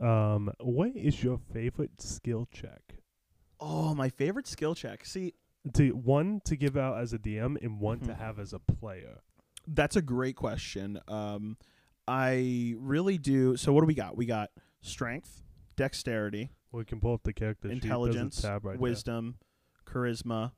um 0.00 0.50
what 0.60 0.90
is 0.96 1.22
your 1.22 1.38
favorite 1.52 2.00
skill 2.00 2.46
check 2.52 2.82
Oh, 3.60 3.92
my 3.92 4.08
favorite 4.08 4.46
skill 4.46 4.76
check. 4.76 5.04
See, 5.04 5.34
to 5.74 5.90
one 5.92 6.40
to 6.44 6.56
give 6.56 6.76
out 6.76 6.98
as 6.98 7.12
a 7.12 7.18
DM 7.18 7.56
and 7.62 7.80
one 7.80 8.00
to 8.00 8.12
Mhm. 8.12 8.18
have 8.18 8.38
as 8.38 8.52
a 8.52 8.58
player. 8.58 9.20
that's 9.70 9.96
a 9.96 10.02
great 10.02 10.34
question. 10.34 10.98
Um, 11.08 11.58
I 12.06 12.74
really 12.78 13.18
do. 13.18 13.54
So, 13.58 13.70
what 13.74 13.82
do 13.82 13.86
we 13.86 13.92
got? 13.94 14.16
We 14.16 14.24
got 14.24 14.50
strength, 14.80 15.42
dexterity, 15.76 16.50
We 16.72 16.84
can 16.86 17.00
pull 17.00 17.12
up 17.12 17.22
the 17.22 17.34
character 17.34 17.68
sheet. 17.68 17.82
There's 17.82 17.84
a 17.84 17.86
intelligence, 17.86 18.40
tab 18.40 18.64
right 18.64 18.78
wisdom, 18.78 19.36
charisma, 19.84 20.52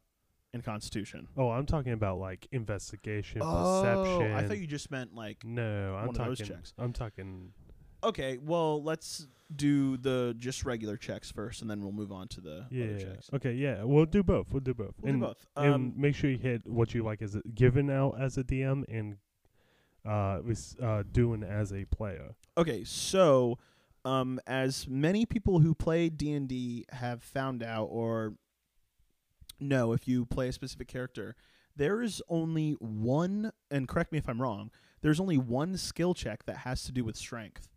and 0.52 0.62
constitution. 0.62 1.26
Oh, 1.36 1.50
I'm 1.50 1.66
talking 1.66 1.92
about 1.92 2.18
like 2.18 2.46
investigation, 2.52 3.40
Oh, 3.44 3.82
perception. 3.82 4.32
I 4.32 4.46
thought 4.46 4.58
you 4.58 4.66
just 4.68 4.90
meant 4.92 5.14
like. 5.14 5.44
No, 5.44 5.94
I'm 5.96 6.06
one 6.06 6.08
of 6.10 6.14
talking. 6.14 6.30
those 6.30 6.46
checks. 6.48 6.74
I'm 6.78 6.92
talking. 6.92 7.52
Okay, 8.02 8.38
well, 8.38 8.82
let's 8.82 9.26
do 9.54 9.96
the 9.96 10.34
just 10.38 10.64
regular 10.64 10.96
checks 10.96 11.30
first, 11.30 11.60
and 11.60 11.70
then 11.70 11.82
we'll 11.82 11.92
move 11.92 12.12
on 12.12 12.28
to 12.28 12.40
the 12.40 12.66
Yeah. 12.70 12.84
other 12.84 12.98
checks. 13.00 13.30
Okay. 13.34 13.52
Yeah. 13.52 13.82
We'll 13.82 14.06
do 14.06 14.22
both. 14.22 14.52
We'll 14.52 14.60
do 14.60 14.74
both. 14.74 14.94
We'll 15.00 15.12
and, 15.12 15.20
do 15.20 15.26
both. 15.26 15.46
and 15.56 15.74
Um, 15.74 15.92
make 15.96 16.14
sure 16.14 16.30
you 16.30 16.38
hit 16.38 16.66
what 16.66 16.94
you 16.94 17.02
like 17.02 17.20
as 17.20 17.34
a, 17.34 17.42
given 17.54 17.90
out 17.90 18.20
as 18.20 18.38
a 18.38 18.44
DM 18.44 18.84
and 18.88 19.16
uh, 20.04 20.40
was 20.44 20.76
uh, 20.80 21.02
doing 21.10 21.42
as 21.42 21.72
a 21.72 21.84
player. 21.86 22.34
Okay, 22.56 22.84
so 22.84 23.58
um, 24.04 24.40
as 24.46 24.88
many 24.88 25.26
people 25.26 25.58
who 25.58 25.74
play 25.74 26.08
D 26.08 26.32
and 26.32 26.48
D 26.48 26.86
have 26.92 27.22
found 27.22 27.62
out 27.62 27.86
or 27.86 28.34
know, 29.58 29.92
if 29.92 30.08
you 30.08 30.24
play 30.24 30.48
a 30.48 30.52
specific 30.52 30.88
character, 30.88 31.36
there 31.76 32.00
is 32.02 32.22
only 32.28 32.72
one. 32.78 33.52
And 33.70 33.86
correct 33.88 34.10
me 34.12 34.18
if 34.18 34.28
I'm 34.28 34.40
wrong. 34.40 34.70
There's 35.02 35.20
only 35.20 35.36
one 35.38 35.76
skill 35.76 36.14
check 36.14 36.44
that 36.46 36.58
has 36.58 36.82
to 36.84 36.92
do 36.92 37.04
with 37.04 37.16
strength, 37.16 37.68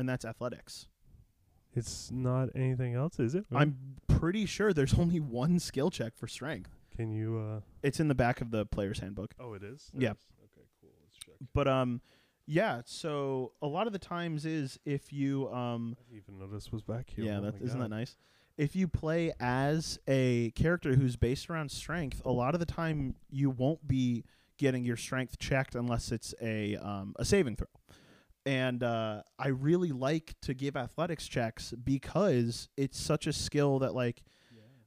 and 0.00 0.08
that's 0.08 0.24
athletics. 0.24 0.88
It's 1.74 2.10
not 2.10 2.48
anything 2.56 2.94
else, 2.94 3.20
is 3.20 3.34
it? 3.36 3.44
I'm 3.54 3.76
pretty 4.08 4.44
sure 4.46 4.72
there's 4.72 4.94
only 4.98 5.20
one 5.20 5.60
skill 5.60 5.90
check 5.90 6.16
for 6.16 6.26
strength. 6.26 6.70
Can 6.96 7.10
you? 7.12 7.38
Uh, 7.38 7.60
It's 7.82 8.00
in 8.00 8.08
the 8.08 8.14
back 8.14 8.40
of 8.40 8.50
the 8.50 8.66
player's 8.66 8.98
handbook. 8.98 9.34
oh, 9.38 9.54
it 9.54 9.62
is. 9.62 9.90
Yeah. 9.96 10.10
Okay. 10.10 10.66
Cool. 10.80 10.90
Let's 11.04 11.18
check. 11.24 11.34
But 11.54 11.68
um, 11.68 12.00
yeah. 12.46 12.82
So 12.84 13.52
a 13.62 13.66
lot 13.68 13.86
of 13.86 13.92
the 13.92 13.98
times 14.00 14.44
is 14.44 14.80
if 14.84 15.12
you 15.12 15.48
um, 15.52 15.96
I 15.98 16.02
didn't 16.12 16.22
even 16.24 16.38
know 16.40 16.52
this 16.52 16.72
was 16.72 16.82
back 16.82 17.08
here. 17.14 17.24
yeah, 17.24 17.38
Oh 17.38 17.42
that 17.42 17.60
my 17.60 17.64
isn't 17.66 17.78
that 17.78 17.88
nice. 17.90 18.16
If 18.58 18.74
you 18.76 18.88
play 18.88 19.32
as 19.40 19.98
a 20.08 20.50
character 20.50 20.94
who's 20.96 21.16
based 21.16 21.48
around 21.48 21.70
strength, 21.70 22.20
a 22.26 22.32
lot 22.32 22.54
of 22.54 22.60
the 22.60 22.66
time 22.66 23.14
you 23.30 23.48
won't 23.48 23.86
be 23.86 24.24
getting 24.58 24.84
your 24.84 24.96
strength 24.98 25.38
checked 25.38 25.74
unless 25.76 26.10
it's 26.12 26.34
a 26.42 26.76
um, 26.76 27.14
a 27.16 27.24
saving 27.24 27.56
throw. 27.56 27.68
And 28.46 28.82
uh, 28.82 29.22
I 29.38 29.48
really 29.48 29.92
like 29.92 30.34
to 30.42 30.54
give 30.54 30.76
athletics 30.76 31.28
checks 31.28 31.72
because 31.72 32.68
it's 32.76 32.98
such 32.98 33.26
a 33.26 33.32
skill 33.32 33.80
that 33.80 33.94
like 33.94 34.22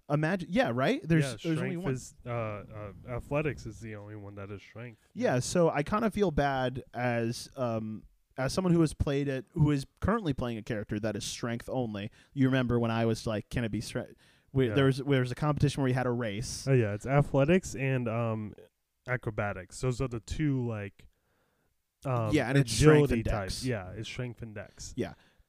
imagine 0.09 0.49
yeah 0.51 0.69
right 0.73 0.99
there's 1.07 1.23
yeah, 1.23 1.35
there's 1.43 1.61
only 1.61 1.77
one 1.77 1.93
is 1.93 2.13
uh, 2.27 2.29
uh, 2.29 2.63
athletics 3.09 3.65
is 3.65 3.79
the 3.79 3.95
only 3.95 4.15
one 4.15 4.35
that 4.35 4.51
is 4.51 4.61
strength. 4.61 4.99
Yeah, 5.13 5.39
so 5.39 5.69
I 5.69 5.83
kind 5.83 6.03
of 6.03 6.13
feel 6.13 6.31
bad 6.31 6.83
as 6.93 7.49
um 7.55 8.03
as 8.37 8.51
someone 8.51 8.73
who 8.73 8.81
has 8.81 8.93
played 8.93 9.27
it, 9.27 9.45
who 9.53 9.71
is 9.71 9.85
currently 10.01 10.33
playing 10.33 10.57
a 10.57 10.63
character 10.63 10.99
that 10.99 11.15
is 11.15 11.23
strength 11.23 11.69
only. 11.71 12.09
You 12.33 12.47
remember 12.47 12.79
when 12.79 12.91
I 12.91 13.05
was 13.05 13.27
like, 13.27 13.49
"Can 13.49 13.63
it 13.63 13.71
be 13.71 13.81
strength?" 13.81 14.15
Yeah. 14.53 14.73
There 14.73 14.85
was 14.85 14.97
there 14.97 15.19
was 15.19 15.31
a 15.31 15.35
competition 15.35 15.81
where 15.81 15.89
we 15.89 15.93
had 15.93 16.05
a 16.05 16.11
race. 16.11 16.65
Oh 16.67 16.73
yeah, 16.73 16.93
it's 16.93 17.05
athletics 17.05 17.75
and 17.75 18.07
um 18.09 18.53
acrobatics. 19.07 19.79
Those 19.79 20.01
are 20.01 20.07
the 20.07 20.19
two 20.19 20.67
like 20.67 21.05
um 22.05 22.29
Yeah, 22.31 22.49
and 22.49 22.57
it's 22.57 22.71
strength 22.73 23.11
and 23.11 23.23
dex. 23.23 23.63
Yeah, 23.65 23.87
it's 23.95 24.07
strength 24.09 24.41
and 24.41 24.53
dex. 24.55 24.93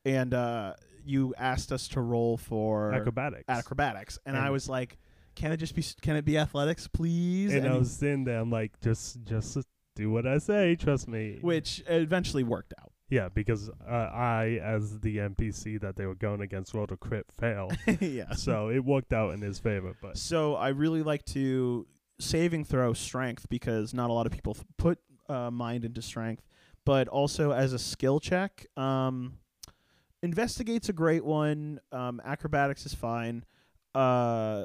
and 0.04 0.34
uh, 0.34 0.74
you 1.04 1.34
asked 1.38 1.72
us 1.72 1.88
to 1.88 2.00
roll 2.00 2.36
for 2.36 2.92
Acrobatics. 2.92 3.44
acrobatics, 3.48 4.18
and, 4.26 4.36
I 4.36 4.50
was 4.50 4.68
like, 4.68 4.98
"Can 5.34 5.52
it 5.52 5.58
just 5.58 5.74
be? 5.74 5.84
Can 6.02 6.16
it 6.16 6.24
be 6.24 6.38
athletics, 6.38 6.88
please?" 6.88 7.52
and 7.54 7.66
I 7.66 7.76
was 7.76 7.90
sitting 7.92 8.24
there, 8.24 8.38
I'm 8.40 8.50
like, 8.50 8.78
just 8.80 9.22
just 9.24 9.58
do 9.96 10.10
what 10.10 10.26
I 10.26 10.38
say, 10.38 10.76
trust 10.76 11.08
me. 11.08 11.38
which 11.40 11.82
eventually 11.86 12.42
worked 12.42 12.74
out. 12.80 12.90
Yeah, 13.10 13.28
because 13.28 13.68
uh, 13.86 13.92
I, 13.92 14.58
as 14.62 14.98
the 15.00 15.18
NPC 15.18 15.80
that 15.82 15.94
they 15.96 16.06
were 16.06 16.14
going 16.14 16.40
against, 16.40 16.72
rolled 16.74 16.90
a 16.90 16.96
crit 16.96 17.26
fail, 17.38 17.70
yeah. 18.00 18.32
so 18.32 18.70
it 18.70 18.84
worked 18.84 19.12
out 19.12 19.34
in 19.34 19.40
his 19.42 19.58
favor. 19.58 19.94
But 20.00 20.16
So 20.16 20.54
I 20.56 20.68
really 20.68 21.02
like 21.02 21.24
to 21.26 21.86
saving 22.18 22.64
throw 22.64 22.92
strength 22.94 23.46
because 23.50 23.92
not 23.92 24.08
a 24.10 24.12
lot 24.12 24.26
of 24.26 24.32
people 24.32 24.56
put 24.78 24.98
uh, 25.28 25.50
mind 25.50 25.84
into 25.84 26.02
strength, 26.02 26.42
but 26.84 27.08
also 27.08 27.52
as 27.52 27.72
a 27.72 27.78
skill 27.78 28.20
check. 28.20 28.66
Um, 28.76 29.38
investigate's 30.22 30.88
a 30.88 30.92
great 30.92 31.24
one. 31.24 31.80
Um, 31.92 32.20
acrobatics 32.24 32.86
is 32.86 32.94
fine. 32.94 33.44
Uh, 33.94 34.64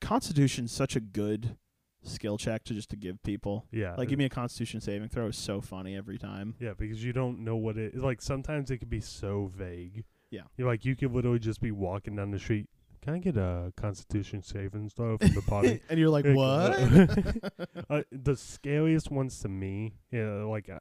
Constitution's 0.00 0.72
such 0.72 0.96
a 0.96 1.00
good 1.00 1.56
skill 2.02 2.38
check 2.38 2.64
to 2.64 2.74
just 2.74 2.90
to 2.90 2.96
give 2.96 3.22
people. 3.22 3.66
yeah, 3.72 3.94
Like, 3.96 4.08
give 4.08 4.18
me 4.18 4.24
a 4.24 4.28
Constitution 4.30 4.80
saving 4.80 5.08
throw 5.08 5.26
is 5.28 5.36
so 5.36 5.60
funny 5.60 5.96
every 5.96 6.18
time. 6.18 6.54
Yeah, 6.60 6.72
because 6.76 7.02
you 7.04 7.12
don't 7.12 7.40
know 7.40 7.56
what 7.56 7.76
it 7.76 7.96
like. 7.96 8.20
Sometimes 8.22 8.70
it 8.70 8.78
can 8.78 8.88
be 8.88 9.00
so 9.00 9.50
vague. 9.54 10.04
Yeah. 10.30 10.42
you're 10.56 10.66
like 10.66 10.84
you 10.84 10.96
could 10.96 11.12
literally 11.12 11.38
just 11.38 11.60
be 11.60 11.70
walking 11.70 12.16
down 12.16 12.32
the 12.32 12.38
street. 12.38 12.68
Can 13.06 13.14
I 13.14 13.18
get 13.18 13.36
a 13.36 13.72
Constitution 13.76 14.42
saving 14.42 14.90
throw 14.90 15.16
from 15.16 15.32
the 15.32 15.42
party? 15.42 15.80
and 15.88 15.96
you're 15.96 16.08
like, 16.10 16.24
Like, 16.24 16.34
what? 16.34 17.70
uh, 17.88 18.02
the 18.10 18.34
scariest 18.34 19.12
ones 19.12 19.38
to 19.42 19.48
me, 19.48 19.94
yeah, 20.10 20.42
like 20.42 20.68
uh, 20.68 20.80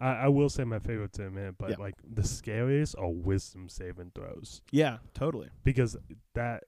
I, 0.00 0.10
I 0.10 0.28
will 0.28 0.48
say 0.48 0.62
my 0.62 0.78
favorite 0.78 1.12
to 1.14 1.26
a 1.26 1.30
minute, 1.32 1.56
but 1.58 1.70
Yeah. 1.70 1.76
like 1.80 1.96
the 2.08 2.22
scariest 2.22 2.94
are 2.96 3.10
wisdom 3.10 3.68
saving 3.68 4.12
throws 4.14 4.62
yeah, 4.70 4.98
totally. 5.12 5.48
because 5.64 5.96
that 6.34 6.64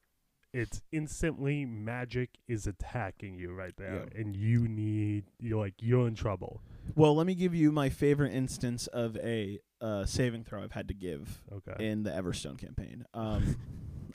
it's 0.53 0.83
instantly 0.91 1.65
magic 1.65 2.31
is 2.49 2.67
attacking 2.67 3.39
you 3.39 3.53
right 3.53 3.77
there, 3.77 4.09
and 4.17 4.35
you 4.35 4.67
need 4.67 5.27
you're 5.39 5.61
like 5.61 5.75
you're 5.79 6.09
in 6.09 6.17
trouble. 6.17 6.61
Well, 6.97 7.15
let 7.15 7.29
me 7.29 7.37
give 7.37 7.55
you 7.55 7.71
my 7.71 7.89
favorite 7.89 8.33
instance 8.33 8.89
of 8.89 9.17
a 9.19 9.61
uh, 9.81 10.07
saving 10.07 10.43
throw 10.43 10.65
I've 10.65 10.73
had 10.73 10.89
to 10.89 10.95
give 10.95 11.41
Okay. 11.53 11.85
in 11.89 12.03
the 12.03 12.11
Everstone 12.11 12.59
campaign. 12.59 13.05
Um, 13.15 13.57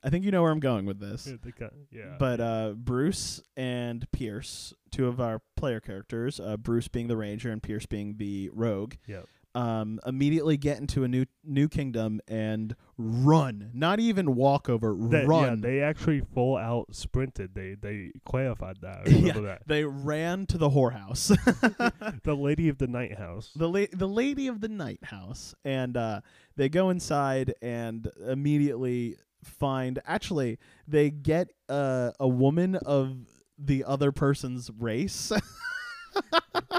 I 0.04 0.10
think 0.10 0.26
you 0.26 0.32
know 0.32 0.42
where 0.42 0.52
I'm 0.52 0.60
going 0.60 0.86
with 0.86 1.00
this. 1.00 1.28
Yeah, 1.28 1.36
the 1.42 1.52
ki- 1.52 1.66
yeah. 1.92 2.16
But 2.18 2.40
uh, 2.42 2.74
Bruce 2.76 3.42
and 3.56 4.06
Pierce, 4.12 4.74
two 4.92 5.08
of 5.08 5.22
our 5.22 5.42
player 5.56 5.80
characters, 5.80 6.40
uh, 6.40 6.58
Bruce 6.58 6.88
being 6.88 7.08
the 7.08 7.18
ranger 7.18 7.52
and 7.52 7.62
Pierce 7.62 7.86
being 7.86 8.16
the 8.18 8.50
rogue, 8.52 8.96
Yep. 9.08 9.28
um, 9.54 10.00
immediately 10.06 10.58
get 10.58 10.80
into 10.80 11.04
a 11.04 11.08
new 11.08 11.26
new 11.44 11.68
kingdom 11.70 12.20
and 12.28 12.76
run. 12.98 13.70
Not 13.74 14.00
even 14.00 14.34
walk 14.36 14.70
over, 14.70 14.96
That- 15.10 15.28
run. 15.28 15.44
Yeah, 15.44 15.56
they 15.70 15.82
actually 15.82 16.22
full 16.34 16.58
out 16.58 16.96
sprinted. 16.96 17.54
They 17.54 17.76
they 17.76 18.12
clarified 18.26 18.78
that. 18.82 19.08
Yeah. 19.12 19.34
that. 19.42 19.68
They 19.68 19.84
ran 19.84 20.48
to 20.48 20.58
the 20.58 20.70
whorehouse. 20.72 21.30
The 22.24 22.36
lady 22.36 22.70
of 22.70 22.78
the 22.80 22.88
night 22.88 23.18
house. 23.20 23.52
the 23.56 23.70
la- 23.70 23.86
the 23.94 24.08
lady 24.08 24.48
of 24.48 24.62
the 24.62 24.70
night 24.70 25.04
house 25.04 25.54
and 25.64 25.96
uh 25.96 26.22
they 26.56 26.70
go 26.70 26.90
inside 26.90 27.54
and 27.62 28.10
immediately 28.28 29.18
find 29.44 30.00
actually 30.06 30.60
they 30.88 31.10
get 31.10 31.50
uh, 31.70 32.12
a 32.20 32.28
woman 32.28 32.76
of 32.76 33.18
the 33.58 33.84
other 33.84 34.12
person's 34.12 34.72
race 34.80 35.32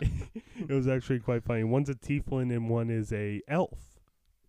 it 0.03 0.69
was 0.69 0.89
actually 0.89 1.19
quite 1.19 1.45
funny. 1.45 1.65
One's 1.65 1.89
a 1.89 1.95
tiefling 1.95 2.55
and 2.55 2.69
one 2.69 2.91
is 2.91 3.13
a 3.13 3.41
elf, 3.49 3.79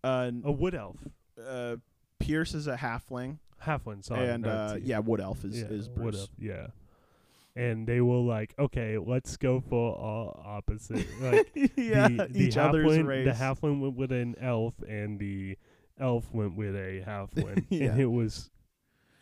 uh, 0.02 0.30
a 0.44 0.52
wood 0.52 0.74
elf, 0.74 0.96
uh 1.44 1.76
pierce 2.20 2.54
is 2.54 2.66
a 2.66 2.76
halfling 2.76 3.38
halfling. 3.64 4.04
Sorry, 4.04 4.28
and 4.28 4.46
uh 4.46 4.76
yeah 4.82 4.98
wood 4.98 5.20
elf 5.20 5.44
is 5.44 5.60
yeah, 5.60 5.66
is 5.66 5.88
wood 5.88 6.12
bruce 6.12 6.20
elf, 6.20 6.30
yeah. 6.38 6.66
And 7.56 7.86
they 7.86 8.00
were 8.00 8.18
like, 8.18 8.52
okay, 8.58 8.98
let's 8.98 9.36
go 9.36 9.60
for 9.60 9.94
all 9.94 10.42
opposite. 10.44 11.06
Like 11.20 11.50
yeah 11.76 12.08
the, 12.08 12.28
the 12.30 12.42
each 12.42 12.56
other's 12.56 12.86
halfling, 12.86 13.06
race 13.06 13.26
the 13.26 13.44
halfling 13.44 13.94
with 13.94 14.12
an 14.12 14.34
elf, 14.40 14.74
and 14.88 15.18
the 15.18 15.56
elf 15.98 16.32
went 16.32 16.56
with 16.56 16.74
a 16.74 17.02
halfling, 17.06 17.64
Yeah. 17.70 17.90
and 17.92 18.00
it 18.00 18.06
was. 18.06 18.50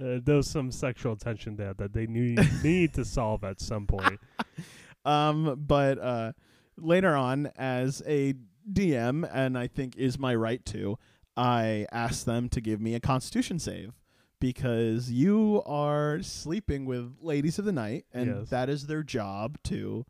Uh, 0.00 0.18
there 0.24 0.36
was 0.36 0.50
some 0.50 0.72
sexual 0.72 1.14
tension 1.14 1.54
there 1.56 1.74
that 1.74 1.92
they 1.92 2.06
need 2.06 2.38
need 2.64 2.92
to 2.94 3.04
solve 3.04 3.44
at 3.44 3.60
some 3.60 3.86
point. 3.86 4.18
um 5.04 5.54
but 5.66 5.98
uh 5.98 6.32
later 6.76 7.14
on 7.14 7.46
as 7.56 8.02
a 8.06 8.34
dm 8.72 9.28
and 9.32 9.58
i 9.58 9.66
think 9.66 9.96
is 9.96 10.18
my 10.18 10.32
right 10.34 10.64
to 10.64 10.96
i 11.36 11.86
asked 11.92 12.24
them 12.24 12.48
to 12.48 12.60
give 12.60 12.80
me 12.80 12.94
a 12.94 13.00
constitution 13.00 13.58
save 13.58 13.92
because 14.40 15.10
you 15.10 15.60
are 15.66 16.22
sleeping 16.22 16.84
with 16.84 17.16
ladies 17.20 17.58
of 17.58 17.64
the 17.64 17.72
night 17.72 18.04
and 18.12 18.26
Yes. 18.28 18.48
that 18.50 18.68
is 18.68 18.86
their 18.86 19.02
job 19.02 19.58
to 19.64 20.04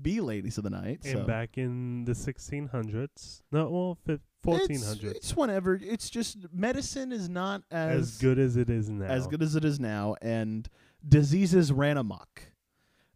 be 0.00 0.20
ladies 0.20 0.56
of 0.58 0.64
the 0.64 0.70
night 0.70 1.00
And 1.04 1.12
so 1.20 1.24
back 1.24 1.58
in 1.58 2.04
the 2.04 2.12
1600s, 2.12 3.42
no, 3.52 3.68
well, 3.70 3.98
fif- 4.44 4.70
it's, 4.70 4.84
1400s, 4.94 5.04
it's 5.04 5.36
whenever 5.36 5.74
it's 5.82 6.08
just 6.10 6.38
medicine 6.52 7.12
is 7.12 7.28
not 7.28 7.62
as, 7.70 8.00
as 8.00 8.18
good 8.18 8.38
as 8.38 8.56
it 8.56 8.70
is 8.70 8.88
now. 8.88 9.06
as 9.06 9.26
good 9.26 9.42
as 9.42 9.54
it 9.56 9.64
is 9.64 9.78
now 9.80 10.14
and 10.22 10.68
diseases 11.06 11.72
ran 11.72 11.96
amok 11.96 12.42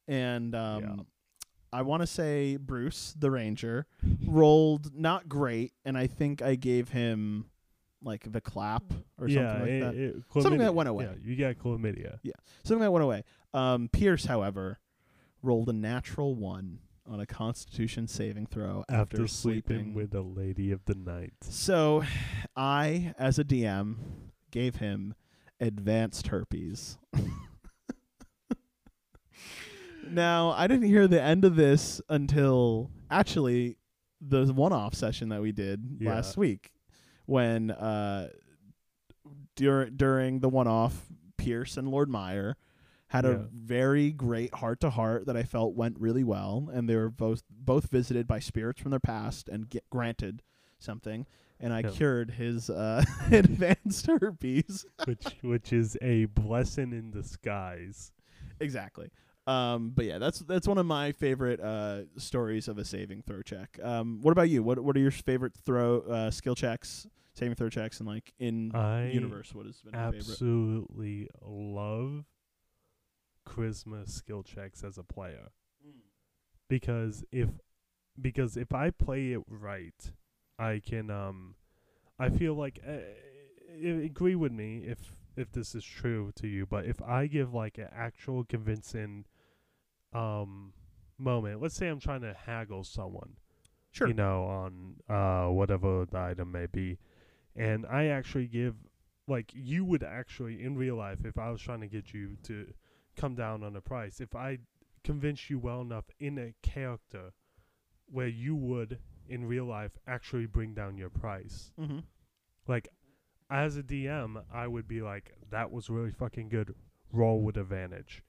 and 0.08 0.54
um 0.54 0.82
Yeah. 0.82 1.02
I 1.74 1.80
want 1.80 2.02
to 2.02 2.06
say 2.06 2.58
Bruce, 2.58 3.14
the 3.18 3.30
ranger, 3.30 3.86
rolled 4.26 4.94
not 4.94 5.26
great, 5.26 5.72
and 5.86 5.96
I 5.96 6.06
think 6.06 6.42
I 6.42 6.54
gave 6.54 6.90
him 6.90 7.46
like 8.02 8.30
the 8.30 8.42
clap 8.42 8.82
or 9.18 9.26
yeah, 9.26 9.54
something 9.54 9.60
like 9.62 9.70
it, 9.70 9.80
that. 9.80 9.94
it- 9.94 10.42
Something 10.42 10.58
that 10.58 10.74
went 10.74 10.90
away. 10.90 11.04
Yeah, 11.06 11.14
you 11.24 11.34
got 11.36 11.54
chlamydia. 11.56 12.18
Yeah, 12.22 12.32
something 12.62 12.82
that 12.82 12.90
went 12.92 13.04
away. 13.04 13.24
Um, 13.54 13.88
Pierce, 13.90 14.26
however, 14.26 14.80
rolled 15.42 15.70
a 15.70 15.72
natural 15.72 16.34
one 16.34 16.80
on 17.06 17.20
a 17.20 17.26
Constitution 17.26 18.06
saving 18.06 18.46
throw 18.46 18.84
after, 18.88 19.16
After 19.22 19.26
sleeping 19.26 19.94
with 19.94 20.14
a 20.14 20.22
lady 20.22 20.70
of 20.72 20.84
the 20.84 20.94
night. 20.94 21.32
So, 21.42 22.04
I, 22.56 23.14
as 23.18 23.38
a 23.38 23.44
DM, 23.44 23.96
gave 24.50 24.76
him 24.76 25.14
advanced 25.60 26.28
herpes. 26.28 26.98
now, 30.08 30.50
I 30.50 30.66
didn't 30.66 30.86
hear 30.88 31.06
the 31.08 31.20
end 31.22 31.44
of 31.44 31.56
this 31.56 32.00
until 32.08 32.90
actually 33.10 33.76
the 34.20 34.52
one-off 34.52 34.94
session 34.94 35.28
that 35.30 35.42
we 35.42 35.52
did 35.52 35.98
Yeah. 36.00 36.10
last 36.14 36.36
week, 36.36 36.72
when 37.26 37.70
uh, 37.70 38.28
dur- 39.56 39.90
during 39.90 40.40
the 40.40 40.48
one-off, 40.48 41.06
Pierce 41.36 41.76
and 41.76 41.88
Lord 41.88 42.08
Meyer 42.08 42.56
had 43.12 43.26
Yeah. 43.26 43.30
a 43.32 43.48
very 43.52 44.10
great 44.10 44.54
heart 44.54 44.80
to 44.80 44.88
heart 44.88 45.26
that 45.26 45.36
I 45.36 45.42
felt 45.42 45.74
went 45.74 46.00
really 46.00 46.24
well, 46.24 46.70
and 46.72 46.88
they 46.88 46.96
were 46.96 47.10
both 47.10 47.42
both 47.50 47.90
visited 47.90 48.26
by 48.26 48.38
spirits 48.40 48.80
from 48.80 48.90
their 48.90 49.00
past 49.00 49.50
and 49.50 49.68
get 49.68 49.84
granted 49.90 50.42
something, 50.78 51.26
and 51.60 51.74
I 51.74 51.82
Yeah. 51.82 51.90
cured 51.90 52.30
his 52.32 52.70
uh, 52.70 53.04
advanced 53.30 54.06
herpes. 54.06 54.86
which 55.04 55.36
which 55.42 55.74
is 55.74 55.98
a 56.00 56.24
blessing 56.24 56.92
in 56.92 57.10
disguise. 57.10 58.12
exactly. 58.60 59.10
Um, 59.46 59.90
but 59.90 60.06
yeah, 60.06 60.16
that's 60.18 60.38
that's 60.38 60.66
one 60.66 60.78
of 60.78 60.86
my 60.86 61.12
favorite 61.12 61.60
uh, 61.60 62.04
stories 62.16 62.66
of 62.66 62.78
a 62.78 62.84
saving 62.84 63.22
throw 63.22 63.42
check. 63.42 63.78
Um, 63.82 64.20
what 64.22 64.32
about 64.32 64.48
you? 64.48 64.62
What 64.62 64.78
what 64.82 64.96
are 64.96 65.00
your 65.00 65.10
favorite 65.10 65.52
throw 65.54 66.00
uh, 66.00 66.30
skill 66.30 66.54
checks, 66.54 67.06
saving 67.34 67.56
throw 67.56 67.68
checks, 67.68 67.98
and 68.00 68.08
like 68.08 68.32
in 68.38 68.70
I 68.74 69.08
universe? 69.08 69.54
What 69.54 69.66
has 69.66 69.82
been 69.82 69.92
your 69.92 70.12
favorite? 70.12 70.28
absolutely 70.30 71.28
love 71.42 72.24
charisma 73.46 74.08
skill 74.08 74.42
checks 74.42 74.84
as 74.84 74.98
a 74.98 75.02
player 75.02 75.50
because 76.68 77.24
if 77.32 77.48
because 78.20 78.56
if 78.56 78.72
I 78.72 78.90
play 78.90 79.32
it 79.32 79.42
right, 79.48 80.12
I 80.58 80.80
can 80.84 81.10
um 81.10 81.54
I 82.18 82.28
feel 82.30 82.54
like 82.54 82.80
uh, 82.86 82.92
i- 82.92 84.04
agree 84.04 84.34
with 84.34 84.52
me 84.52 84.84
if 84.86 84.98
if 85.36 85.52
this 85.52 85.74
is 85.74 85.84
true 85.84 86.32
to 86.36 86.46
you, 86.46 86.66
but 86.66 86.84
if 86.84 87.00
I 87.02 87.26
give 87.26 87.54
like 87.54 87.78
an 87.78 87.88
actual 87.92 88.44
convincing 88.44 89.24
um 90.12 90.72
moment, 91.18 91.62
let's 91.62 91.74
say 91.74 91.88
I'm 91.88 92.00
trying 92.00 92.22
to 92.22 92.34
haggle 92.34 92.84
someone, 92.84 93.36
Sure. 93.90 94.08
you 94.08 94.14
know, 94.14 94.44
on 94.44 94.96
uh 95.08 95.48
whatever 95.52 96.06
the 96.10 96.18
item 96.18 96.52
may 96.52 96.66
be, 96.66 96.98
and 97.56 97.86
I 97.86 98.06
actually 98.06 98.46
give 98.46 98.76
like 99.28 99.52
you 99.54 99.84
would 99.84 100.02
actually 100.02 100.62
in 100.62 100.76
real 100.76 100.96
life 100.96 101.24
if 101.24 101.38
I 101.38 101.50
was 101.50 101.60
trying 101.62 101.80
to 101.80 101.88
get 101.88 102.12
you 102.12 102.36
to 102.44 102.72
come 103.16 103.34
down 103.34 103.62
on 103.62 103.72
the 103.74 103.80
price, 103.80 104.20
if 104.20 104.34
I 104.34 104.58
convince 105.04 105.50
you 105.50 105.58
well 105.58 105.80
enough 105.80 106.04
in 106.20 106.38
a 106.38 106.54
character 106.66 107.32
where 108.06 108.28
you 108.28 108.54
would 108.54 108.98
in 109.28 109.46
real 109.46 109.64
life 109.64 109.96
actually 110.06 110.46
bring 110.46 110.74
down 110.74 110.96
your 110.96 111.10
price. 111.10 111.72
mm-hmm. 111.80 112.00
Like 112.66 112.88
as 113.50 113.76
a 113.76 113.82
DM, 113.82 114.42
I 114.52 114.66
would 114.66 114.86
be 114.88 115.02
like, 115.02 115.32
that 115.50 115.70
was 115.70 115.90
really 115.90 116.10
fucking 116.12 116.48
good. 116.48 116.74
Roll 117.12 117.42
with 117.42 117.56
advantage. 117.56 118.22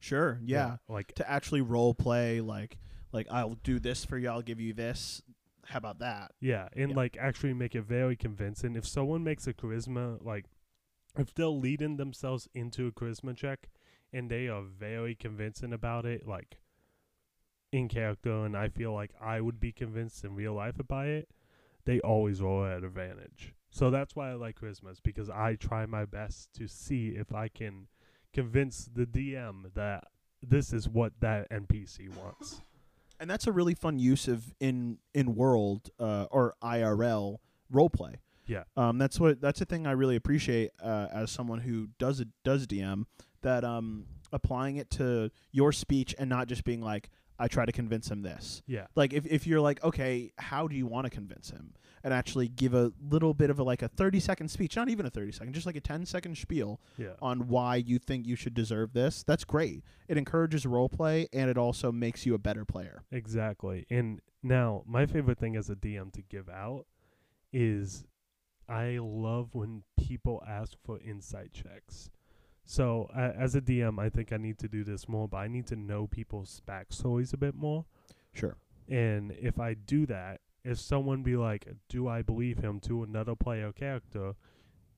Sure. 0.00 0.40
yeah. 0.44 0.76
Like 0.88 1.14
to 1.16 1.30
actually 1.30 1.60
role 1.60 1.94
play 1.94 2.40
like 2.40 2.78
like 3.12 3.26
I'll 3.30 3.56
do 3.62 3.78
this 3.78 4.04
for 4.04 4.16
you, 4.18 4.28
I'll 4.30 4.40
give 4.42 4.60
you 4.60 4.72
this. 4.72 5.22
How 5.66 5.78
about 5.78 5.98
that? 6.00 6.32
Yeah, 6.40 6.68
and 6.74 6.90
Yeah. 6.90 6.96
like 6.96 7.16
actually 7.20 7.52
make 7.54 7.74
it 7.74 7.82
very 7.82 8.16
convincing. 8.16 8.74
If 8.74 8.86
someone 8.86 9.22
makes 9.22 9.46
a 9.46 9.52
charisma, 9.52 10.24
like 10.24 10.46
if 11.18 11.34
they'll 11.34 11.58
lead 11.58 11.82
in 11.82 11.96
themselves 11.98 12.48
into 12.54 12.86
a 12.86 12.92
charisma 12.92 13.36
check 13.36 13.68
and 14.12 14.30
they 14.30 14.48
are 14.48 14.62
very 14.62 15.14
convincing 15.14 15.72
about 15.72 16.04
it, 16.04 16.26
like 16.26 16.58
in 17.72 17.88
character, 17.88 18.44
and 18.44 18.56
I 18.56 18.68
feel 18.68 18.92
like 18.92 19.10
I 19.20 19.40
would 19.40 19.58
be 19.58 19.72
convinced 19.72 20.24
in 20.24 20.34
real 20.34 20.54
life 20.54 20.76
by 20.86 21.06
it, 21.06 21.30
they 21.84 22.00
always 22.00 22.40
roll 22.40 22.64
at 22.64 22.84
advantage. 22.84 23.54
So 23.70 23.90
that's 23.90 24.14
why 24.14 24.30
I 24.30 24.34
like 24.34 24.60
charismas 24.60 24.98
because 25.02 25.30
I 25.30 25.54
try 25.54 25.86
my 25.86 26.04
best 26.04 26.52
to 26.54 26.68
see 26.68 27.08
if 27.08 27.34
I 27.34 27.48
can 27.48 27.88
convince 28.32 28.88
the 28.94 29.06
DM 29.06 29.72
that 29.74 30.04
this 30.42 30.72
is 30.72 30.88
what 30.88 31.14
that 31.20 31.48
NPC 31.50 32.14
wants. 32.16 32.60
And 33.18 33.30
that's 33.30 33.46
a 33.46 33.52
really 33.52 33.74
fun 33.74 33.98
use 33.98 34.28
of 34.28 34.52
in 34.60 34.98
in 35.14 35.34
world 35.36 35.90
uh, 35.98 36.26
or 36.30 36.54
IRL 36.62 37.38
role 37.70 37.88
play. 37.88 38.16
Yeah. 38.46 38.64
Um, 38.76 38.98
that's 38.98 39.20
what 39.20 39.40
that's 39.40 39.60
a 39.60 39.64
thing 39.64 39.86
I 39.86 39.92
really 39.92 40.16
appreciate 40.16 40.72
uh, 40.82 41.06
as 41.12 41.30
someone 41.30 41.60
who 41.60 41.88
does 41.98 42.20
it 42.20 42.28
does 42.44 42.66
DM 42.66 43.06
that 43.42 43.64
um 43.64 44.06
applying 44.32 44.76
it 44.76 44.90
to 44.90 45.30
your 45.50 45.72
speech 45.72 46.14
and 46.18 46.28
not 46.30 46.48
just 46.48 46.64
being 46.64 46.80
like 46.80 47.10
I 47.38 47.48
try 47.48 47.64
to 47.66 47.72
convince 47.72 48.08
him 48.10 48.22
this. 48.22 48.62
Yeah. 48.66 48.86
Like 48.94 49.12
if 49.12 49.26
if 49.26 49.46
you're 49.46 49.60
like 49.60 49.82
okay, 49.84 50.32
how 50.38 50.68
do 50.68 50.76
you 50.76 50.86
want 50.86 51.04
to 51.06 51.10
convince 51.10 51.50
him? 51.50 51.74
And 52.04 52.12
actually 52.12 52.48
give 52.48 52.74
a 52.74 52.92
little 53.00 53.32
bit 53.32 53.48
of 53.48 53.60
a 53.60 53.62
like 53.62 53.80
a 53.82 53.86
30 53.88 54.18
second 54.20 54.48
speech, 54.48 54.74
not 54.74 54.88
even 54.88 55.06
a 55.06 55.10
30 55.10 55.32
second, 55.32 55.52
just 55.52 55.66
like 55.66 55.76
a 55.76 55.80
10 55.80 56.04
second 56.06 56.36
spiel 56.36 56.80
Yeah. 56.98 57.14
on 57.20 57.46
why 57.48 57.76
you 57.76 57.98
think 58.00 58.26
you 58.26 58.34
should 58.34 58.54
deserve 58.54 58.92
this. 58.92 59.22
That's 59.22 59.44
great. 59.44 59.84
It 60.08 60.16
encourages 60.18 60.66
role 60.66 60.88
play 60.88 61.28
and 61.32 61.48
it 61.48 61.56
also 61.56 61.92
makes 61.92 62.26
you 62.26 62.34
a 62.34 62.38
better 62.38 62.64
player. 62.64 63.04
Exactly. 63.12 63.86
And 63.88 64.20
now, 64.42 64.82
my 64.86 65.06
favorite 65.06 65.38
thing 65.38 65.54
as 65.54 65.70
a 65.70 65.76
DM 65.76 66.12
to 66.14 66.22
give 66.22 66.48
out 66.48 66.86
is 67.52 68.04
I 68.68 68.98
love 69.00 69.54
when 69.54 69.82
people 69.96 70.42
ask 70.48 70.72
for 70.84 70.98
insight 71.00 71.52
checks. 71.52 72.10
So, 72.64 73.10
uh, 73.14 73.32
as 73.36 73.54
a 73.54 73.60
DM, 73.60 73.98
I 73.98 74.08
think 74.08 74.32
I 74.32 74.36
need 74.36 74.58
to 74.58 74.68
do 74.68 74.84
this 74.84 75.08
more, 75.08 75.28
but 75.28 75.38
I 75.38 75.48
need 75.48 75.66
to 75.68 75.76
know 75.76 76.06
people's 76.06 76.62
backstories 76.66 77.32
a 77.32 77.36
bit 77.36 77.54
more. 77.54 77.84
Sure. 78.32 78.56
And 78.88 79.32
if 79.32 79.58
I 79.58 79.74
do 79.74 80.06
that, 80.06 80.40
if 80.64 80.78
someone 80.78 81.22
be 81.22 81.36
like, 81.36 81.66
"Do 81.88 82.06
I 82.06 82.22
believe 82.22 82.58
him?" 82.58 82.80
to 82.80 83.02
another 83.02 83.34
player 83.34 83.72
character, 83.72 84.34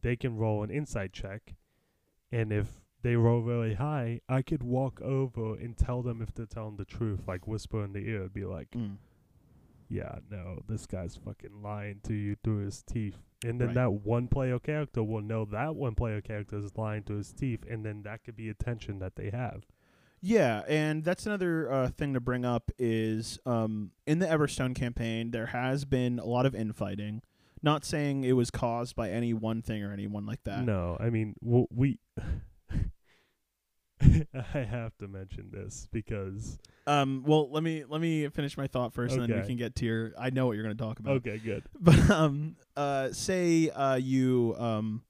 they 0.03 0.17
can 0.17 0.37
roll 0.37 0.62
an 0.62 0.71
insight 0.71 1.12
check, 1.12 1.55
and 2.31 2.53
if 2.53 2.83
they 3.03 3.17
roll 3.17 3.43
really 3.43 3.75
high, 3.75 4.21
I 4.29 4.43
could 4.43 4.62
walk 4.62 5.01
over 5.01 5.55
and 5.57 5.77
tell 5.77 6.03
them 6.03 6.21
if 6.23 6.35
they're 6.35 6.47
telling 6.47 6.77
the 6.77 6.85
truth, 6.85 7.27
like 7.27 7.47
whisper 7.47 7.85
in 7.85 7.93
the 7.93 8.07
ear, 8.07 8.29
be 8.29 8.45
like, 8.45 8.71
Mm. 8.73 8.97
"Yeah, 9.89 10.18
no, 10.30 10.62
this 10.68 10.87
guy's 10.87 11.16
fucking 11.16 11.62
lying 11.62 12.01
to 12.05 12.14
you 12.14 12.37
through 12.43 12.64
his 12.64 12.82
teeth." 12.82 13.18
And 13.45 13.61
then 13.61 13.68
Right. 13.68 13.74
that 13.74 13.93
one 13.93 14.28
player 14.28 14.59
character 14.59 15.03
will 15.05 15.20
know 15.20 15.45
that 15.47 15.76
one 15.76 15.95
player 15.95 16.20
character 16.20 16.57
is 16.57 16.76
lying 16.76 17.03
to 17.05 17.14
his 17.14 17.32
teeth, 17.32 17.64
and 17.68 17.85
then 17.85 18.03
that 18.05 18.24
could 18.24 18.37
be 18.37 18.49
attention 18.49 18.99
that 19.01 19.16
they 19.16 19.30
have. 19.30 19.66
Yeah, 20.22 20.62
and 20.66 21.05
that's 21.05 21.26
another 21.26 21.70
uh, 21.70 21.89
thing 21.89 22.14
to 22.14 22.20
bring 22.20 22.47
up 22.47 22.70
is 22.78 23.39
um, 23.45 23.91
in 24.07 24.20
the 24.20 24.26
Everstone 24.26 24.74
campaign 24.74 25.32
there 25.32 25.47
has 25.47 25.85
been 25.85 26.18
a 26.18 26.24
lot 26.24 26.47
of 26.47 26.55
infighting. 26.55 27.20
Not 27.62 27.85
saying 27.85 28.24
it 28.24 28.32
was 28.32 28.51
caused 28.51 28.97
by 28.97 29.11
any 29.11 29.35
one 29.35 29.61
thing 29.62 29.82
or 29.82 29.93
anyone 29.93 30.24
like 30.24 30.45
that. 30.45 30.64
No, 30.64 30.97
I 30.99 31.11
mean, 31.11 31.35
w- 31.43 31.66
we. 31.70 31.99
I 34.55 34.59
have 34.61 34.97
to 34.99 35.09
mention 35.09 35.51
this 35.53 35.89
because 35.93 36.59
Um. 36.87 37.23
Well, 37.27 37.51
let 37.51 37.62
me 37.62 37.85
let 37.89 38.01
me 38.01 38.29
finish 38.29 38.57
my 38.57 38.67
thought 38.67 38.93
first, 38.93 39.15
and 39.15 39.23
then 39.23 39.31
we 39.31 39.37
Okay. 39.39 39.47
can 39.49 39.57
get 39.57 39.75
to 39.77 39.85
your. 39.87 40.12
I 40.19 40.31
know 40.31 40.47
what 40.47 40.53
you're 40.55 40.65
going 40.65 40.77
to 40.77 40.83
talk 40.83 40.99
about. 40.99 41.17
okay, 41.17 41.39
good. 41.39 41.62
But 41.81 42.11
um, 42.11 42.57
uh, 42.77 43.11
say 43.12 43.71
uh, 43.71 43.97
you 43.97 44.55
um, 44.59 45.03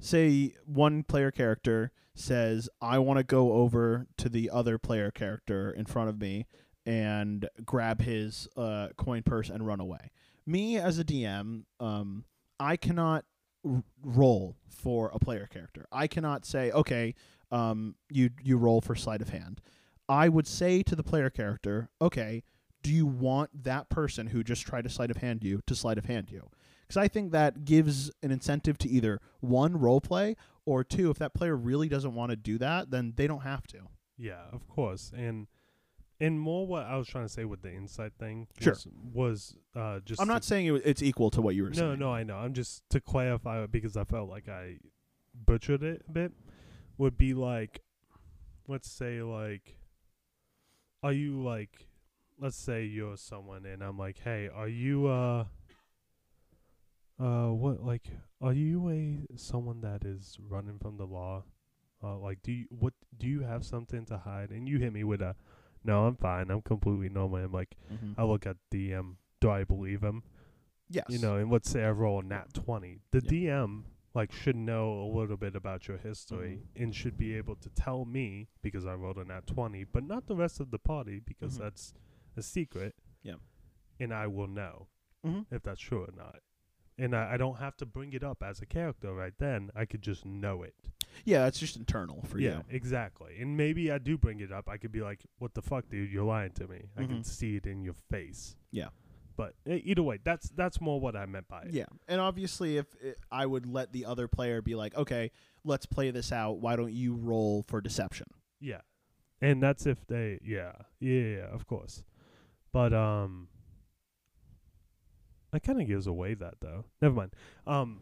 say 0.00 0.54
one 0.66 1.02
player 1.02 1.30
character 1.30 1.92
says, 2.14 2.68
"I 2.80 2.98
want 2.98 3.18
to 3.18 3.24
go 3.24 3.52
over 3.52 4.06
to 4.18 4.28
the 4.28 4.50
other 4.50 4.78
player 4.78 5.10
character 5.10 5.70
in 5.70 5.84
front 5.86 6.08
of 6.08 6.20
me 6.20 6.46
and 6.86 7.48
grab 7.64 8.02
his 8.02 8.46
uh, 8.56 8.88
coin 8.96 9.22
purse 9.22 9.48
and 9.50 9.66
run 9.66 9.80
away." 9.80 10.10
Me 10.46 10.76
as 10.76 10.98
a 10.98 11.04
DM, 11.04 11.62
um, 11.80 12.24
I 12.60 12.76
cannot 12.76 13.24
r- 13.64 13.82
roll 14.02 14.56
for 14.68 15.10
a 15.14 15.18
player 15.18 15.48
character. 15.50 15.86
I 15.90 16.06
cannot 16.06 16.44
say, 16.44 16.70
"Okay, 16.70 17.14
um, 17.54 17.94
you 18.10 18.30
you 18.42 18.56
roll 18.58 18.80
for 18.80 18.94
sleight 18.94 19.22
of 19.22 19.30
hand." 19.30 19.60
I 20.08 20.28
would 20.28 20.46
say 20.46 20.82
to 20.82 20.94
the 20.96 21.02
player 21.02 21.30
character, 21.30 21.88
"Okay." 22.00 22.42
Do 22.82 22.92
you 22.92 23.06
want 23.06 23.64
that 23.64 23.88
person 23.88 24.26
who 24.26 24.44
just 24.44 24.66
tried 24.66 24.82
to 24.84 24.90
sleight 24.90 25.10
of 25.10 25.16
hand 25.16 25.42
you 25.42 25.62
to 25.66 25.74
sleight 25.74 25.96
of 25.96 26.04
hand 26.04 26.30
you? 26.30 26.50
because 26.82 26.98
I 26.98 27.08
think 27.08 27.32
that 27.32 27.64
gives 27.64 28.10
an 28.22 28.30
incentive 28.30 28.76
to 28.78 28.88
either 28.90 29.22
one 29.40 29.78
role 29.78 30.02
play 30.02 30.36
or 30.66 30.84
two 30.84 31.08
if 31.10 31.18
that 31.18 31.32
player 31.32 31.56
really 31.56 31.88
doesn't 31.88 32.14
want 32.14 32.28
to 32.28 32.36
do 32.36 32.58
that, 32.58 32.90
then 32.90 33.14
they 33.16 33.26
don't 33.26 33.40
have 33.40 33.66
to. 33.68 33.78
Yeah, 34.18 34.42
of 34.52 34.68
course, 34.68 35.10
and 35.16 35.46
and 36.20 36.38
more 36.38 36.66
what 36.66 36.84
I 36.84 36.96
was 36.98 37.08
trying 37.08 37.24
to 37.24 37.32
say 37.32 37.46
with 37.46 37.62
the 37.62 37.72
insight 37.72 38.12
thing 38.18 38.48
Sure. 38.60 38.74
was, 38.74 38.86
was 39.14 39.56
uh 39.74 40.00
just 40.04 40.20
I'm 40.20 40.28
not 40.28 40.44
saying 40.44 40.66
it, 40.66 40.82
it's 40.84 41.02
equal 41.02 41.30
to 41.30 41.40
what 41.40 41.54
you 41.54 41.62
were 41.62 41.70
no 41.70 41.74
saying. 41.74 41.88
no 41.98 42.06
no, 42.08 42.12
I 42.12 42.22
know 42.22 42.36
I'm 42.36 42.52
just 42.52 42.82
to 42.90 43.00
clarify 43.00 43.62
it 43.62 43.72
because 43.72 43.96
I 43.96 44.04
felt 44.04 44.28
like 44.28 44.46
I 44.50 44.76
butchered 45.34 45.82
it 45.82 46.02
a 46.06 46.12
bit 46.12 46.32
would 46.98 47.16
be 47.16 47.34
like 47.34 47.80
let's 48.68 48.90
say 48.90 49.20
like 49.22 49.76
are 51.02 51.12
you 51.12 51.42
like 51.42 51.86
let's 52.38 52.56
say 52.56 52.84
you're 52.84 53.16
someone 53.16 53.64
and 53.66 53.82
I'm 53.82 53.98
like 53.98 54.18
hey 54.24 54.48
are 54.52 54.68
you 54.68 55.06
uh 55.06 55.44
uh 57.20 57.48
what 57.48 57.84
like 57.84 58.08
are 58.40 58.52
you 58.52 58.88
a 58.90 59.18
someone 59.38 59.80
that 59.82 60.04
is 60.04 60.36
running 60.48 60.78
from 60.78 60.96
the 60.96 61.04
law 61.06 61.44
uh 62.02 62.16
like 62.18 62.42
do 62.42 62.52
you 62.52 62.66
what 62.70 62.92
do 63.16 63.26
you 63.28 63.40
have 63.42 63.64
something 63.64 64.04
to 64.06 64.18
hide 64.18 64.50
and 64.50 64.68
you 64.68 64.78
hit 64.78 64.92
me 64.92 65.04
with 65.04 65.20
a 65.22 65.36
no 65.84 66.06
I'm 66.06 66.16
fine 66.16 66.50
I'm 66.50 66.62
completely 66.62 67.08
normal 67.08 67.38
I'm 67.38 67.52
like 67.52 67.76
Mhm. 67.92 68.14
I 68.18 68.24
look 68.24 68.46
at 68.46 68.56
the 68.70 68.90
DM 68.90 69.16
do 69.40 69.50
I 69.50 69.64
believe 69.64 70.02
him 70.02 70.22
Yes. 70.90 71.06
you 71.08 71.18
know, 71.18 71.36
and 71.36 71.50
let's 71.50 71.68
say 71.70 71.82
I 71.82 71.90
roll 71.90 72.20
a 72.20 72.22
nat 72.22 72.52
20. 72.52 73.00
The 73.10 73.20
Yeah. 73.24 73.30
DM, 73.30 73.84
like, 74.14 74.30
should 74.32 74.56
know 74.56 75.02
a 75.02 75.08
little 75.18 75.36
bit 75.36 75.56
about 75.56 75.88
your 75.88 75.98
history 75.98 76.60
Mm-hmm. 76.60 76.82
and 76.84 76.94
should 76.94 77.16
be 77.16 77.34
able 77.34 77.56
to 77.56 77.68
tell 77.70 78.04
me 78.04 78.48
because 78.62 78.86
I 78.86 78.94
rolled 78.94 79.18
a 79.18 79.24
nat 79.24 79.46
20, 79.46 79.84
but 79.84 80.04
not 80.04 80.26
the 80.26 80.36
rest 80.36 80.60
of 80.60 80.70
the 80.70 80.78
party 80.78 81.20
because 81.20 81.56
Mhm. 81.56 81.62
that's 81.62 81.94
a 82.36 82.42
secret. 82.42 82.94
Yeah. 83.22 83.36
And 83.98 84.12
I 84.14 84.26
will 84.28 84.46
know 84.48 84.88
Mhm. 85.26 85.46
if 85.50 85.62
that's 85.62 85.80
true 85.80 86.04
or 86.04 86.12
not. 86.16 86.40
and 86.96 87.12
I, 87.16 87.32
I 87.32 87.36
don't 87.36 87.56
have 87.58 87.76
to 87.78 87.86
bring 87.86 88.12
it 88.12 88.22
up 88.22 88.40
as 88.40 88.62
a 88.62 88.66
character 88.66 89.12
right 89.12 89.36
then. 89.38 89.68
I 89.74 89.84
could 89.84 90.00
just 90.00 90.24
know 90.24 90.62
it. 90.62 90.76
Yeah, 91.24 91.48
it's 91.48 91.58
just 91.58 91.76
internal 91.76 92.22
for 92.22 92.38
yeah, 92.38 92.50
you. 92.50 92.56
Yeah, 92.68 92.76
exactly. 92.76 93.40
And 93.40 93.56
maybe 93.56 93.90
I 93.90 93.98
do 93.98 94.16
bring 94.16 94.38
it 94.38 94.52
up. 94.52 94.68
I 94.68 94.76
could 94.76 94.92
be 94.92 95.00
like, 95.00 95.26
"What 95.38 95.54
the 95.54 95.62
fuck, 95.62 95.88
dude? 95.88 96.12
You're 96.12 96.22
lying 96.24 96.52
to 96.52 96.68
me." 96.68 96.90
I 96.96 97.04
can 97.04 97.18
Mhm. 97.22 97.24
see 97.26 97.56
it 97.56 97.66
in 97.66 97.82
your 97.82 97.94
face. 97.94 98.54
Yeah. 98.70 98.90
But 99.36 99.54
either 99.66 100.02
way, 100.02 100.20
that's 100.22 100.50
that's 100.50 100.80
more 100.80 101.00
what 101.00 101.16
I 101.16 101.26
meant 101.26 101.48
by 101.48 101.62
it. 101.62 101.72
Yeah, 101.72 101.86
and 102.06 102.20
obviously, 102.20 102.76
if 102.76 102.86
it, 103.00 103.18
I 103.32 103.46
would 103.46 103.66
let 103.66 103.92
the 103.92 104.04
other 104.04 104.28
player 104.28 104.62
be 104.62 104.74
like, 104.74 104.96
okay, 104.96 105.30
let's 105.64 105.86
play 105.86 106.10
this 106.10 106.30
out. 106.30 106.58
Why 106.58 106.76
don't 106.76 106.92
you 106.92 107.14
roll 107.14 107.62
for 107.62 107.80
deception? 107.80 108.26
Yeah. 108.60 108.82
And 109.40 109.62
that's 109.62 109.86
if 109.86 110.06
they 110.06 110.38
yeah. 110.44 110.72
Yeah, 111.00 111.20
yeah, 111.20 111.46
of 111.52 111.66
course. 111.66 112.04
But 112.72 112.92
um 112.92 113.48
that 115.52 115.62
kind 115.62 115.80
of 115.80 115.86
gives 115.86 116.06
away 116.06 116.34
that 116.34 116.54
though. 116.60 116.84
Never 117.00 117.14
mind. 117.14 117.34
Um 117.66 118.00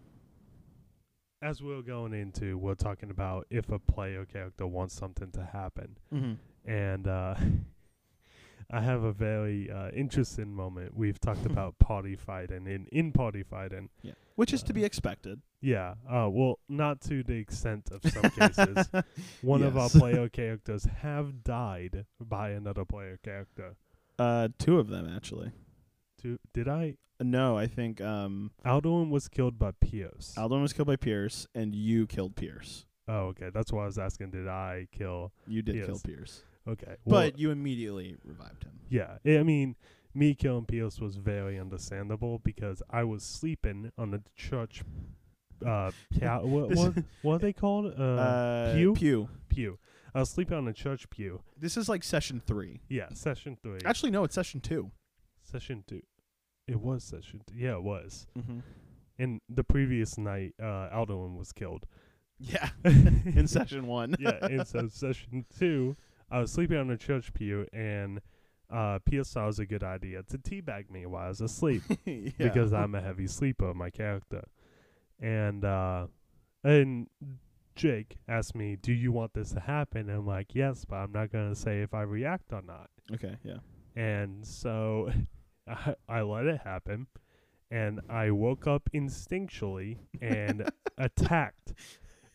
as 1.40 1.60
we're 1.60 1.82
going 1.82 2.12
into, 2.14 2.56
we're 2.56 2.76
talking 2.76 3.10
about 3.10 3.46
if 3.50 3.68
a 3.70 3.78
player 3.80 4.24
character 4.24 4.66
wants 4.66 4.94
something 4.94 5.32
to 5.32 5.44
happen. 5.44 5.98
Mm-hmm. 6.14 6.70
And 6.70 7.06
uh 7.08 7.34
I 8.72 8.80
have 8.80 9.02
a 9.04 9.12
very 9.12 9.70
uh, 9.70 9.90
interesting 9.90 10.54
moment. 10.54 10.96
We've 10.96 11.20
talked 11.20 11.44
about 11.52 11.78
party 11.78 12.16
fighting 12.16 12.66
and 12.66 12.88
in 12.88 13.12
party 13.12 13.42
fighting. 13.42 13.90
Yeah, 14.02 14.12
which 14.34 14.52
is 14.52 14.62
to 14.64 14.72
be 14.72 14.82
Uh, 14.82 14.86
expected. 14.86 15.42
Yeah. 15.60 15.94
Uh 16.10 16.28
well, 16.30 16.58
not 16.68 17.00
to 17.02 17.22
the 17.22 17.34
extent 17.34 17.90
of 17.92 18.02
some 18.10 18.30
cases. 18.38 18.88
One 19.42 19.62
of 19.62 19.76
our 19.76 19.88
player 19.90 20.28
characters 20.28 20.84
have 21.02 21.44
died 21.44 22.06
by 22.18 22.50
another 22.50 22.84
player 22.84 23.18
character. 23.22 23.76
Uh, 24.18 24.48
two 24.58 24.78
of 24.78 24.88
them 24.88 25.06
actually. 25.14 25.52
To, 26.22 26.38
did 26.52 26.68
I? 26.68 26.96
No, 27.20 27.56
I 27.56 27.66
think 27.68 28.00
um, 28.00 28.50
Alduin 28.64 29.10
was 29.10 29.28
killed 29.28 29.58
by 29.58 29.70
Pierce. 29.80 30.34
Alduin 30.36 30.62
was 30.62 30.72
killed 30.72 30.88
by 30.88 30.96
Pierce, 30.96 31.46
and 31.54 31.74
you 31.74 32.06
killed 32.06 32.34
Pierce. 32.36 32.84
oh, 33.06 33.26
okay. 33.30 33.50
That's 33.52 33.72
why 33.72 33.82
I 33.82 33.86
was 33.86 33.98
asking. 33.98 34.30
Did 34.30 34.48
I 34.48 34.88
kill? 34.90 35.32
You 35.46 35.62
did 35.62 35.84
kill 35.86 36.00
Pierce, 36.00 36.42
Okay. 36.68 36.96
Well, 37.04 37.22
but 37.22 37.38
you 37.38 37.50
immediately 37.50 38.16
revived 38.24 38.64
him. 38.64 38.72
yeah. 38.88 39.16
I 39.24 39.42
mean, 39.42 39.76
me 40.14 40.34
killing 40.34 40.66
Pierce 40.66 41.00
was 41.00 41.16
very 41.16 41.58
understandable 41.58 42.38
because 42.38 42.82
I 42.90 43.04
was 43.04 43.22
sleeping 43.22 43.90
on 43.98 44.10
the 44.12 44.22
church. 44.36 44.82
Uh, 45.64 45.90
cow- 46.20 46.44
what, 46.44 46.74
what, 46.74 46.94
what 47.22 47.34
are 47.34 47.38
they 47.38 47.52
called? 47.52 47.94
Uh, 47.98 48.02
Uh, 48.02 48.74
pew? 48.74 48.92
Pew. 48.94 49.28
pew. 49.48 49.78
I 50.14 50.20
was 50.20 50.30
sleeping 50.30 50.56
on 50.58 50.66
the 50.66 50.72
church 50.72 51.08
pew. 51.08 51.42
This 51.56 51.76
is 51.76 51.88
like 51.88 52.04
session 52.04 52.42
three. 52.46 52.80
Yeah, 52.88 53.08
session 53.14 53.56
three. 53.62 53.78
Actually, 53.84 54.10
no, 54.10 54.24
it's 54.24 54.34
session 54.34 54.60
two. 54.60 54.90
session 55.42 55.84
two. 55.86 56.02
It 56.68 56.80
was 56.80 57.02
session. 57.02 57.40
Two. 57.46 57.54
Yeah, 57.56 57.74
it 57.76 57.82
was. 57.82 58.26
Mm-hmm. 58.38 58.58
And 59.18 59.40
the 59.48 59.64
previous 59.64 60.18
night, 60.18 60.54
uh, 60.60 60.90
Alduin 60.92 61.36
was 61.38 61.50
killed. 61.52 61.86
Yeah, 62.38 62.68
in 62.84 63.46
session 63.48 63.86
one. 63.86 64.16
yeah, 64.18 64.38
and 64.42 64.66
so 64.66 64.88
session 64.88 65.44
two, 65.58 65.96
I 66.32 66.40
was 66.40 66.50
sleeping 66.50 66.78
on 66.78 66.90
a 66.90 66.96
church 66.96 67.32
pew, 67.34 67.66
and 67.72 68.20
uh, 68.70 68.98
Pierce 69.04 69.32
thought 69.32 69.44
it 69.44 69.46
was 69.46 69.58
a 69.58 69.66
good 69.66 69.84
idea 69.84 70.22
to 70.22 70.38
teabag 70.38 70.90
me 70.90 71.04
while 71.06 71.26
I 71.26 71.28
was 71.28 71.40
asleep 71.42 71.82
Yeah. 72.06 72.30
because 72.38 72.72
I'm 72.72 72.94
a 72.94 73.00
heavy 73.02 73.26
sleeper, 73.26 73.74
my 73.74 73.90
character. 73.90 74.42
And 75.20 75.64
uh, 75.64 76.06
and 76.64 77.08
Jake 77.76 78.16
asked 78.28 78.54
me, 78.54 78.76
"Do 78.76 78.92
you 78.92 79.12
want 79.12 79.34
this 79.34 79.50
to 79.52 79.60
happen?" 79.60 80.08
And 80.08 80.18
I'm 80.20 80.26
like, 80.26 80.54
"Yes, 80.54 80.84
but 80.84 80.96
I'm 80.96 81.12
not 81.12 81.30
gonna 81.30 81.54
say 81.54 81.82
if 81.82 81.92
I 81.94 82.02
react 82.02 82.52
or 82.52 82.62
not." 82.62 82.88
okay. 83.12 83.36
Yeah. 83.44 83.58
And 83.94 84.44
so 84.46 85.10
I, 85.68 85.94
I 86.08 86.22
let 86.22 86.46
it 86.46 86.60
happen, 86.64 87.06
and 87.70 88.00
I 88.08 88.30
woke 88.30 88.66
up 88.66 88.88
instinctually 88.94 89.98
and 90.20 90.68
attacked. 90.98 91.74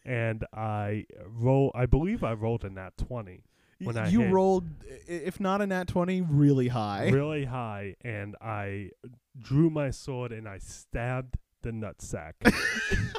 And 0.05 0.45
I 0.53 1.05
roll. 1.25 1.71
I 1.75 1.85
believe 1.87 2.23
I 2.23 2.33
rolled 2.33 2.63
a 2.63 2.69
nat 2.69 2.91
twenty, 2.97 3.43
Y- 3.79 3.85
When 3.85 3.97
I 3.97 4.09
you 4.09 4.21
hit- 4.21 4.31
rolled, 4.33 4.65
if 5.07 5.39
not 5.39 5.61
a 5.61 5.67
nat 5.67 5.87
twenty, 5.87 6.21
really 6.21 6.69
high. 6.69 7.09
really 7.09 7.45
high, 7.45 7.95
and 8.01 8.35
I 8.41 8.91
drew 9.39 9.69
my 9.69 9.91
sword 9.91 10.31
and 10.31 10.47
I 10.47 10.57
stabbed 10.57 11.37
the 11.61 11.69
nutsack, 11.71 12.33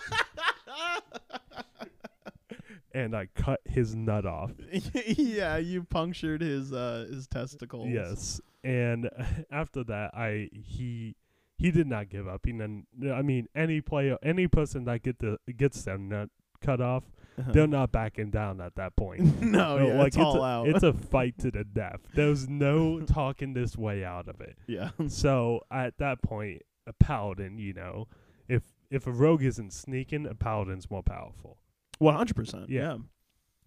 and 2.93 3.15
I 3.15 3.27
cut 3.35 3.61
his 3.65 3.95
nut 3.95 4.27
off. 4.27 4.53
yeah, 4.95 5.57
you 5.59 5.85
punctured 5.85 6.41
his 6.41 6.73
uh 6.73 7.07
his 7.11 7.27
testicles. 7.27 7.89
Yes, 7.89 8.41
and 8.65 9.09
after 9.51 9.85
that, 9.85 10.15
I 10.15 10.49
he 10.53 11.17
he 11.57 11.71
did 11.71 11.87
not 11.87 12.09
give 12.09 12.29
up. 12.29 12.47
He 12.47 12.53
then, 12.53 12.87
I 13.13 13.23
mean, 13.23 13.49
any 13.55 13.81
player, 13.81 14.17
any 14.23 14.47
person 14.49 14.85
that 14.85 15.03
get 15.03 15.19
the 15.19 15.39
gets 15.57 15.83
their 15.85 15.99
nut 15.99 16.31
cut 16.61 16.81
off, 16.81 17.05
Uh-huh. 17.39 17.53
they're 17.53 17.67
not 17.69 17.93
backing 17.93 18.31
down 18.31 18.61
at 18.61 18.75
that 18.77 18.97
point. 18.97 19.41
no, 19.43 19.79
yeah, 19.79 20.05
it's 20.05 20.17
all 20.17 20.43
a, 20.43 20.47
out. 20.47 20.69
It's 20.69 20.83
a 20.83 20.93
fight 21.13 21.39
to 21.39 21.51
the 21.51 21.65
death. 21.65 22.01
There's 22.15 22.49
no 22.49 23.01
talking 23.07 23.55
this 23.55 23.77
way 23.77 24.05
out 24.05 24.29
of 24.29 24.41
it. 24.41 24.57
yeah. 24.67 24.91
So 25.09 25.61
at 25.71 25.99
that 25.99 26.23
point, 26.23 26.63
a 26.87 26.93
paladin, 26.93 27.59
you 27.59 27.73
know, 27.75 28.09
if 28.49 28.63
if 28.91 29.07
a 29.07 29.13
rogue 29.13 29.43
isn't 29.45 29.73
sneaking, 29.73 30.27
a 30.27 30.35
paladin's 30.35 30.91
more 30.91 31.03
powerful. 31.03 31.59
One 31.99 32.15
hundred 32.15 32.35
percent. 32.37 32.69
Yeah. 32.71 32.97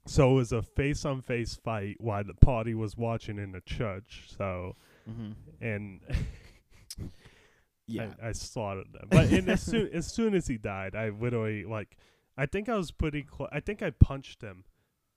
So 0.07 0.31
it 0.31 0.33
was 0.33 0.51
a 0.51 0.63
face 0.63 1.05
on 1.05 1.21
face 1.21 1.55
fight 1.63 1.97
while 1.99 2.23
the 2.23 2.33
party 2.33 2.73
was 2.73 2.97
watching 2.97 3.37
in 3.37 3.51
the 3.51 3.61
church. 3.61 4.23
So 4.37 4.75
Mm-hmm. 5.09 5.31
and 5.65 5.99
Yeah. 7.87 8.09
I, 8.21 8.29
I 8.29 8.31
slaughtered 8.31 8.93
them. 8.93 9.07
But 9.09 9.31
as 9.33 9.61
soon 9.61 9.89
as 9.93 10.07
soon 10.07 10.33
as 10.33 10.47
he 10.47 10.57
died, 10.57 10.95
I 10.95 11.09
literally 11.09 11.65
like 11.65 11.97
I 12.37 12.45
think 12.45 12.69
I 12.69 12.75
was 12.75 12.91
pretty 12.91 13.23
close. 13.23 13.49
I 13.51 13.59
think 13.59 13.81
I 13.81 13.89
punched 13.91 14.41
him, 14.41 14.63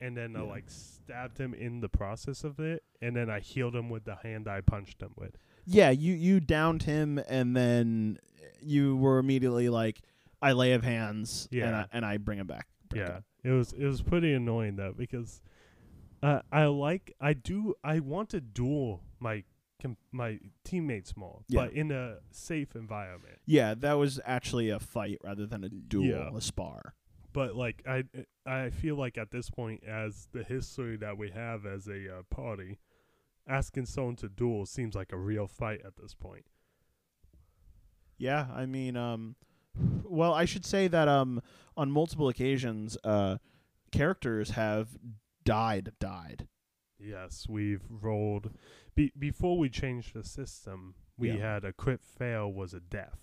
and 0.00 0.16
then 0.16 0.36
I 0.36 0.40
like 0.40 0.64
stabbed 0.68 1.38
him 1.38 1.54
in 1.54 1.80
the 1.80 1.88
process 1.88 2.44
of 2.44 2.58
it, 2.60 2.82
and 3.00 3.14
then 3.16 3.30
I 3.30 3.40
healed 3.40 3.74
him 3.76 3.88
with 3.88 4.04
the 4.04 4.16
hand 4.16 4.48
I 4.48 4.60
punched 4.60 5.00
him 5.02 5.12
with. 5.16 5.36
yeah. 5.64 5.90
You 5.90 6.14
you 6.14 6.40
downed 6.40 6.82
him, 6.84 7.18
and 7.28 7.56
then 7.56 8.18
you 8.60 8.96
were 8.96 9.18
immediately 9.18 9.68
like, 9.68 10.00
"I 10.42 10.52
lay 10.52 10.72
of 10.72 10.82
hands." 10.84 11.48
And 11.52 11.60
Yeah. 11.60 11.80
I, 11.80 11.86
and 11.96 12.04
I 12.04 12.16
bring 12.18 12.38
him 12.38 12.46
back. 12.46 12.66
Bring 12.88 13.02
yeah, 13.02 13.08
back. 13.08 13.22
it 13.44 13.50
was 13.50 13.72
it 13.72 13.84
was 13.86 14.02
pretty 14.02 14.32
annoying 14.34 14.76
though 14.76 14.92
because 14.96 15.40
uh, 16.22 16.40
I 16.52 16.66
like 16.66 17.14
I 17.20 17.32
do 17.32 17.74
I 17.84 18.00
want 18.00 18.28
to 18.30 18.40
duel 18.40 19.02
my 19.20 19.44
com- 19.80 19.96
my 20.12 20.38
teammates 20.64 21.16
more, 21.16 21.42
Yeah. 21.48 21.64
but 21.66 21.72
in 21.72 21.90
a 21.90 22.18
safe 22.30 22.74
environment. 22.76 23.38
Yeah, 23.46 23.74
that 23.74 23.94
was 23.94 24.20
actually 24.26 24.68
a 24.70 24.78
fight 24.80 25.18
rather 25.24 25.46
than 25.46 25.64
a 25.64 25.68
duel, 25.70 26.04
Yeah. 26.06 26.30
a 26.36 26.40
spar. 26.40 26.94
But 27.34 27.54
like 27.56 27.82
I 27.86 28.04
I 28.46 28.70
feel 28.70 28.96
like 28.96 29.18
at 29.18 29.30
this 29.30 29.50
point, 29.50 29.84
as 29.84 30.28
the 30.32 30.42
history 30.44 30.96
that 30.96 31.18
we 31.18 31.30
have 31.30 31.66
as 31.66 31.86
a 31.88 32.18
uh, 32.18 32.22
party, 32.30 32.78
asking 33.46 33.84
someone 33.86 34.16
to 34.16 34.28
duel 34.30 34.64
seems 34.64 34.94
like 34.94 35.12
a 35.12 35.18
real 35.18 35.46
fight 35.46 35.82
at 35.84 35.96
this 35.96 36.14
point. 36.14 36.46
Yeah, 38.16 38.46
I 38.54 38.66
mean, 38.66 38.96
um, 38.96 39.34
well, 40.04 40.32
I 40.32 40.44
should 40.44 40.64
say 40.64 40.86
that 40.88 41.08
um, 41.08 41.42
on 41.76 41.90
multiple 41.90 42.28
occasions, 42.28 42.96
uh, 43.02 43.38
characters 43.90 44.50
have 44.50 44.90
died, 45.44 45.92
died. 45.98 46.46
Yes, 46.98 47.46
we've 47.48 47.82
rolled. 47.90 48.52
Be- 48.94 49.12
before 49.18 49.58
we 49.58 49.68
changed 49.68 50.14
the 50.14 50.22
system, 50.22 50.94
we 51.18 51.32
Yeah. 51.32 51.54
had 51.54 51.64
a 51.64 51.72
crit 51.72 52.00
fail 52.04 52.52
was 52.52 52.72
a 52.72 52.80
death. 52.80 53.18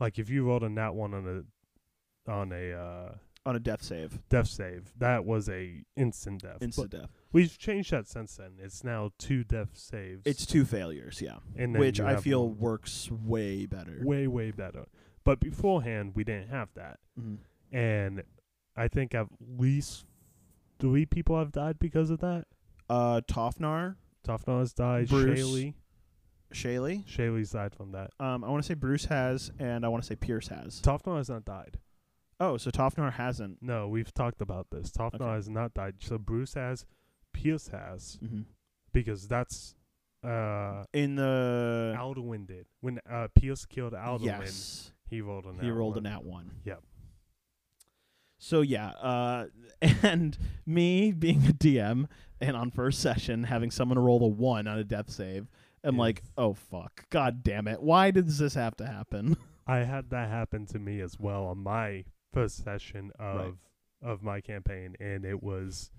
Like 0.00 0.18
if 0.18 0.30
you 0.30 0.46
rolled 0.46 0.64
a 0.64 0.70
nat 0.70 0.92
one 0.92 1.12
on 1.12 1.28
a 1.28 2.30
on 2.30 2.52
a 2.52 2.72
uh, 2.72 3.14
on 3.44 3.56
a 3.56 3.60
death 3.60 3.82
save, 3.82 4.20
death 4.28 4.46
save, 4.46 4.92
that 4.98 5.24
was 5.24 5.48
a 5.48 5.82
instant 5.96 6.42
death. 6.42 6.58
instant 6.62 6.90
death. 6.90 7.10
we've 7.32 7.58
changed 7.58 7.90
that 7.92 8.06
since 8.06 8.36
then. 8.36 8.52
It's 8.58 8.84
now 8.84 9.10
two 9.18 9.42
death 9.44 9.70
saves. 9.74 10.22
It's 10.24 10.46
two 10.46 10.64
failures, 10.64 11.20
yeah, 11.20 11.38
and 11.56 11.74
then 11.74 11.80
which 11.80 11.98
you 11.98 12.06
I 12.06 12.12
have 12.12 12.22
feel 12.22 12.48
works 12.48 13.10
way 13.10 13.66
better. 13.66 13.98
way 14.02 14.26
way 14.26 14.50
better. 14.52 14.86
But 15.24 15.40
beforehand, 15.40 16.12
we 16.14 16.24
didn't 16.24 16.48
have 16.48 16.68
that, 16.74 16.98
Mhm. 17.20 17.38
and 17.72 18.22
I 18.76 18.88
think 18.88 19.14
at 19.14 19.26
least 19.40 20.06
three 20.78 21.06
people 21.06 21.38
have 21.38 21.52
died 21.52 21.78
because 21.78 22.10
of 22.10 22.20
that. 22.20 22.46
Uh, 22.88 23.20
Tofnar, 23.22 23.96
Tofnar 24.26 24.60
has 24.60 24.72
died. 24.72 25.08
Bruce. 25.08 25.40
Shaylee, 25.40 25.74
Shaylee. 26.52 27.04
Shaylee's 27.06 27.50
died 27.52 27.74
from 27.74 27.92
that. 27.92 28.10
Um, 28.20 28.44
I 28.44 28.50
want 28.50 28.62
to 28.62 28.66
say 28.66 28.74
Bruce 28.74 29.06
has, 29.06 29.50
and 29.58 29.84
I 29.84 29.88
want 29.88 30.02
to 30.02 30.06
say 30.06 30.16
Pierce 30.16 30.48
has. 30.48 30.80
Tofnar 30.82 31.16
has 31.18 31.28
not 31.28 31.44
died. 31.44 31.78
Oh, 32.44 32.56
so 32.56 32.70
Tofnar 32.70 33.12
hasn't. 33.12 33.58
No, 33.62 33.86
we've 33.88 34.12
talked 34.12 34.40
about 34.40 34.66
this. 34.70 34.90
Tofnar 34.90 35.14
Okay. 35.22 35.34
has 35.34 35.48
not 35.48 35.74
died. 35.74 35.96
So 36.00 36.18
Bruce 36.18 36.54
has, 36.54 36.84
Pierce 37.32 37.68
has, 37.68 38.18
Mm-hmm. 38.22 38.40
because 38.92 39.28
that's 39.28 39.74
uh 40.24 40.84
In 40.92 41.14
the 41.16 41.94
Alduin 41.98 42.46
did. 42.46 42.66
When 42.80 42.98
uh 43.08 43.28
Pierce 43.34 43.64
killed 43.64 43.92
Alduin, 43.92 44.24
yes, 44.26 44.92
he 45.08 45.20
rolled 45.20 45.44
a 45.46 45.52
nat 45.52 45.62
he 45.62 45.70
rolled 45.70 45.96
one. 45.96 46.06
a 46.06 46.10
nat 46.10 46.24
one. 46.24 46.50
Yep. 46.64 46.82
So 48.38 48.60
yeah, 48.60 48.88
uh, 48.90 49.46
and 50.02 50.36
me 50.66 51.12
being 51.12 51.46
a 51.46 51.52
DM 51.52 52.06
and 52.40 52.56
on 52.56 52.70
first 52.72 52.98
session 53.00 53.44
having 53.44 53.70
someone 53.70 53.98
roll 54.00 54.22
a 54.24 54.28
one 54.28 54.66
on 54.66 54.78
a 54.78 54.84
death 54.84 55.10
save, 55.10 55.46
I'm 55.84 55.96
like, 55.96 56.22
oh 56.36 56.54
fuck, 56.54 57.08
god 57.10 57.44
damn 57.44 57.68
it, 57.68 57.80
why 57.80 58.10
does 58.10 58.38
this 58.38 58.54
have 58.54 58.76
to 58.78 58.86
happen? 58.86 59.36
I 59.66 59.78
had 59.78 60.10
that 60.10 60.28
happen 60.28 60.66
to 60.66 60.80
me 60.80 61.00
as 61.00 61.20
well 61.20 61.44
on 61.44 61.58
my 61.58 62.04
first 62.32 62.62
session 62.64 63.10
of 63.18 63.56
of 64.02 64.22
my 64.22 64.40
campaign, 64.40 64.96
and 65.00 65.24
it 65.24 65.42
was 65.42 65.90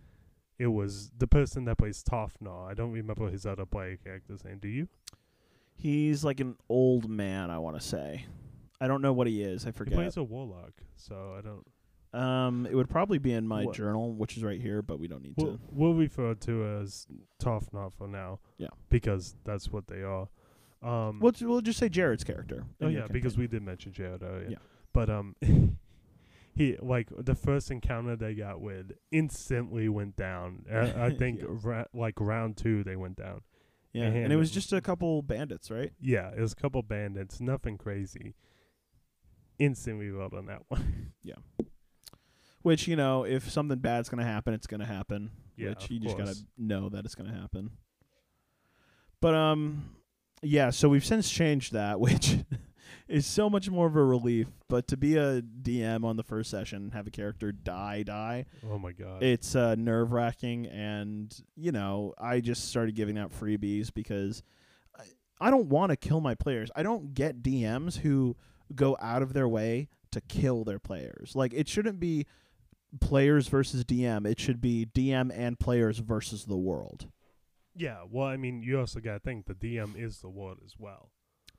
it 0.59 0.67
was 0.67 1.11
the 1.17 1.27
person 1.27 1.65
that 1.65 1.77
plays 1.77 2.03
Tofnar. 2.03 2.69
I 2.69 2.73
don't 2.73 2.91
remember 2.91 3.29
his 3.29 3.45
other 3.45 3.65
player 3.65 3.97
character's 3.97 4.43
name. 4.43 4.59
Do 4.61 4.67
you? 4.67 4.87
He's 5.75 6.23
like 6.23 6.39
an 6.39 6.55
old 6.69 7.09
man, 7.09 7.49
I 7.49 7.57
want 7.59 7.79
to 7.79 7.85
say. 7.85 8.25
I 8.79 8.87
don't 8.87 9.01
know 9.01 9.13
what 9.13 9.27
he 9.27 9.41
is. 9.41 9.65
I 9.65 9.71
forget. 9.71 9.93
He 9.93 9.99
plays 9.99 10.17
a 10.17 10.23
warlock, 10.23 10.73
so 10.95 11.35
I 11.37 11.41
don't. 11.41 11.65
Um, 12.13 12.67
it 12.69 12.75
would 12.75 12.89
probably 12.89 13.17
be 13.17 13.33
in 13.33 13.47
my 13.47 13.65
What? 13.65 13.73
journal, 13.75 14.13
which 14.13 14.37
is 14.37 14.43
right 14.43 14.61
here, 14.61 14.83
but 14.83 14.99
we 14.99 15.07
don't 15.07 15.23
need 15.23 15.33
We'll, 15.35 15.53
to. 15.53 15.59
we'll 15.71 15.93
refer 15.95 16.35
to 16.35 16.65
as 16.81 17.07
Tofnar 17.41 17.91
for 17.91 18.07
now. 18.07 18.39
Yeah. 18.59 18.67
because 18.89 19.35
that's 19.43 19.71
what 19.71 19.87
they 19.87 20.03
are. 20.03 20.27
Um, 20.83 21.19
We'll, 21.19 21.33
we'll 21.41 21.61
just 21.61 21.79
say 21.79 21.89
Jared's 21.89 22.23
character. 22.23 22.65
Oh 22.81 22.87
yeah, 22.87 23.07
because 23.09 23.35
we 23.35 23.47
did 23.47 23.63
mention 23.63 23.93
Jared 23.93 24.21
earlier. 24.21 24.49
Yeah. 24.51 24.57
But 24.93 25.09
um, 25.09 25.35
he 26.55 26.77
like 26.81 27.09
the 27.17 27.35
first 27.35 27.71
encounter 27.71 28.15
they 28.15 28.35
got 28.35 28.61
with 28.61 28.91
instantly 29.11 29.89
went 29.89 30.15
down. 30.15 30.65
Uh, 30.71 30.91
I 30.97 31.09
think 31.11 31.41
Yeah. 31.41 31.47
ra- 31.49 31.85
like 31.93 32.19
round 32.19 32.57
two 32.57 32.83
they 32.83 32.95
went 32.95 33.17
down. 33.17 33.41
yeah, 33.93 34.03
and 34.03 34.15
and 34.17 34.33
it 34.33 34.35
was 34.37 34.51
just 34.51 34.71
a 34.73 34.81
couple 34.81 35.21
bandits, 35.21 35.69
right? 35.71 35.91
Yeah, 35.99 36.29
it 36.29 36.39
was 36.39 36.53
a 36.53 36.55
couple 36.55 36.81
bandits, 36.83 37.39
nothing 37.41 37.77
crazy. 37.77 38.35
Instantly 39.59 40.09
rolled 40.09 40.33
on 40.33 40.45
that 40.47 40.63
one. 40.67 41.11
Yeah. 41.23 41.35
Which 42.63 42.87
you 42.87 42.95
know, 42.95 43.23
if 43.25 43.49
something 43.49 43.79
bad's 43.79 44.09
gonna 44.09 44.23
happen, 44.25 44.53
it's 44.53 44.67
gonna 44.67 44.85
happen. 44.85 45.31
Yeah, 45.57 45.69
which 45.69 45.89
you 45.91 45.99
just 45.99 46.17
gotta 46.17 46.35
know 46.57 46.89
that 46.89 47.05
it's 47.05 47.15
gonna 47.15 47.33
happen. 47.33 47.71
But 49.21 49.35
um, 49.35 49.95
yeah. 50.41 50.69
So 50.69 50.89
we've 50.89 51.05
since 51.05 51.29
changed 51.29 51.73
that, 51.73 51.99
which 51.99 52.37
is 53.13 53.27
so 53.27 53.47
much 53.47 53.69
more 53.69 53.85
of 53.85 53.95
a 53.95 54.03
relief. 54.03 54.47
But 54.67 54.87
to 54.87 54.97
be 54.97 55.17
a 55.17 55.41
DM 55.41 56.03
on 56.03 56.17
the 56.17 56.23
first 56.23 56.49
session, 56.49 56.91
have 56.91 57.05
a 57.05 57.11
character 57.11 57.51
die, 57.51 58.01
die, 58.03 58.45
oh 58.69 58.79
my 58.79 58.91
god. 58.91 59.21
it's 59.21 59.55
uh, 59.55 59.75
nerve 59.75 60.11
wracking, 60.11 60.65
and 60.65 61.33
you 61.55 61.71
know, 61.71 62.13
I 62.17 62.39
just 62.39 62.69
started 62.69 62.95
giving 62.95 63.17
out 63.17 63.31
freebies 63.31 63.93
because 63.93 64.41
I, 64.97 65.03
I 65.39 65.51
don't 65.51 65.69
want 65.69 65.91
to 65.91 65.95
kill 65.95 66.21
my 66.21 66.33
players. 66.33 66.71
I 66.75 66.81
don't 66.81 67.13
get 67.13 67.43
DMs 67.43 67.97
who 67.99 68.35
go 68.73 68.97
out 68.99 69.21
of 69.21 69.33
their 69.33 69.47
way 69.47 69.89
to 70.11 70.19
kill 70.21 70.63
their 70.63 70.79
players. 70.79 71.33
Like 71.35 71.53
it 71.53 71.67
shouldn't 71.67 71.99
be 71.99 72.25
players 72.99 73.47
versus 73.47 73.83
DM. 73.83 74.25
It 74.25 74.39
should 74.39 74.59
be 74.59 74.87
DM 74.87 75.31
and 75.35 75.59
players 75.59 75.99
versus 75.99 76.45
the 76.45 76.57
world. 76.57 77.07
yeah, 77.75 78.03
well, 78.09 78.27
I 78.27 78.37
mean, 78.37 78.63
you 78.63 78.79
also 78.79 78.99
got 78.99 79.13
to 79.13 79.19
think 79.19 79.45
the 79.45 79.53
DM 79.53 79.95
is 79.95 80.19
the 80.19 80.29
world 80.29 80.59
as 80.65 80.73
well. 80.79 81.09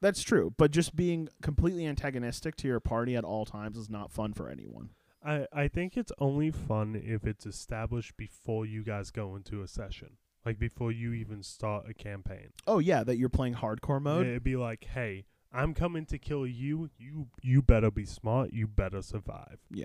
That's 0.04 0.22
true, 0.22 0.52
but 0.58 0.70
just 0.70 0.94
being 0.94 1.30
completely 1.40 1.86
antagonistic 1.86 2.56
to 2.56 2.68
your 2.68 2.78
party 2.78 3.16
at 3.16 3.24
all 3.24 3.46
times 3.46 3.78
is 3.78 3.88
not 3.88 4.12
fun 4.12 4.34
for 4.34 4.50
anyone. 4.50 4.90
I 5.24 5.46
I 5.50 5.66
think 5.66 5.96
it's 5.96 6.12
only 6.18 6.50
fun 6.50 6.94
if 7.02 7.24
it's 7.24 7.46
established 7.46 8.14
before 8.18 8.66
you 8.66 8.82
guys 8.82 9.10
go 9.10 9.34
into 9.34 9.62
a 9.62 9.66
session, 9.66 10.18
like 10.44 10.58
before 10.58 10.92
you 10.92 11.14
even 11.14 11.42
start 11.42 11.86
a 11.88 11.94
campaign. 11.94 12.50
Oh 12.66 12.80
yeah, 12.80 13.02
that 13.02 13.16
you're 13.16 13.30
playing 13.30 13.54
hardcore 13.54 14.02
mode. 14.02 14.26
It'd 14.26 14.44
be 14.44 14.56
like, 14.56 14.84
hey, 14.92 15.24
I'm 15.50 15.72
coming 15.72 16.04
to 16.04 16.18
kill 16.18 16.46
you. 16.46 16.90
You 16.98 17.28
you 17.40 17.62
better 17.62 17.90
be 17.90 18.04
smart. 18.04 18.52
You 18.52 18.66
better 18.66 19.00
survive. 19.00 19.56
Yeah. 19.70 19.84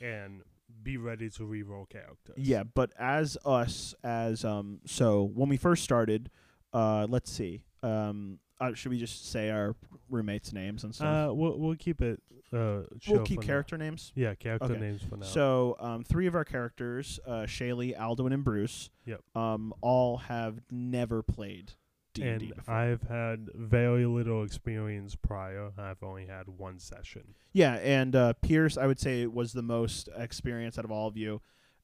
And 0.00 0.44
be 0.82 0.96
ready 0.96 1.28
to 1.28 1.42
reroll 1.42 1.86
characters. 1.90 2.36
Yeah, 2.38 2.62
but 2.62 2.94
as 2.98 3.36
us, 3.44 3.94
as 4.02 4.46
um, 4.46 4.80
so 4.86 5.24
when 5.34 5.50
we 5.50 5.58
first 5.58 5.84
started, 5.84 6.30
uh, 6.72 7.06
let's 7.06 7.30
see, 7.30 7.64
um, 7.82 8.38
uh, 8.60 8.74
should 8.74 8.90
we 8.90 8.98
just 8.98 9.30
say 9.30 9.50
our 9.50 9.74
roommates' 10.10 10.52
names 10.52 10.84
and 10.84 10.94
stuff? 10.94 11.30
Uh, 11.30 11.34
we'll 11.34 11.58
we'll 11.58 11.76
keep 11.76 12.00
it. 12.02 12.22
Uh, 12.52 12.82
we'll 13.08 13.24
keep 13.24 13.36
for 13.36 13.42
now. 13.42 13.46
character 13.46 13.76
names. 13.76 14.10
Yeah, 14.14 14.34
character 14.34 14.72
Okay. 14.72 14.80
names 14.80 15.02
for 15.02 15.16
now. 15.18 15.26
So, 15.26 15.76
um, 15.80 16.02
three 16.02 16.26
of 16.26 16.34
our 16.34 16.44
characters, 16.46 17.20
uh, 17.26 17.42
Shaylee, 17.42 17.94
Alduin, 17.94 18.32
and 18.32 18.42
Bruce, 18.42 18.88
Yep. 19.04 19.20
um, 19.36 19.74
all 19.82 20.16
have 20.16 20.60
never 20.70 21.22
played 21.22 21.72
D 22.14 22.22
and 22.22 22.40
D 22.40 22.46
and 22.46 22.56
before. 22.56 22.74
I've 22.74 23.02
had 23.02 23.50
very 23.54 24.06
little 24.06 24.42
experience 24.42 25.14
prior. 25.14 25.72
I've 25.76 26.02
only 26.02 26.24
had 26.24 26.48
one 26.48 26.78
session. 26.78 27.34
yeah, 27.52 27.74
and 27.74 28.16
uh, 28.16 28.32
Pierce, 28.40 28.78
I 28.78 28.86
would 28.86 28.98
say, 28.98 29.26
was 29.26 29.52
the 29.52 29.62
most 29.62 30.08
experienced 30.16 30.78
out 30.78 30.86
of 30.86 30.90
all 30.90 31.06
of 31.06 31.18
you, 31.18 31.42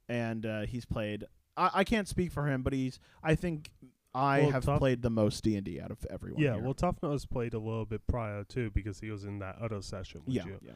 and 0.08 0.46
uh, 0.46 0.62
he's 0.62 0.86
played. 0.86 1.24
I, 1.58 1.70
I 1.74 1.84
can't 1.84 2.08
speak 2.08 2.32
for 2.32 2.48
him, 2.48 2.62
but 2.62 2.72
he's. 2.72 2.98
I 3.22 3.34
think 3.34 3.70
I 4.14 4.40
Well, 4.42 4.50
have 4.52 4.64
Tough- 4.64 4.78
played 4.78 5.02
the 5.02 5.10
most 5.10 5.42
D 5.42 5.56
and 5.56 5.64
D 5.64 5.80
out 5.80 5.90
of 5.90 6.06
everyone. 6.08 6.40
yeah, 6.40 6.54
here. 6.54 6.62
well, 6.62 6.74
Tofnar 6.74 7.28
played 7.28 7.52
a 7.54 7.58
little 7.58 7.84
bit 7.86 8.06
prior 8.06 8.44
too 8.44 8.70
because 8.70 9.00
he 9.00 9.10
was 9.10 9.24
in 9.24 9.40
that 9.40 9.56
other 9.60 9.82
session 9.82 10.22
with 10.26 10.34
yeah, 10.36 10.44
you. 10.46 10.58
yeah. 10.64 10.72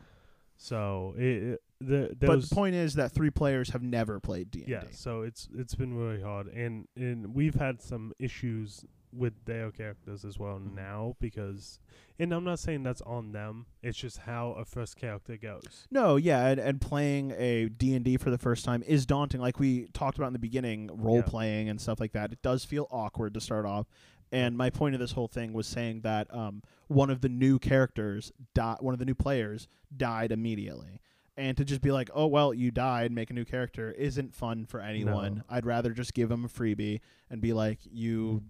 So 0.57 1.15
it, 1.17 1.23
it 1.23 1.63
the 1.81 2.17
But 2.19 2.27
those 2.27 2.49
the 2.49 2.55
point 2.57 2.75
is 2.75 2.95
that 2.95 3.13
three 3.13 3.31
players 3.31 3.71
have 3.71 3.83
never 3.83 4.19
played 4.19 4.51
D 4.51 4.59
and 4.61 4.67
D. 4.67 4.73
yeah. 4.73 4.83
So 4.91 5.23
it's 5.23 5.49
it's 5.55 5.77
been 5.77 5.95
really 5.95 6.21
hard, 6.21 6.49
and 6.49 6.89
and 6.97 7.33
we've 7.35 7.55
had 7.55 7.81
some 7.81 8.13
issues 8.19 8.85
with 9.13 9.33
their 9.47 9.71
characters 9.71 10.25
as 10.25 10.39
well 10.39 10.59
Mhm. 10.59 10.75
now 10.75 11.17
because, 11.21 11.81
and 12.19 12.33
I'm 12.33 12.45
not 12.45 12.59
saying 12.59 12.83
that's 12.83 13.01
on 13.03 13.33
them. 13.33 13.67
It's 13.83 13.99
just 13.99 14.19
how 14.19 14.53
a 14.53 14.65
first 14.65 14.97
character 14.97 15.37
goes. 15.37 15.87
No, 15.91 16.17
yeah, 16.17 16.47
and, 16.49 16.61
and 16.61 16.81
playing 16.81 17.33
a 17.33 17.69
D&D 17.69 18.17
for 18.19 18.31
the 18.31 18.39
first 18.39 18.65
time 18.65 18.83
is 18.87 19.07
daunting. 19.07 19.41
Like 19.41 19.59
we 19.59 19.89
talked 19.95 20.19
about 20.19 20.27
in 20.29 20.33
the 20.35 20.39
beginning, 20.39 20.91
role 20.93 21.17
Yeah. 21.17 21.23
playing 21.23 21.69
and 21.69 21.81
stuff 21.81 22.01
like 22.01 22.13
that. 22.13 22.33
It 22.33 22.43
does 22.43 22.65
feel 22.65 22.87
awkward 22.91 23.35
to 23.35 23.41
start 23.41 23.65
off. 23.67 23.87
And 24.31 24.59
my 24.59 24.69
point 24.69 24.95
of 24.95 25.01
this 25.01 25.13
whole 25.13 25.29
thing 25.29 25.55
was 25.55 25.67
saying 25.67 26.03
that 26.03 26.33
um, 26.35 26.63
one 26.89 27.09
of 27.09 27.23
the 27.23 27.31
new 27.31 27.59
characters, 27.59 28.31
di- 28.53 28.77
one 28.81 28.93
of 28.93 28.99
the 29.01 29.07
new 29.07 29.15
players, 29.15 29.69
died 29.97 30.33
immediately. 30.33 31.01
And 31.35 31.57
to 31.57 31.65
just 31.65 31.81
be 31.81 31.93
like, 31.93 32.11
oh, 32.13 32.27
well, 32.27 32.53
you 32.53 32.71
died, 32.73 33.13
make 33.13 33.31
a 33.31 33.33
new 33.33 33.45
character, 33.45 33.93
isn't 33.93 34.35
fun 34.35 34.67
for 34.67 34.81
anyone. 34.81 35.37
No. 35.37 35.43
I'd 35.49 35.65
rather 35.65 35.93
just 35.93 36.13
give 36.13 36.29
them 36.29 36.45
a 36.45 36.49
freebie 36.49 37.01
and 37.31 37.41
be 37.41 37.53
like, 37.53 37.79
you 37.91 38.43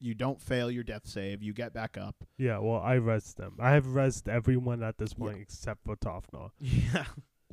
you 0.00 0.14
don't 0.14 0.40
fail 0.40 0.70
your 0.70 0.84
death 0.84 1.06
save, 1.06 1.42
you 1.42 1.52
get 1.52 1.72
back 1.72 1.96
up. 1.98 2.16
Yeah, 2.38 2.58
well, 2.58 2.80
I 2.80 2.94
res 2.94 3.34
them. 3.34 3.54
I 3.58 3.72
have 3.72 3.86
resed 3.86 4.28
everyone 4.28 4.82
at 4.82 4.98
this 4.98 5.12
Yeah. 5.12 5.18
point 5.24 5.38
except 5.40 5.84
for 5.84 5.96
Tofnar 5.96 6.50
Yeah. 6.60 7.04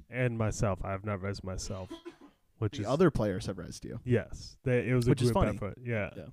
and 0.09 0.37
myself. 0.37 0.79
I 0.83 0.91
have 0.91 1.05
not 1.05 1.21
res 1.21 1.43
myself, 1.43 1.89
which 2.59 2.77
The 2.77 2.83
is 2.83 2.87
other 2.87 3.11
players 3.11 3.45
have 3.47 3.57
resed 3.57 3.83
you. 3.85 3.99
yes. 4.03 4.57
They, 4.63 4.87
it 4.89 4.93
was 4.93 5.07
a 5.07 5.11
Which 5.11 5.21
is 5.21 5.31
group 5.31 5.45
effort. 5.45 5.77
Yeah. 5.83 6.11
Yeah. 6.15 6.25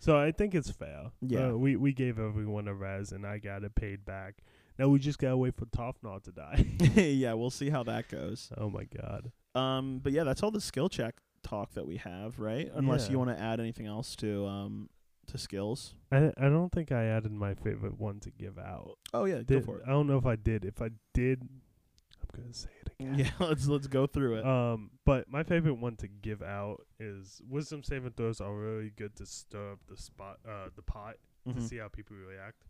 So 0.00 0.16
I 0.16 0.30
think 0.30 0.54
it's 0.54 0.70
fair. 0.70 1.10
Yeah. 1.20 1.48
Uh, 1.48 1.52
we 1.56 1.74
we 1.76 1.92
gave 1.92 2.18
everyone 2.20 2.68
a 2.68 2.74
res, 2.74 3.10
and 3.10 3.26
I 3.26 3.38
got 3.38 3.64
it 3.64 3.74
paid 3.74 4.04
back. 4.04 4.42
Now 4.78 4.88
we 4.88 5.00
just 5.00 5.18
gotta 5.18 5.36
wait 5.36 5.56
for 5.56 5.66
Tofnar 5.66 6.22
to 6.22 6.30
die. 6.30 6.64
yeah, 6.94 7.32
we'll 7.32 7.50
see 7.50 7.68
how 7.70 7.82
that 7.82 8.08
goes. 8.08 8.52
oh 8.56 8.70
my 8.70 8.84
god. 8.84 9.32
Um, 9.56 9.98
but 9.98 10.12
yeah, 10.12 10.22
that's 10.22 10.42
all 10.44 10.52
the 10.52 10.60
skill 10.60 10.88
check 10.88 11.16
talk 11.42 11.72
that 11.74 11.84
we 11.86 11.96
have, 11.96 12.38
right? 12.38 12.70
Unless 12.74 13.06
Yeah. 13.06 13.12
you 13.12 13.18
want 13.18 13.30
to 13.36 13.42
add 13.42 13.58
anything 13.58 13.86
else 13.86 14.14
to 14.16 14.46
um 14.46 14.88
to 15.28 15.38
skills. 15.38 15.94
I 16.12 16.32
I 16.36 16.48
don't 16.48 16.70
think 16.72 16.92
I 16.92 17.04
added 17.04 17.32
my 17.32 17.54
favorite 17.54 17.98
one 17.98 18.20
to 18.20 18.30
give 18.30 18.58
out. 18.58 18.98
Oh 19.14 19.24
yeah, 19.24 19.36
Did, 19.38 19.48
go 19.48 19.60
for 19.60 19.76
it. 19.78 19.84
I 19.86 19.90
don't 19.90 20.06
know 20.06 20.18
if 20.18 20.26
I 20.26 20.36
did. 20.36 20.64
If 20.64 20.82
I 20.82 20.90
did, 21.14 21.42
I'm 21.42 22.40
gonna 22.42 22.52
say 22.54 22.68
it 22.84 22.92
again. 22.98 23.18
Yeah, 23.18 23.30
let's 23.46 23.66
let's 23.66 23.86
go 23.86 24.06
through 24.06 24.36
it. 24.38 24.44
Um, 24.46 24.90
but 25.04 25.28
my 25.30 25.42
favorite 25.42 25.74
one 25.78 25.96
to 25.96 26.08
give 26.08 26.42
out 26.42 26.86
is 26.98 27.40
wisdom 27.48 27.82
saving 27.82 28.12
throws 28.16 28.40
are 28.40 28.54
really 28.54 28.90
good 28.96 29.14
to 29.16 29.26
stir 29.26 29.72
up 29.72 29.78
the 29.88 29.96
spot, 29.96 30.38
uh, 30.48 30.68
the 30.76 30.82
pot 30.82 31.16
to 31.46 31.54
Mhm. 31.54 31.62
see 31.62 31.76
how 31.78 31.88
people 31.88 32.16
react. 32.16 32.64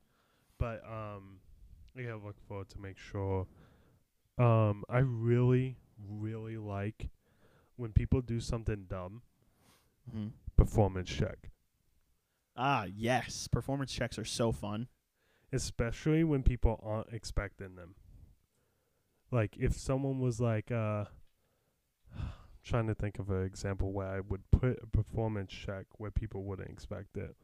But 0.59 0.83
um, 0.85 1.41
I 1.97 2.03
gotta 2.03 2.17
look 2.25 2.41
forward 2.47 2.69
to 2.71 2.79
make 2.81 2.99
sure. 2.99 3.47
Um, 4.39 4.85
I 4.89 4.99
really, 4.99 5.77
really 6.09 6.57
like 6.57 7.09
when 7.77 7.93
people 7.93 8.21
do 8.21 8.39
something 8.41 8.87
dumb. 8.89 9.23
Mhm. 10.15 10.31
Performance 10.57 11.09
check, 11.11 11.51
Ah, 12.59 12.85
yes, 12.85 13.49
performance 13.49 13.93
checks 13.93 14.19
are 14.19 14.25
so 14.25 14.53
fun. 14.53 14.89
especially 15.53 16.25
when 16.25 16.43
people 16.43 16.79
aren't 16.85 17.13
expecting 17.13 17.75
them. 17.77 17.95
Like 19.31 19.57
if 19.59 19.75
someone 19.77 20.21
was 20.21 20.41
like, 20.41 20.71
uh, 20.71 21.07
trying 22.65 22.87
to 22.89 22.95
think 22.95 23.19
of 23.19 23.31
an 23.31 23.45
example 23.45 23.93
where 23.93 24.09
I 24.09 24.21
would 24.21 24.43
put 24.51 24.79
a 24.83 24.87
performance 24.87 25.53
check 25.53 25.87
where 25.99 26.11
people 26.11 26.45
wouldn't 26.45 26.69
expect 26.71 27.17
it. 27.17 27.37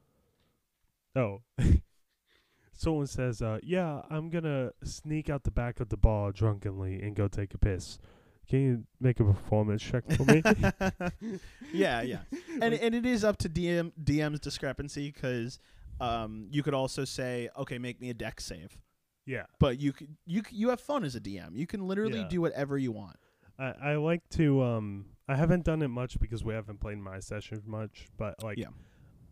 Oh. 1.16 1.42
Someone 2.76 3.06
says, 3.06 3.40
uh, 3.40 3.58
yeah, 3.62 4.02
I'm 4.10 4.30
gonna 4.30 4.72
sneak 4.82 5.30
out 5.30 5.44
the 5.44 5.50
back 5.52 5.78
of 5.80 5.88
the 5.90 5.96
bar 5.96 6.32
drunkenly 6.32 7.00
and 7.02 7.14
go 7.14 7.28
take 7.28 7.54
a 7.54 7.58
piss. 7.58 7.98
Can 8.48 8.60
you 8.60 8.84
make 9.00 9.20
a 9.20 9.24
performance 9.24 9.82
check 9.82 10.04
for 10.12 10.24
me? 10.24 10.42
yeah, 11.72 12.02
yeah, 12.02 12.18
and 12.60 12.74
and 12.74 12.94
it 12.94 13.06
is 13.06 13.24
up 13.24 13.36
to 13.38 13.48
DM 13.48 13.92
DM's 14.02 14.40
discrepancy 14.40 15.10
because 15.10 15.58
um 16.00 16.48
you 16.50 16.62
could 16.62 16.74
also 16.74 17.04
say 17.04 17.48
okay, 17.58 17.78
make 17.78 18.00
me 18.00 18.10
a 18.10 18.14
dex 18.14 18.44
save, 18.44 18.78
yeah. 19.26 19.44
but 19.58 19.78
you 19.80 19.92
c- 19.98 20.08
you 20.26 20.42
c- 20.48 20.56
you 20.56 20.68
have 20.70 20.80
fun 20.80 21.04
as 21.04 21.14
a 21.14 21.20
DM. 21.20 21.56
You 21.56 21.66
can 21.66 21.86
literally 21.86 22.20
Yeah. 22.20 22.28
do 22.28 22.40
whatever 22.40 22.76
you 22.78 22.92
want. 22.92 23.16
I, 23.58 23.74
I 23.82 23.94
like 23.96 24.28
to 24.30 24.62
um 24.62 25.06
I 25.28 25.36
haven't 25.36 25.64
done 25.64 25.80
it 25.82 25.88
much 25.88 26.18
because 26.20 26.44
we 26.44 26.52
haven't 26.54 26.80
played 26.80 26.98
my 26.98 27.20
sessions 27.20 27.66
much, 27.66 28.08
but 28.18 28.42
like 28.42 28.58
Yeah. 28.58 28.68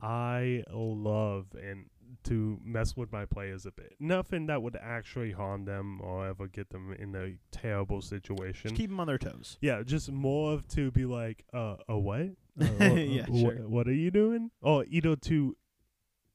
I 0.01 0.65
love 0.71 1.47
and 1.61 1.87
to 2.25 2.59
mess 2.65 2.97
with 2.97 3.11
my 3.13 3.25
players 3.25 3.67
a 3.67 3.73
bit. 3.73 3.95
Nothing 4.01 4.47
that 4.47 4.63
would 4.63 4.77
actually 4.81 5.33
harm 5.33 5.65
them 5.65 6.01
or 6.03 6.27
ever 6.27 6.47
get 6.47 6.71
them 6.71 6.93
in 6.99 7.15
a 7.15 7.37
terrible 7.51 8.01
situation. 8.03 8.71
Just 8.71 8.75
keep 8.77 8.91
them 8.91 9.01
on 9.01 9.07
their 9.07 9.19
toes. 9.19 9.59
Yeah, 9.61 9.83
just 9.83 10.11
more 10.13 10.53
of 10.53 10.67
to 10.69 10.91
be 10.91 11.05
like, 11.05 11.45
uh, 11.53 11.77
a 11.89 11.99
what? 11.99 12.31
Uh, 12.61 12.67
wha- 12.79 12.87
Yeah, 12.97 13.25
wha- 13.29 13.41
sure. 13.41 13.69
What 13.69 13.89
are 13.89 13.95
you 13.95 14.11
doing? 14.11 14.51
Or 14.61 14.85
either 14.89 15.17
to 15.17 15.57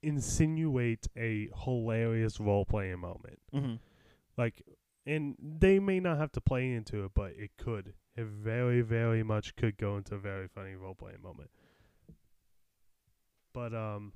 insinuate 0.03 1.07
a 1.17 1.49
hilarious 1.63 2.39
role 2.39 2.65
playing 2.65 2.99
moment. 2.99 3.39
Mm-hmm. 3.53 3.75
Like, 4.37 4.61
and 5.05 5.35
they 5.39 5.79
may 5.79 5.99
not 5.99 6.17
have 6.17 6.31
to 6.33 6.41
play 6.41 6.71
into 6.71 7.05
it, 7.05 7.11
but 7.13 7.31
it 7.37 7.51
could. 7.57 7.93
It 8.15 8.25
very, 8.25 8.81
very 8.81 9.21
much 9.23 9.55
could 9.55 9.77
go 9.77 9.95
into 9.97 10.15
a 10.15 10.19
very 10.19 10.47
funny 10.47 10.73
role 10.75 10.95
playing 10.95 11.21
moment. 11.21 11.49
But 13.53 13.73
um, 13.73 14.13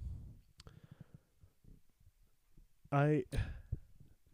I, 2.92 3.24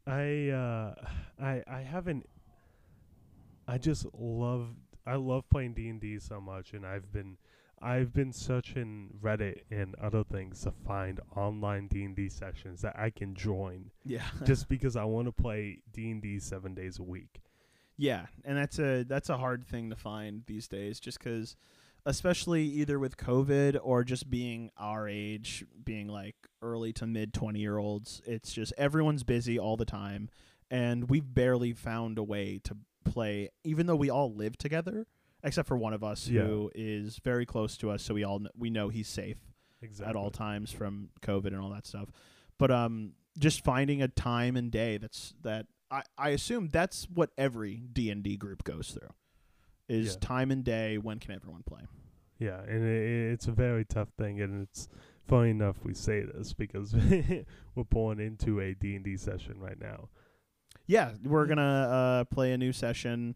I, 0.05 0.49
uh, 0.49 0.95
I, 1.39 1.64
I 1.68 1.82
haven't. 1.82 2.28
I 3.68 3.78
just 3.78 4.05
love. 4.18 4.70
I 5.05 5.16
love 5.16 5.49
playing 5.49 5.74
D 5.74 5.89
and 5.89 5.99
D 6.01 6.20
so 6.20 6.39
much, 6.41 6.74
and 6.74 6.86
I've 6.86 7.12
been. 7.12 7.38
I've 7.80 8.12
been 8.12 8.34
searching 8.34 9.14
Reddit 9.22 9.62
and 9.70 9.93
other 10.01 10.24
things 10.24 10.62
to 10.62 10.72
find 10.72 11.20
online 11.36 11.88
D 11.88 12.05
and 12.05 12.16
D 12.16 12.28
sessions 12.28 12.82
that 12.82 12.97
I 12.97 13.12
can 13.12 13.36
join 13.36 13.91
Yeah. 14.03 14.24
just 14.45 14.68
because 14.70 14.95
I 14.95 15.03
want 15.03 15.28
to 15.28 15.32
play 15.32 15.84
D 15.93 16.10
and 16.10 16.20
D 16.20 16.39
seven 16.39 16.74
days 16.74 16.97
a 16.97 17.03
week. 17.03 17.39
Yeah, 17.95 18.26
and 18.43 18.58
that's 18.58 18.80
a 18.80 19.03
that's 19.03 19.30
a 19.30 19.38
hard 19.38 19.64
thing 19.68 19.91
to 19.91 19.95
find 19.95 20.41
these 20.47 20.68
days, 20.68 20.99
just 20.99 21.20
because, 21.20 21.55
especially 22.08 22.64
either 22.64 22.97
with 22.97 23.18
COVID 23.18 23.78
or 23.84 24.03
just 24.03 24.30
being 24.30 24.72
our 24.78 25.08
age, 25.08 25.64
being 25.84 26.08
like 26.08 26.36
early 26.62 26.91
to 26.93 27.05
mid 27.05 27.34
twenty 27.34 27.60
year 27.60 27.78
olds, 27.78 28.22
it's 28.26 28.51
just 28.53 28.74
everyone's 28.78 29.24
busy 29.24 29.60
all 29.60 29.78
the 29.78 29.86
time, 29.86 30.30
and 30.72 31.10
we've 31.10 31.34
barely 31.34 31.74
found 31.74 32.18
a 32.18 32.24
way 32.24 32.60
to 32.64 32.78
play, 33.05 33.49
even 33.64 33.86
though 33.86 33.95
we 33.95 34.10
all 34.10 34.34
live 34.34 34.58
together, 34.58 35.05
except 35.43 35.68
for 35.68 35.78
one 35.78 35.93
of 35.93 36.03
us 36.03 36.28
Yeah. 36.28 36.41
who 36.43 36.72
is 36.74 37.20
very 37.24 37.45
close 37.45 37.78
to 37.78 37.91
us, 37.91 38.01
so 38.03 38.14
we 38.14 38.24
all 38.24 38.39
kn- 38.39 38.49
we 38.58 38.70
know 38.70 38.89
he's 38.89 39.08
safe 39.08 39.38
Exactly. 39.82 40.10
at 40.10 40.16
all 40.16 40.32
times 40.32 40.72
from 40.72 41.10
COVID 41.22 41.47
and 41.47 41.58
all 41.58 41.70
that 41.70 41.86
stuff. 41.86 42.10
But 42.58 42.72
um, 42.72 43.14
just 43.38 43.64
finding 43.64 44.01
a 44.01 44.08
time 44.08 44.55
and 44.55 44.72
day 44.72 44.97
that's 44.97 45.36
that 45.43 45.68
I, 45.91 46.01
I 46.18 46.30
assume 46.30 46.70
that's 46.70 47.08
what 47.14 47.30
every 47.38 47.76
D 47.93 48.10
and 48.10 48.24
D 48.24 48.36
group 48.38 48.64
goes 48.64 48.91
through 48.91 49.10
is 49.88 50.14
Yeah. 50.14 50.20
time 50.20 50.52
and 50.52 50.64
day. 50.64 50.98
When 50.98 51.20
can 51.20 51.32
everyone 51.34 51.64
play? 51.64 51.82
Yeah, 52.40 52.62
and 52.62 52.84
it, 52.86 53.32
it's 53.34 53.48
a 53.48 53.52
very 53.52 53.84
tough 53.86 54.10
thing, 54.18 54.42
and 54.42 54.64
it's 54.64 54.88
funny 55.28 55.50
enough 55.50 55.78
we 55.84 55.94
say 55.94 56.22
this 56.24 56.54
because 56.54 56.94
we're 57.76 57.84
pulling 57.90 58.20
into 58.20 58.60
a 58.62 58.74
D 58.76 58.96
and 58.96 59.04
D 59.04 59.18
session 59.18 59.60
right 59.60 59.80
now 59.80 60.08
Yeah, 60.86 61.12
we're 61.24 61.48
gonna 61.48 61.62
uh, 61.62 62.24
play 62.26 62.52
a 62.54 62.58
new 62.58 62.72
session. 62.72 63.36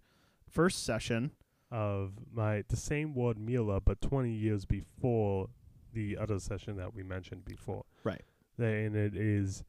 First 0.49 0.83
session. 0.85 1.31
of 1.71 2.11
my 2.33 2.63
the 2.67 2.75
same 2.77 3.15
word 3.15 3.37
Mila, 3.39 3.79
but 3.81 4.01
twenty 4.01 4.33
years 4.33 4.65
before 4.65 5.49
the 5.93 6.17
other 6.17 6.39
session 6.39 6.77
that 6.77 6.93
we 6.93 7.01
mentioned 7.03 7.43
before. 7.45 7.83
Right. 8.03 8.21
And 8.57 8.95
it 8.95 9.15
is, 9.15 9.63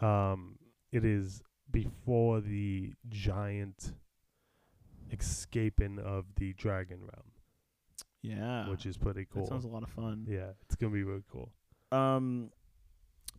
um, 0.00 0.58
it 0.92 1.04
is 1.04 1.42
before 1.70 2.40
the 2.40 2.92
giant 3.08 3.92
escaping 5.20 5.98
of 5.98 6.24
the 6.36 6.52
dragon 6.54 6.98
realm, 7.00 7.32
Yeah, 8.22 8.68
which 8.70 8.86
is 8.86 8.96
pretty 8.96 9.26
cool. 9.32 9.42
that 9.42 9.48
sounds 9.48 9.64
a 9.64 9.68
lot 9.68 9.82
of 9.82 9.90
fun. 9.90 10.26
Yeah, 10.28 10.50
it's 10.66 10.76
gonna 10.76 10.92
be 10.92 11.02
really 11.02 11.24
cool. 11.30 11.52
Um, 11.92 12.50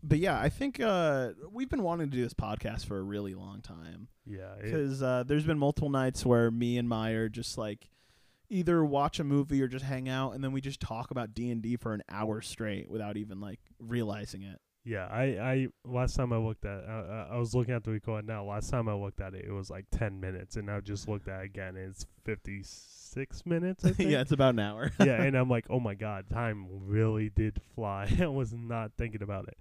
but 0.02 0.20
yeah, 0.20 0.40
I 0.40 0.50
think 0.50 0.80
uh, 0.80 1.32
we've 1.52 1.70
been 1.70 1.84
wanting 1.84 2.10
to 2.10 2.16
do 2.18 2.24
this 2.24 2.34
podcast 2.34 2.86
for 2.86 2.98
a 2.98 3.02
really 3.04 3.34
long 3.34 3.62
time. 3.62 4.08
Yeah, 4.26 4.56
because 4.62 5.04
uh, 5.04 5.24
there's 5.26 5.44
been 5.46 5.60
multiple 5.60 5.90
nights 5.90 6.26
where 6.26 6.50
me 6.52 6.78
and 6.78 6.88
Meyer 6.88 7.28
just 7.30 7.58
like 7.58 7.90
either 8.50 8.84
watch 8.84 9.20
a 9.20 9.24
movie 9.24 9.62
or 9.62 9.68
just 9.68 9.86
hang 9.86 10.08
out, 10.10 10.32
and 10.34 10.44
then 10.44 10.52
we 10.52 10.62
just 10.62 10.80
talk 10.80 11.12
about 11.12 11.34
D 11.34 11.52
and 11.52 11.62
D 11.62 11.76
for 11.76 11.94
an 11.94 12.02
hour 12.10 12.42
straight 12.42 12.90
without 12.90 13.18
even 13.18 13.40
like 13.42 13.60
realizing 13.80 14.44
it. 14.44 14.60
Yeah. 14.84 15.08
I, 15.08 15.24
I 15.24 15.68
last 15.86 16.16
time 16.16 16.34
I 16.34 16.38
looked 16.38 16.66
at, 16.66 16.84
uh, 16.86 17.28
I 17.32 17.38
was 17.38 17.54
looking 17.54 17.74
at 17.74 17.84
the 17.84 17.92
record 17.92 18.26
now. 18.26 18.44
Last 18.46 18.70
time 18.70 18.88
I 18.90 18.94
looked 18.94 19.22
at 19.22 19.34
it, 19.34 19.46
it 19.46 19.52
was 19.52 19.70
like 19.70 19.86
ten 19.92 20.20
minutes, 20.20 20.56
and 20.56 20.70
I 20.70 20.80
just 20.80 21.08
looked 21.08 21.28
at 21.28 21.42
it 21.42 21.46
again, 21.46 21.76
and 21.76 21.90
it's 21.92 22.06
fifty 22.24 22.62
six 22.64 23.46
minutes. 23.46 23.86
I 23.86 23.92
think. 23.94 24.12
yeah, 24.12 24.22
it's 24.22 24.32
about 24.32 24.54
an 24.54 24.60
hour. 24.60 24.92
yeah, 25.00 25.22
and 25.22 25.36
I'm 25.38 25.50
like, 25.50 25.66
oh 25.70 25.80
my 25.80 25.96
god, 25.96 26.30
time 26.30 26.68
really 26.86 27.30
did 27.30 27.62
fly. 27.76 28.12
I 28.20 28.28
was 28.28 28.54
not 28.54 28.92
thinking 28.98 29.22
about 29.22 29.48
it, 29.48 29.58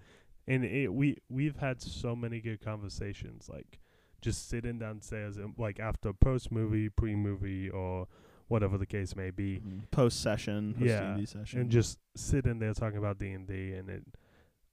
and 0.47 0.63
it 0.63 0.93
we 0.93 1.17
we've 1.29 1.57
had 1.57 1.81
so 1.81 2.15
many 2.15 2.39
good 2.39 2.61
conversations, 2.61 3.49
like 3.49 3.79
just 4.21 4.49
sitting 4.49 4.79
downstairs 4.79 5.37
and 5.37 5.53
like 5.57 5.79
after 5.79 6.13
post 6.13 6.51
movie, 6.51 6.89
pre 6.89 7.15
movie, 7.15 7.69
or 7.69 8.07
whatever 8.47 8.77
the 8.77 8.85
case 8.85 9.15
may 9.15 9.29
be, 9.29 9.61
Post 9.91 10.21
session, 10.21 10.73
post 10.73 10.85
Yeah, 10.85 11.13
D&D 11.13 11.25
session, 11.25 11.61
and 11.61 11.69
just 11.69 11.99
sitting 12.15 12.59
there 12.59 12.73
talking 12.73 12.97
about 12.97 13.19
D 13.19 13.29
and 13.31 13.47
D, 13.47 13.73
and 13.73 13.89
it, 13.89 14.03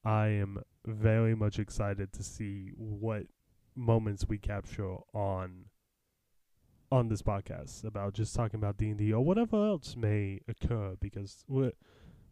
I 0.07 0.29
am 0.29 0.63
very 0.87 1.35
much 1.35 1.59
excited 1.59 2.13
to 2.13 2.23
see 2.23 2.71
what 2.77 3.25
moments 3.75 4.29
we 4.29 4.39
capture 4.39 4.99
on 5.13 5.65
on 6.93 7.09
this 7.09 7.23
podcast 7.23 7.83
about 7.85 8.15
just 8.15 8.33
talking 8.33 8.61
about 8.61 8.77
D 8.77 8.91
and 8.91 8.99
D 8.99 9.13
or 9.13 9.25
whatever 9.25 9.57
else 9.67 9.97
may 9.97 10.41
occur 10.47 10.95
because 11.01 11.45
we 11.49 11.73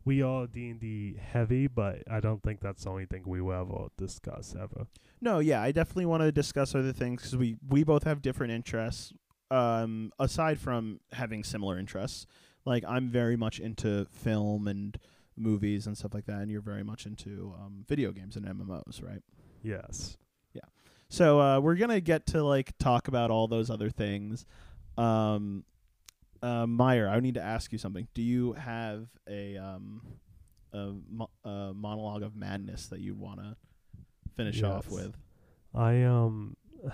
we 0.05 0.23
are 0.23 0.47
D 0.47 0.71
and 0.71 0.79
D 0.79 1.17
heavy, 1.19 1.67
but 1.67 2.05
I 2.09 2.21
don't 2.21 2.45
think 2.45 2.61
that's 2.61 2.85
the 2.85 2.91
only 2.91 3.07
thing 3.07 3.25
we 3.27 3.41
will 3.41 3.61
ever 3.61 3.89
discuss 3.99 4.55
ever. 4.55 4.87
no, 5.21 5.41
yeah, 5.41 5.61
I 5.61 5.73
definitely 5.73 6.07
want 6.07 6.23
to 6.23 6.31
discuss 6.31 6.77
other 6.77 6.93
things 6.93 7.23
because 7.23 7.37
we 7.37 7.57
we 7.69 7.83
both 7.83 8.05
have 8.05 8.23
different 8.23 8.53
interests. 8.53 9.13
Um, 9.51 10.13
aside 10.21 10.61
from 10.61 11.01
having 11.13 11.43
similar 11.43 11.77
interests, 11.77 12.27
like 12.65 12.85
I'm 12.87 13.09
very 13.11 13.37
much 13.37 13.59
into 13.59 14.07
film 14.13 14.69
and 14.69 14.97
movies 15.37 15.87
and 15.87 15.97
stuff 15.97 16.15
like 16.15 16.27
that, 16.27 16.41
and 16.41 16.51
you're 16.51 16.61
very 16.61 16.85
much 16.85 17.07
into 17.07 17.55
um, 17.61 17.85
video 17.89 18.13
games 18.13 18.37
and 18.37 18.47
MMOs, 18.47 19.03
right? 19.03 19.23
Yes. 19.63 20.17
Yeah. 20.53 20.63
So 21.09 21.41
uh, 21.41 21.61
we're 21.61 21.77
gonna 21.77 22.01
get 22.01 22.27
to 22.29 22.43
like 22.43 22.77
talk 22.79 23.09
about 23.09 23.31
all 23.31 23.49
those 23.49 23.71
other 23.71 23.91
things. 23.91 24.47
Um, 24.97 25.65
uh, 26.43 26.67
Meyer, 26.67 27.09
I 27.09 27.21
need 27.21 27.35
to 27.35 27.43
ask 27.43 27.73
you 27.73 27.79
something. 27.79 28.07
Do 28.15 28.23
you 28.23 28.53
have 28.53 29.09
a 29.29 29.57
um, 29.57 30.03
a, 30.73 30.93
mo- 31.11 31.31
a 31.45 31.73
monologue 31.75 32.23
of 32.23 32.37
madness 32.37 32.89
that 32.89 33.01
you 33.01 33.15
want 33.15 33.41
to 33.41 33.57
finish 34.37 34.63
off 34.63 34.91
with? 34.91 35.17
I 35.75 36.03
um 36.03 36.57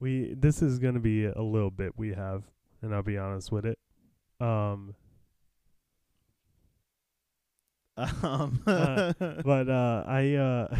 we 0.00 0.34
this 0.36 0.62
is 0.62 0.78
gonna 0.78 1.00
be 1.00 1.24
a 1.26 1.40
little 1.42 1.70
bit 1.70 1.92
we 1.96 2.10
have, 2.10 2.44
and 2.82 2.94
I'll 2.94 3.02
be 3.02 3.18
honest 3.18 3.50
with 3.50 3.64
it. 3.64 3.78
Um 4.40 4.94
Um, 8.22 8.62
Uh, 8.66 9.12
but 9.44 9.68
uh 9.68 10.04
I 10.06 10.34
uh 10.34 10.76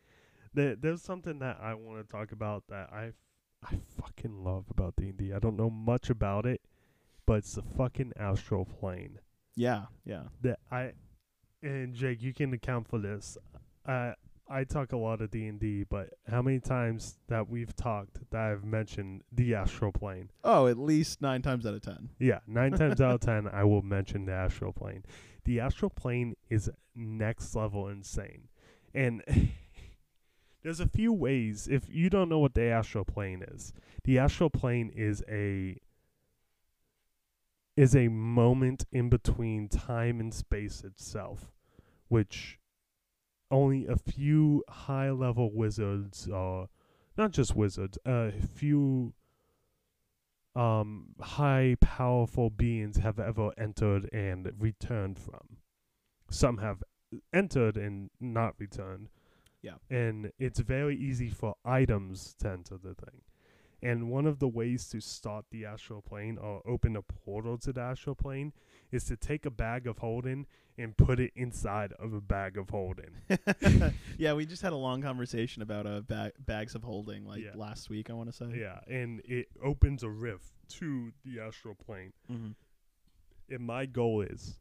there, 0.54 0.74
there's 0.76 1.02
something 1.02 1.38
that 1.40 1.58
I 1.60 1.74
want 1.74 1.98
to 2.06 2.10
talk 2.10 2.32
about 2.32 2.64
that 2.68 2.88
I 2.92 3.06
f- 3.08 3.14
I 3.72 3.78
fucking 4.00 4.42
love 4.42 4.64
about 4.70 4.94
D&D. 4.96 5.32
I 5.32 5.38
don't 5.38 5.56
know 5.56 5.70
much 5.70 6.10
about 6.10 6.46
it, 6.46 6.60
but 7.26 7.34
it's 7.34 7.54
the 7.54 7.62
fucking 7.62 8.12
astral 8.18 8.64
plane. 8.64 9.20
yeah, 9.54 9.82
yeah, 10.04 10.24
That 10.40 10.58
I 10.70 10.92
and 11.62 11.94
Jake, 11.94 12.22
you 12.22 12.32
can 12.34 12.52
account 12.52 12.88
for 12.88 12.98
this. 12.98 13.38
I 13.86 14.14
I 14.52 14.64
talk 14.64 14.92
a 14.92 14.98
lot 14.98 15.22
of 15.22 15.30
D&D, 15.30 15.84
but 15.88 16.10
how 16.30 16.42
many 16.42 16.60
times 16.60 17.16
that 17.28 17.48
we've 17.48 17.74
talked 17.74 18.18
that 18.30 18.40
I've 18.40 18.64
mentioned 18.64 19.22
the 19.32 19.54
astral 19.54 19.92
plane? 19.92 20.28
Oh, 20.44 20.66
at 20.66 20.76
least 20.76 21.22
nine 21.22 21.40
times 21.40 21.64
out 21.64 21.72
of 21.72 21.80
ten. 21.80 22.10
Yeah, 22.18 22.40
nine 22.46 22.72
times 22.72 23.00
out 23.00 23.14
of 23.14 23.20
ten, 23.22 23.48
I 23.48 23.64
will 23.64 23.80
mention 23.80 24.26
the 24.26 24.32
astral 24.32 24.74
plane. 24.74 25.04
The 25.44 25.60
astral 25.60 25.88
plane 25.88 26.36
is 26.50 26.68
next 26.94 27.56
level 27.56 27.88
insane, 27.88 28.48
and 28.94 29.22
there's 30.62 30.80
a 30.80 30.86
few 30.86 31.14
ways. 31.14 31.66
If 31.66 31.84
you 31.88 32.10
don't 32.10 32.28
know 32.28 32.38
what 32.38 32.52
the 32.54 32.64
astral 32.64 33.06
plane 33.06 33.42
is, 33.42 33.72
the 34.04 34.18
astral 34.18 34.50
plane 34.50 34.92
is 34.94 35.24
a 35.30 35.78
is 37.74 37.96
a 37.96 38.08
moment 38.08 38.84
in 38.92 39.08
between 39.08 39.66
time 39.66 40.20
and 40.20 40.34
space 40.34 40.84
itself, 40.84 41.50
which 42.08 42.58
only 43.52 43.86
a 43.86 43.96
few 43.96 44.64
high 44.68 45.10
level 45.10 45.52
wizards 45.52 46.28
or 46.28 46.68
not 47.16 47.30
just 47.30 47.54
wizards, 47.54 47.98
a 48.04 48.32
few 48.32 49.12
um 50.54 51.14
high 51.20 51.76
powerful 51.80 52.50
beings 52.50 52.96
have 52.98 53.18
ever 53.18 53.50
entered 53.56 54.08
and 54.12 54.50
returned 54.58 55.18
from. 55.18 55.58
Some 56.30 56.58
have 56.58 56.82
entered 57.32 57.76
and 57.76 58.10
not 58.20 58.54
returned. 58.58 59.08
Yeah. 59.62 59.74
And 59.88 60.32
it's 60.38 60.58
very 60.60 60.96
easy 60.96 61.28
for 61.28 61.54
items 61.64 62.34
to 62.40 62.50
enter 62.50 62.76
the 62.76 62.94
thing. 62.94 63.22
And 63.82 64.10
one 64.10 64.26
of 64.26 64.38
the 64.38 64.46
ways 64.48 64.88
to 64.90 65.00
start 65.00 65.46
the 65.50 65.64
astral 65.64 66.02
plane 66.02 66.38
or 66.38 66.62
open 66.66 66.94
a 66.94 67.02
portal 67.02 67.58
to 67.58 67.72
the 67.72 67.80
astral 67.80 68.14
plane 68.14 68.52
is 68.92 69.04
to 69.06 69.16
take 69.16 69.44
a 69.44 69.50
bag 69.50 69.86
of 69.88 69.98
holding 69.98 70.46
and 70.78 70.96
put 70.96 71.18
it 71.18 71.32
inside 71.34 71.92
of 71.98 72.12
a 72.14 72.20
bag 72.20 72.56
of 72.56 72.70
holding. 72.70 73.10
yeah, 74.18 74.32
we 74.34 74.46
just 74.46 74.62
had 74.62 74.72
a 74.72 74.76
long 74.76 75.02
conversation 75.02 75.62
about 75.62 75.86
uh, 75.86 76.00
ba- 76.06 76.32
bags 76.38 76.74
of 76.76 76.82
holding 76.84 77.26
like 77.26 77.42
Yeah. 77.42 77.50
last 77.56 77.90
week. 77.90 78.08
I 78.08 78.12
want 78.12 78.30
to 78.30 78.36
say. 78.36 78.56
yeah, 78.58 78.78
and 78.86 79.20
it 79.24 79.48
opens 79.62 80.02
a 80.04 80.08
rift 80.08 80.52
to 80.78 81.10
the 81.24 81.40
astral 81.40 81.74
plane. 81.74 82.12
Mm-hmm. 82.30 82.52
And 83.54 83.66
my 83.66 83.84
goal 83.86 84.22
is 84.22 84.58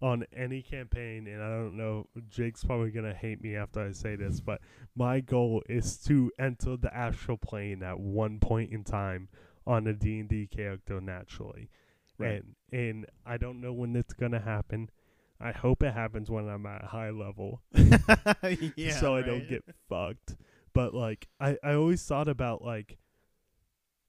on 0.00 0.24
any 0.36 0.62
campaign, 0.62 1.26
and 1.26 1.42
I 1.42 1.48
don't 1.48 1.76
know, 1.76 2.06
Jake's 2.28 2.62
probably 2.64 2.90
gonna 2.90 3.14
hate 3.14 3.42
me 3.42 3.56
after 3.56 3.80
I 3.80 3.92
say 3.92 4.14
this, 4.16 4.40
but 4.40 4.60
my 4.94 5.20
goal 5.20 5.62
is 5.68 5.96
to 6.04 6.30
enter 6.38 6.76
the 6.76 6.94
astral 6.96 7.36
plane 7.36 7.82
at 7.82 7.98
one 7.98 8.38
point 8.38 8.72
in 8.72 8.84
time 8.84 9.28
on 9.66 9.86
a 9.86 9.92
D 9.92 10.20
and 10.20 10.28
D 10.28 10.46
character 10.46 11.00
naturally, 11.00 11.68
Right. 12.16 12.42
and 12.42 12.54
and 12.70 13.06
I 13.26 13.36
don't 13.38 13.60
know 13.60 13.72
when 13.72 13.96
it's 13.96 14.14
gonna 14.14 14.40
happen. 14.40 14.90
I 15.40 15.52
hope 15.52 15.82
it 15.82 15.94
happens 15.94 16.30
when 16.30 16.48
I'm 16.48 16.66
at 16.66 16.84
high 16.84 17.10
level, 17.10 17.62
yeah. 18.76 18.98
so 18.98 19.14
I 19.16 19.22
don't 19.22 19.48
get 19.48 19.64
fucked. 19.88 20.36
But 20.72 20.94
like, 20.94 21.28
I 21.40 21.56
I 21.62 21.74
always 21.74 22.04
thought 22.04 22.28
about 22.28 22.62
like 22.62 22.98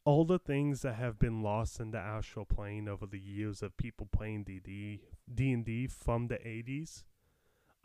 all 0.10 0.26
the 0.26 0.40
things 0.40 0.82
that 0.82 0.96
have 0.96 1.20
been 1.20 1.44
lost 1.44 1.80
in 1.80 1.92
the 1.92 2.00
astral 2.00 2.44
plane 2.44 2.88
over 2.90 3.06
the 3.06 3.20
years 3.20 3.62
of 3.62 3.78
people 3.78 4.08
playing 4.12 4.44
D&D, 4.44 5.02
D&D 5.32 5.86
from 5.86 6.30
the 6.30 6.38
80s. 6.38 7.04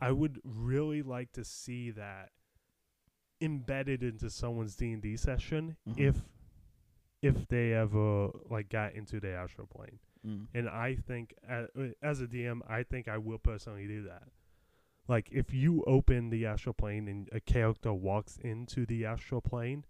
I 0.01 0.11
would 0.11 0.39
really 0.43 1.03
like 1.03 1.31
to 1.33 1.43
see 1.45 1.91
that 1.91 2.31
embedded 3.39 4.01
into 4.01 4.31
someone's 4.31 4.75
D&D 4.75 5.17
session 5.17 5.77
Mhm. 5.87 5.99
if 5.99 6.21
if 7.21 7.47
they 7.47 7.73
ever 7.73 8.29
like 8.49 8.69
got 8.69 8.93
into 8.93 9.19
the 9.19 9.29
astral 9.29 9.67
plane. 9.67 9.99
Mm. 10.25 10.47
And 10.53 10.69
I 10.69 10.95
think 10.95 11.33
as, 11.47 11.67
as 12.01 12.21
a 12.21 12.27
DM, 12.27 12.61
I 12.67 12.81
think 12.83 13.07
I 13.07 13.17
will 13.19 13.39
personally 13.39 13.87
do 13.87 14.01
that. 14.03 14.29
Like 15.07 15.29
if 15.31 15.53
you 15.53 15.83
open 15.85 16.29
the 16.31 16.45
astral 16.47 16.73
plane 16.73 17.07
and 17.07 17.29
a 17.31 17.39
character 17.39 17.93
walks 17.93 18.37
into 18.37 18.85
the 18.87 19.05
astral 19.05 19.41
plane, 19.41 19.85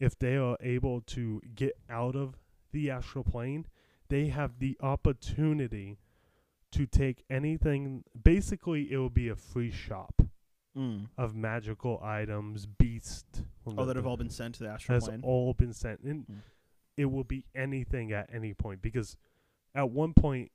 if 0.00 0.18
they 0.18 0.36
are 0.36 0.56
able 0.60 1.00
to 1.02 1.40
get 1.54 1.72
out 1.88 2.14
of 2.16 2.36
the 2.72 2.90
astral 2.90 3.24
plane, 3.24 3.66
they 4.08 4.26
have 4.28 4.58
the 4.58 4.76
opportunity 4.80 5.98
to 6.72 6.86
take 6.86 7.24
anything. 7.30 8.04
Basically, 8.20 8.92
it 8.92 8.96
will 8.98 9.10
be 9.10 9.28
a 9.28 9.36
free 9.36 9.70
shop 9.70 10.22
Mm. 10.76 11.08
of 11.16 11.34
magical 11.34 11.98
items, 12.02 12.66
beasts. 12.66 13.42
Oh, 13.66 13.86
that 13.86 13.96
have 13.96 14.06
all 14.06 14.18
been 14.18 14.28
sent 14.28 14.56
to 14.56 14.64
the 14.64 14.68
astral 14.68 14.96
has 14.96 15.08
plane. 15.08 15.22
all 15.24 15.54
been 15.54 15.72
sent, 15.72 16.00
and 16.02 16.26
Mm. 16.26 16.42
it 16.98 17.06
will 17.06 17.24
be 17.24 17.46
anything 17.54 18.12
at 18.12 18.28
any 18.30 18.52
point 18.52 18.82
because 18.82 19.16
at 19.74 19.90
one 19.90 20.12
point 20.12 20.52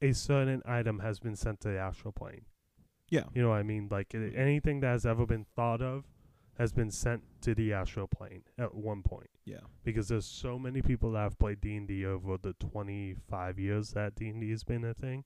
a 0.00 0.12
certain 0.12 0.62
item 0.64 1.00
has 1.00 1.20
been 1.20 1.36
sent 1.36 1.60
to 1.60 1.68
the 1.68 1.78
astral 1.78 2.12
plane. 2.12 2.46
yeah. 3.10 3.24
You 3.34 3.42
know 3.42 3.50
what 3.50 3.56
I 3.56 3.62
mean? 3.62 3.88
Like 3.90 4.14
uh, 4.14 4.18
anything 4.18 4.80
that 4.80 4.88
has 4.88 5.04
ever 5.04 5.26
been 5.26 5.44
thought 5.44 5.82
of 5.82 6.06
has 6.60 6.72
been 6.72 6.90
sent 6.90 7.22
to 7.40 7.54
the 7.54 7.72
astral 7.72 8.06
plane 8.06 8.42
at 8.58 8.74
one 8.74 9.02
point 9.02 9.30
Yeah. 9.46 9.60
because 9.82 10.08
there's 10.08 10.26
so 10.26 10.58
many 10.58 10.82
people 10.82 11.12
that 11.12 11.20
have 11.20 11.38
played 11.38 11.62
D&D 11.62 12.04
over 12.04 12.36
the 12.36 12.52
25 12.52 13.58
years 13.58 13.92
that 13.92 14.14
D&D 14.14 14.50
has 14.50 14.62
been 14.62 14.84
a 14.84 14.92
thing. 14.92 15.24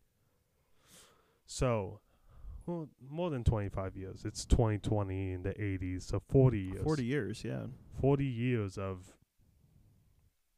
So, 1.44 1.98
well, 2.66 2.88
more 3.10 3.30
than 3.30 3.42
25 3.42 3.96
years. 3.96 4.24
It's 4.24 4.44
2020 4.44 5.32
in 5.32 5.42
the 5.42 5.54
80s, 5.54 6.02
so 6.02 6.20
40 6.28 6.58
years. 6.60 6.82
Forty 6.84 7.04
years. 7.04 7.44
Yeah. 7.44 7.66
40 8.00 8.24
years 8.24 8.78
of 8.78 9.12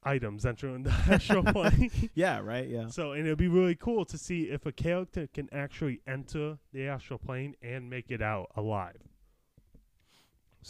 items 0.04 0.44
entering 0.46 0.82
the 0.82 0.90
astral 1.10 1.42
plane. 1.52 1.90
Yeah. 2.14 2.40
Right. 2.40 2.68
Yeah. 2.68 2.88
So, 2.88 3.12
and 3.12 3.26
it'd 3.26 3.38
be 3.38 3.48
really 3.48 3.74
cool 3.74 4.04
to 4.04 4.18
see 4.18 4.42
if 4.50 4.66
a 4.66 4.72
character 4.72 5.26
can 5.32 5.48
actually 5.52 6.00
enter 6.06 6.58
the 6.72 6.86
astral 6.86 7.18
plane 7.18 7.56
and 7.62 7.88
make 7.90 8.10
it 8.10 8.20
out 8.22 8.50
alive. 8.54 8.98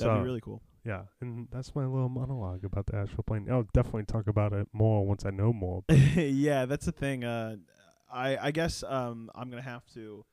That'd 0.04 0.22
be 0.22 0.24
really 0.24 0.40
cool. 0.40 0.62
yeah, 0.84 1.02
and 1.20 1.48
that's 1.50 1.74
my 1.74 1.84
little 1.84 2.08
monologue 2.08 2.64
about 2.64 2.86
the 2.86 2.96
astral 2.96 3.24
plane. 3.24 3.46
I'll 3.50 3.68
definitely 3.72 4.04
talk 4.04 4.26
about 4.26 4.52
it 4.52 4.68
more 4.72 5.06
once 5.06 5.24
I 5.24 5.30
know 5.30 5.52
more. 5.52 5.84
yeah, 5.88 6.64
that's 6.66 6.86
the 6.86 6.92
thing. 6.92 7.24
Uh, 7.24 7.56
I 8.10 8.36
I 8.36 8.50
guess 8.50 8.82
um 8.82 9.30
I'm 9.34 9.50
gonna 9.50 9.62
have 9.62 9.86
to 9.94 10.24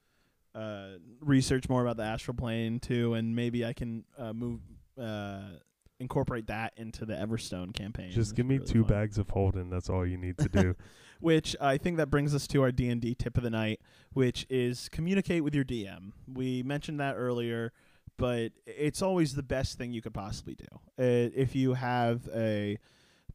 uh 0.56 0.88
research 1.22 1.68
more 1.70 1.82
about 1.82 1.98
the 1.98 2.04
astral 2.04 2.36
plane 2.36 2.80
too, 2.80 3.14
and 3.16 3.36
maybe 3.36 3.66
I 3.66 3.74
can 3.74 4.06
uh 4.18 4.34
move 4.34 4.60
uh 5.00 5.42
incorporate 6.00 6.48
that 6.48 6.74
into 6.76 7.06
the 7.06 7.14
Everstone 7.14 7.74
campaign. 7.74 8.12
Just 8.12 8.36
give 8.36 8.46
me 8.46 8.58
really 8.58 8.68
two 8.68 8.84
fun. 8.84 8.90
bags 8.90 9.18
of 9.18 9.30
holding. 9.30 9.70
That's 9.70 9.90
all 9.90 10.06
you 10.06 10.18
need 10.18 10.38
to 10.40 10.50
do. 10.50 10.76
Which 11.20 11.56
I 11.62 11.78
think 11.78 11.98
that 11.98 12.10
brings 12.10 12.36
us 12.36 12.46
to 12.48 12.62
our 12.64 12.72
D 12.72 12.90
and 12.90 13.00
D 13.00 13.16
tip 13.16 13.38
of 13.38 13.44
the 13.44 13.50
night, 13.50 13.80
which 14.12 14.46
is 14.50 14.90
communicate 14.90 15.42
with 15.42 15.56
your 15.56 15.64
DM. 15.64 16.12
We 16.28 16.64
mentioned 16.64 17.00
that 17.00 17.16
earlier, 17.16 17.72
but 18.18 18.52
it's 18.66 19.02
always 19.02 19.36
the 19.36 19.44
best 19.44 19.78
thing 19.78 19.92
you 19.92 20.02
could 20.02 20.14
possibly 20.14 20.56
do. 20.56 20.66
Uh, 21.00 21.30
if 21.36 21.56
you 21.56 21.74
have 21.74 22.28
a 22.34 22.78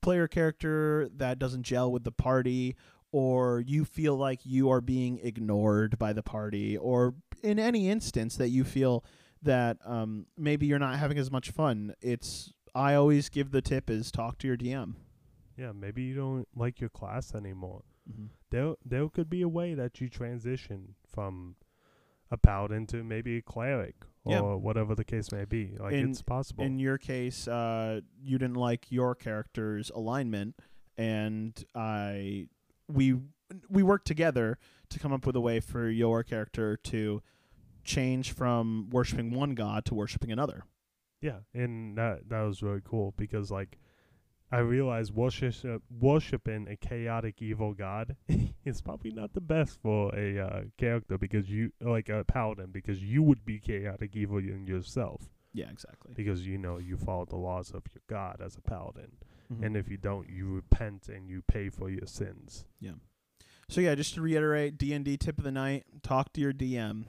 player 0.01 0.29
character 0.29 1.09
that 1.16 1.39
doesn't 1.39 1.62
gel 1.64 1.91
with 1.91 2.05
the 2.05 2.12
party, 2.12 2.76
or 3.11 3.61
you 3.61 3.85
feel 3.85 4.16
like 4.16 4.41
you 4.45 4.70
are 4.70 4.81
being 4.81 5.18
ignored 5.22 5.99
by 5.99 6.12
the 6.12 6.22
party, 6.22 6.76
or 6.76 7.14
in 7.43 7.59
any 7.59 7.89
instance 7.89 8.37
that 8.37 8.49
you 8.49 8.64
feel 8.64 9.05
that 9.43 9.79
um, 9.85 10.26
maybe 10.37 10.66
you're 10.66 10.79
not 10.79 10.99
having 10.99 11.18
as 11.18 11.31
much 11.31 11.51
fun, 11.51 11.95
it's 12.01 12.53
I 12.74 12.95
always 12.95 13.29
give 13.29 13.51
the 13.51 13.62
tip 13.62 13.89
is 13.91 14.11
talk 14.11 14.39
to 14.39 14.47
your 14.47 14.57
DM. 14.57 14.95
yeah, 15.57 15.72
maybe 15.72 16.03
you 16.03 16.14
don't 16.14 16.47
like 16.55 16.81
your 16.81 16.91
class 16.91 17.35
anymore. 17.35 17.83
Mm-hmm. 18.11 18.26
there 18.51 18.74
there 18.87 19.07
could 19.11 19.29
be 19.29 19.43
a 19.43 19.49
way 19.49 19.74
that 19.74 20.01
you 20.01 20.09
transition 20.09 20.95
from 21.07 21.57
a 22.31 22.39
paladin 22.39 22.87
to 22.87 23.05
maybe 23.05 23.37
a 23.37 23.43
cleric 23.43 23.97
or 24.25 24.33
Yeah. 24.33 24.41
whatever 24.55 24.95
the 24.95 25.05
case 25.05 25.31
may 25.33 25.45
be. 25.45 25.77
Like 25.79 25.95
In- 25.95 26.11
it's 26.11 26.23
possible. 26.23 26.64
in 26.64 26.79
your 26.79 26.99
case, 26.99 27.47
uh, 27.49 28.01
you 28.21 28.39
didn't 28.39 28.57
like 28.57 28.91
your 28.91 29.14
character's 29.14 29.91
alignment, 29.91 30.57
and 30.97 31.62
I 31.75 32.49
we 32.89 33.19
we 33.71 33.83
worked 33.83 34.07
together 34.07 34.59
to 34.91 34.99
come 34.99 35.12
up 35.12 35.25
with 35.27 35.37
a 35.37 35.41
way 35.41 35.61
for 35.61 35.89
your 35.89 36.23
character 36.23 36.77
to 36.77 37.23
change 37.85 38.33
from 38.33 38.89
worshiping 38.91 39.31
one 39.33 39.55
god 39.55 39.85
to 39.87 39.95
worshiping 39.95 40.31
another. 40.31 40.64
yeah, 41.23 41.41
and 41.55 41.97
that 41.97 42.29
that 42.29 42.43
was 42.43 42.62
really 42.62 42.83
cool 42.85 43.14
because 43.16 43.51
like 43.51 43.79
I 44.51 44.59
realize 44.61 45.12
worship 45.12 45.82
worshiping 45.90 46.68
a 46.68 46.76
chaotic 46.76 47.42
evil 47.42 47.74
god 47.74 48.16
is 48.64 48.80
probably 48.80 49.11
not 49.11 49.34
the 49.34 49.40
best 49.40 49.78
for 49.82 50.14
a 50.14 50.38
uh, 50.38 50.61
character 50.78 51.18
because 51.18 51.51
you 51.51 51.72
like 51.80 52.09
a 52.09 52.24
paladin 52.24 52.70
because 52.72 53.03
you 53.03 53.22
would 53.22 53.44
be 53.44 53.59
chaotic 53.59 54.16
evil 54.16 54.38
in 54.38 54.66
yourself 54.66 55.28
Yeah, 55.53 55.68
exactly. 55.70 56.14
because 56.14 56.46
you 56.46 56.57
know 56.59 56.78
you 56.78 56.96
follow 56.96 57.26
the 57.26 57.36
laws 57.36 57.70
of 57.72 57.82
your 57.94 58.03
god 58.09 58.40
as 58.44 58.57
a 58.57 58.62
paladin 58.62 59.12
Mhm. 59.53 59.64
and 59.66 59.76
if 59.76 59.88
you 59.88 59.96
don't 59.96 60.28
you 60.28 60.46
repent 60.55 61.09
and 61.09 61.28
you 61.28 61.40
pay 61.42 61.70
for 61.70 61.88
your 61.90 62.07
sins. 62.07 62.66
Yeah. 62.80 62.92
So 63.70 63.80
yeah, 63.80 63.94
just 63.94 64.14
to 64.14 64.20
reiterate, 64.22 64.76
D 64.78 64.92
and 64.94 65.05
D 65.05 65.16
tip 65.18 65.36
of 65.38 65.44
the 65.44 65.53
night: 65.53 65.84
talk 66.03 66.32
to 66.34 66.40
your 66.40 66.53
DM. 66.55 67.05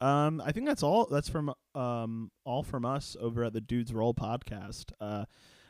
Um, 0.00 0.40
I 0.44 0.52
think 0.52 0.66
that's 0.66 0.82
all. 0.82 1.06
That's 1.06 1.28
from 1.28 1.52
um 1.74 2.30
all 2.44 2.62
from 2.62 2.84
us 2.86 3.14
over 3.20 3.44
at 3.44 3.52
the 3.54 3.60
Dudes 3.60 3.92
Roll 3.94 4.12
podcast. 4.14 4.92
Uh, 5.00 5.24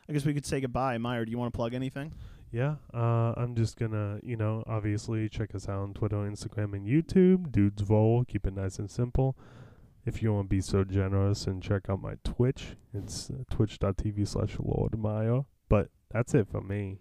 I 0.09 0.12
guess 0.12 0.24
we 0.24 0.34
could 0.34 0.46
say 0.46 0.61
goodbye. 0.61 0.98
Meyer, 0.98 1.24
do 1.24 1.30
you 1.30 1.38
want 1.38 1.53
to 1.53 1.57
plug 1.57 1.74
anything? 1.74 2.12
Yeah, 2.50 2.76
uh, 2.92 3.32
I'm 3.36 3.55
just 3.55 3.78
gonna, 3.78 4.20
you 4.22 4.36
know, 4.36 4.62
obviously 4.66 5.28
check 5.28 5.55
us 5.55 5.68
out 5.68 5.78
on 5.78 5.94
Twitter, 5.94 6.16
Instagram, 6.16 6.74
and 6.74 6.86
YouTube. 6.86 7.50
Dudes 7.50 7.82
Roll, 7.88 8.24
keep 8.24 8.46
it 8.46 8.55
nice 8.55 8.78
and 8.78 8.90
simple. 8.90 9.36
If 10.05 10.22
you 10.22 10.34
want 10.34 10.50
to 10.50 10.57
be 10.57 10.61
so 10.61 10.84
generous 10.84 11.46
and 11.46 11.62
check 11.62 11.88
out 11.88 12.03
my 12.03 12.16
Twitch, 12.24 12.76
it's 12.92 13.30
uh, 13.30 13.44
twitch.tv 13.50 14.28
slash 14.28 14.57
Lord 14.59 14.98
Meyer. 14.98 15.42
But 15.68 15.88
that's 16.11 16.34
it 16.34 16.48
for 16.48 16.61
me. 16.61 16.98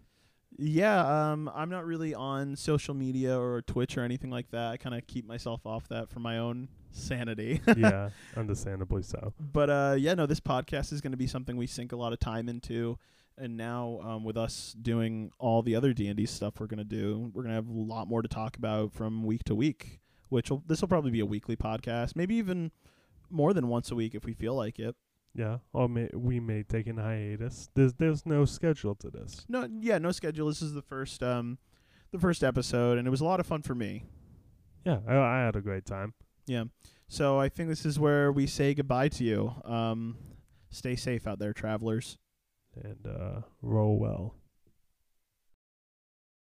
Yeah, 0.58 1.32
um, 1.32 1.50
I'm 1.54 1.70
not 1.70 1.86
really 1.86 2.14
on 2.14 2.56
social 2.56 2.94
media 2.94 3.40
or 3.40 3.62
Twitch 3.62 3.98
or 3.98 4.04
anything 4.04 4.30
like 4.30 4.52
that. 4.52 4.72
I 4.72 4.78
kind 4.78 4.96
of 4.96 5.08
keep 5.08 5.26
myself 5.26 5.66
off 5.66 5.88
that 5.90 6.10
for 6.10 6.20
my 6.20 6.38
own 6.38 6.68
sanity. 6.92 7.62
yeah, 7.78 8.10
understandably 8.36 9.04
so. 9.04 9.34
but 9.40 9.70
uh, 9.70 9.96
yeah, 9.98 10.14
no, 10.14 10.26
this 10.26 10.40
podcast 10.40 10.92
is 10.92 11.02
going 11.02 11.12
to 11.12 11.18
be 11.18 11.28
something 11.28 11.58
we 11.58 11.68
sink 11.68 11.92
a 11.92 11.96
lot 11.96 12.14
of 12.14 12.20
time 12.20 12.50
into. 12.50 12.98
And 13.38 13.58
now, 13.58 14.00
um, 14.04 14.24
with 14.24 14.38
us 14.38 14.76
doing 14.80 15.32
all 15.40 15.62
the 15.64 15.76
other 15.76 15.94
D 15.94 16.08
and 16.08 16.18
D 16.18 16.26
stuff 16.26 16.60
we're 16.60 16.68
gonna 16.68 16.84
do, 16.84 17.32
we're 17.34 17.44
gonna 17.44 17.56
have 17.56 17.68
a 17.68 17.72
lot 17.72 18.08
more 18.08 18.22
to 18.22 18.28
talk 18.28 18.58
about 18.58 18.94
from 18.94 19.24
week 19.24 19.44
to 19.46 19.56
week. 19.56 20.00
Which 20.30 20.50
will 20.52 20.64
this 20.68 20.82
will 20.82 20.88
probably 20.90 21.12
be 21.12 21.22
a 21.22 21.26
weekly 21.26 21.56
podcast, 21.56 22.16
maybe 22.16 22.36
even 22.36 22.72
more 23.30 23.54
than 23.54 23.68
once 23.68 23.90
a 23.90 23.96
week 23.96 24.14
if 24.14 24.26
we 24.26 24.34
feel 24.34 24.54
like 24.54 24.80
it. 24.80 24.96
Yeah, 25.34 25.60
or 25.72 25.88
may, 25.88 26.10
we 26.14 26.40
may 26.42 26.64
take 26.64 26.88
an 26.88 26.98
hiatus. 26.98 27.70
There's 27.74 27.94
there's 27.94 28.26
no 28.26 28.44
schedule 28.46 28.96
to 28.96 29.10
this. 29.10 29.46
No, 29.48 29.68
yeah, 29.80 29.98
no 29.98 30.12
schedule. 30.12 30.48
This 30.48 30.62
is 30.62 30.74
the 30.74 30.82
first, 30.82 31.24
um, 31.24 31.58
the 32.12 32.20
first 32.20 32.44
episode, 32.44 32.98
and 32.98 33.08
it 33.08 33.12
was 33.12 33.22
a 33.22 33.26
lot 33.26 33.40
of 33.40 33.48
fun 33.48 33.62
for 33.62 33.74
me. 33.76 34.04
Yeah, 34.86 35.00
I, 35.08 35.16
I 35.16 35.46
had 35.46 35.56
a 35.56 35.62
great 35.62 35.86
time. 35.86 36.14
Yeah. 36.48 36.66
So 37.08 37.40
I 37.40 37.50
think 37.50 37.70
this 37.70 37.86
is 37.86 38.00
where 38.00 38.32
we 38.32 38.46
say 38.48 38.74
goodbye 38.74 39.10
to 39.10 39.24
you. 39.24 39.54
Um, 39.64 40.18
stay 40.70 40.96
safe 40.96 41.28
out 41.28 41.40
there, 41.40 41.54
travelers. 41.54 42.18
and 42.76 43.06
uh, 43.08 43.42
roll 43.62 44.00
well. 44.00 44.36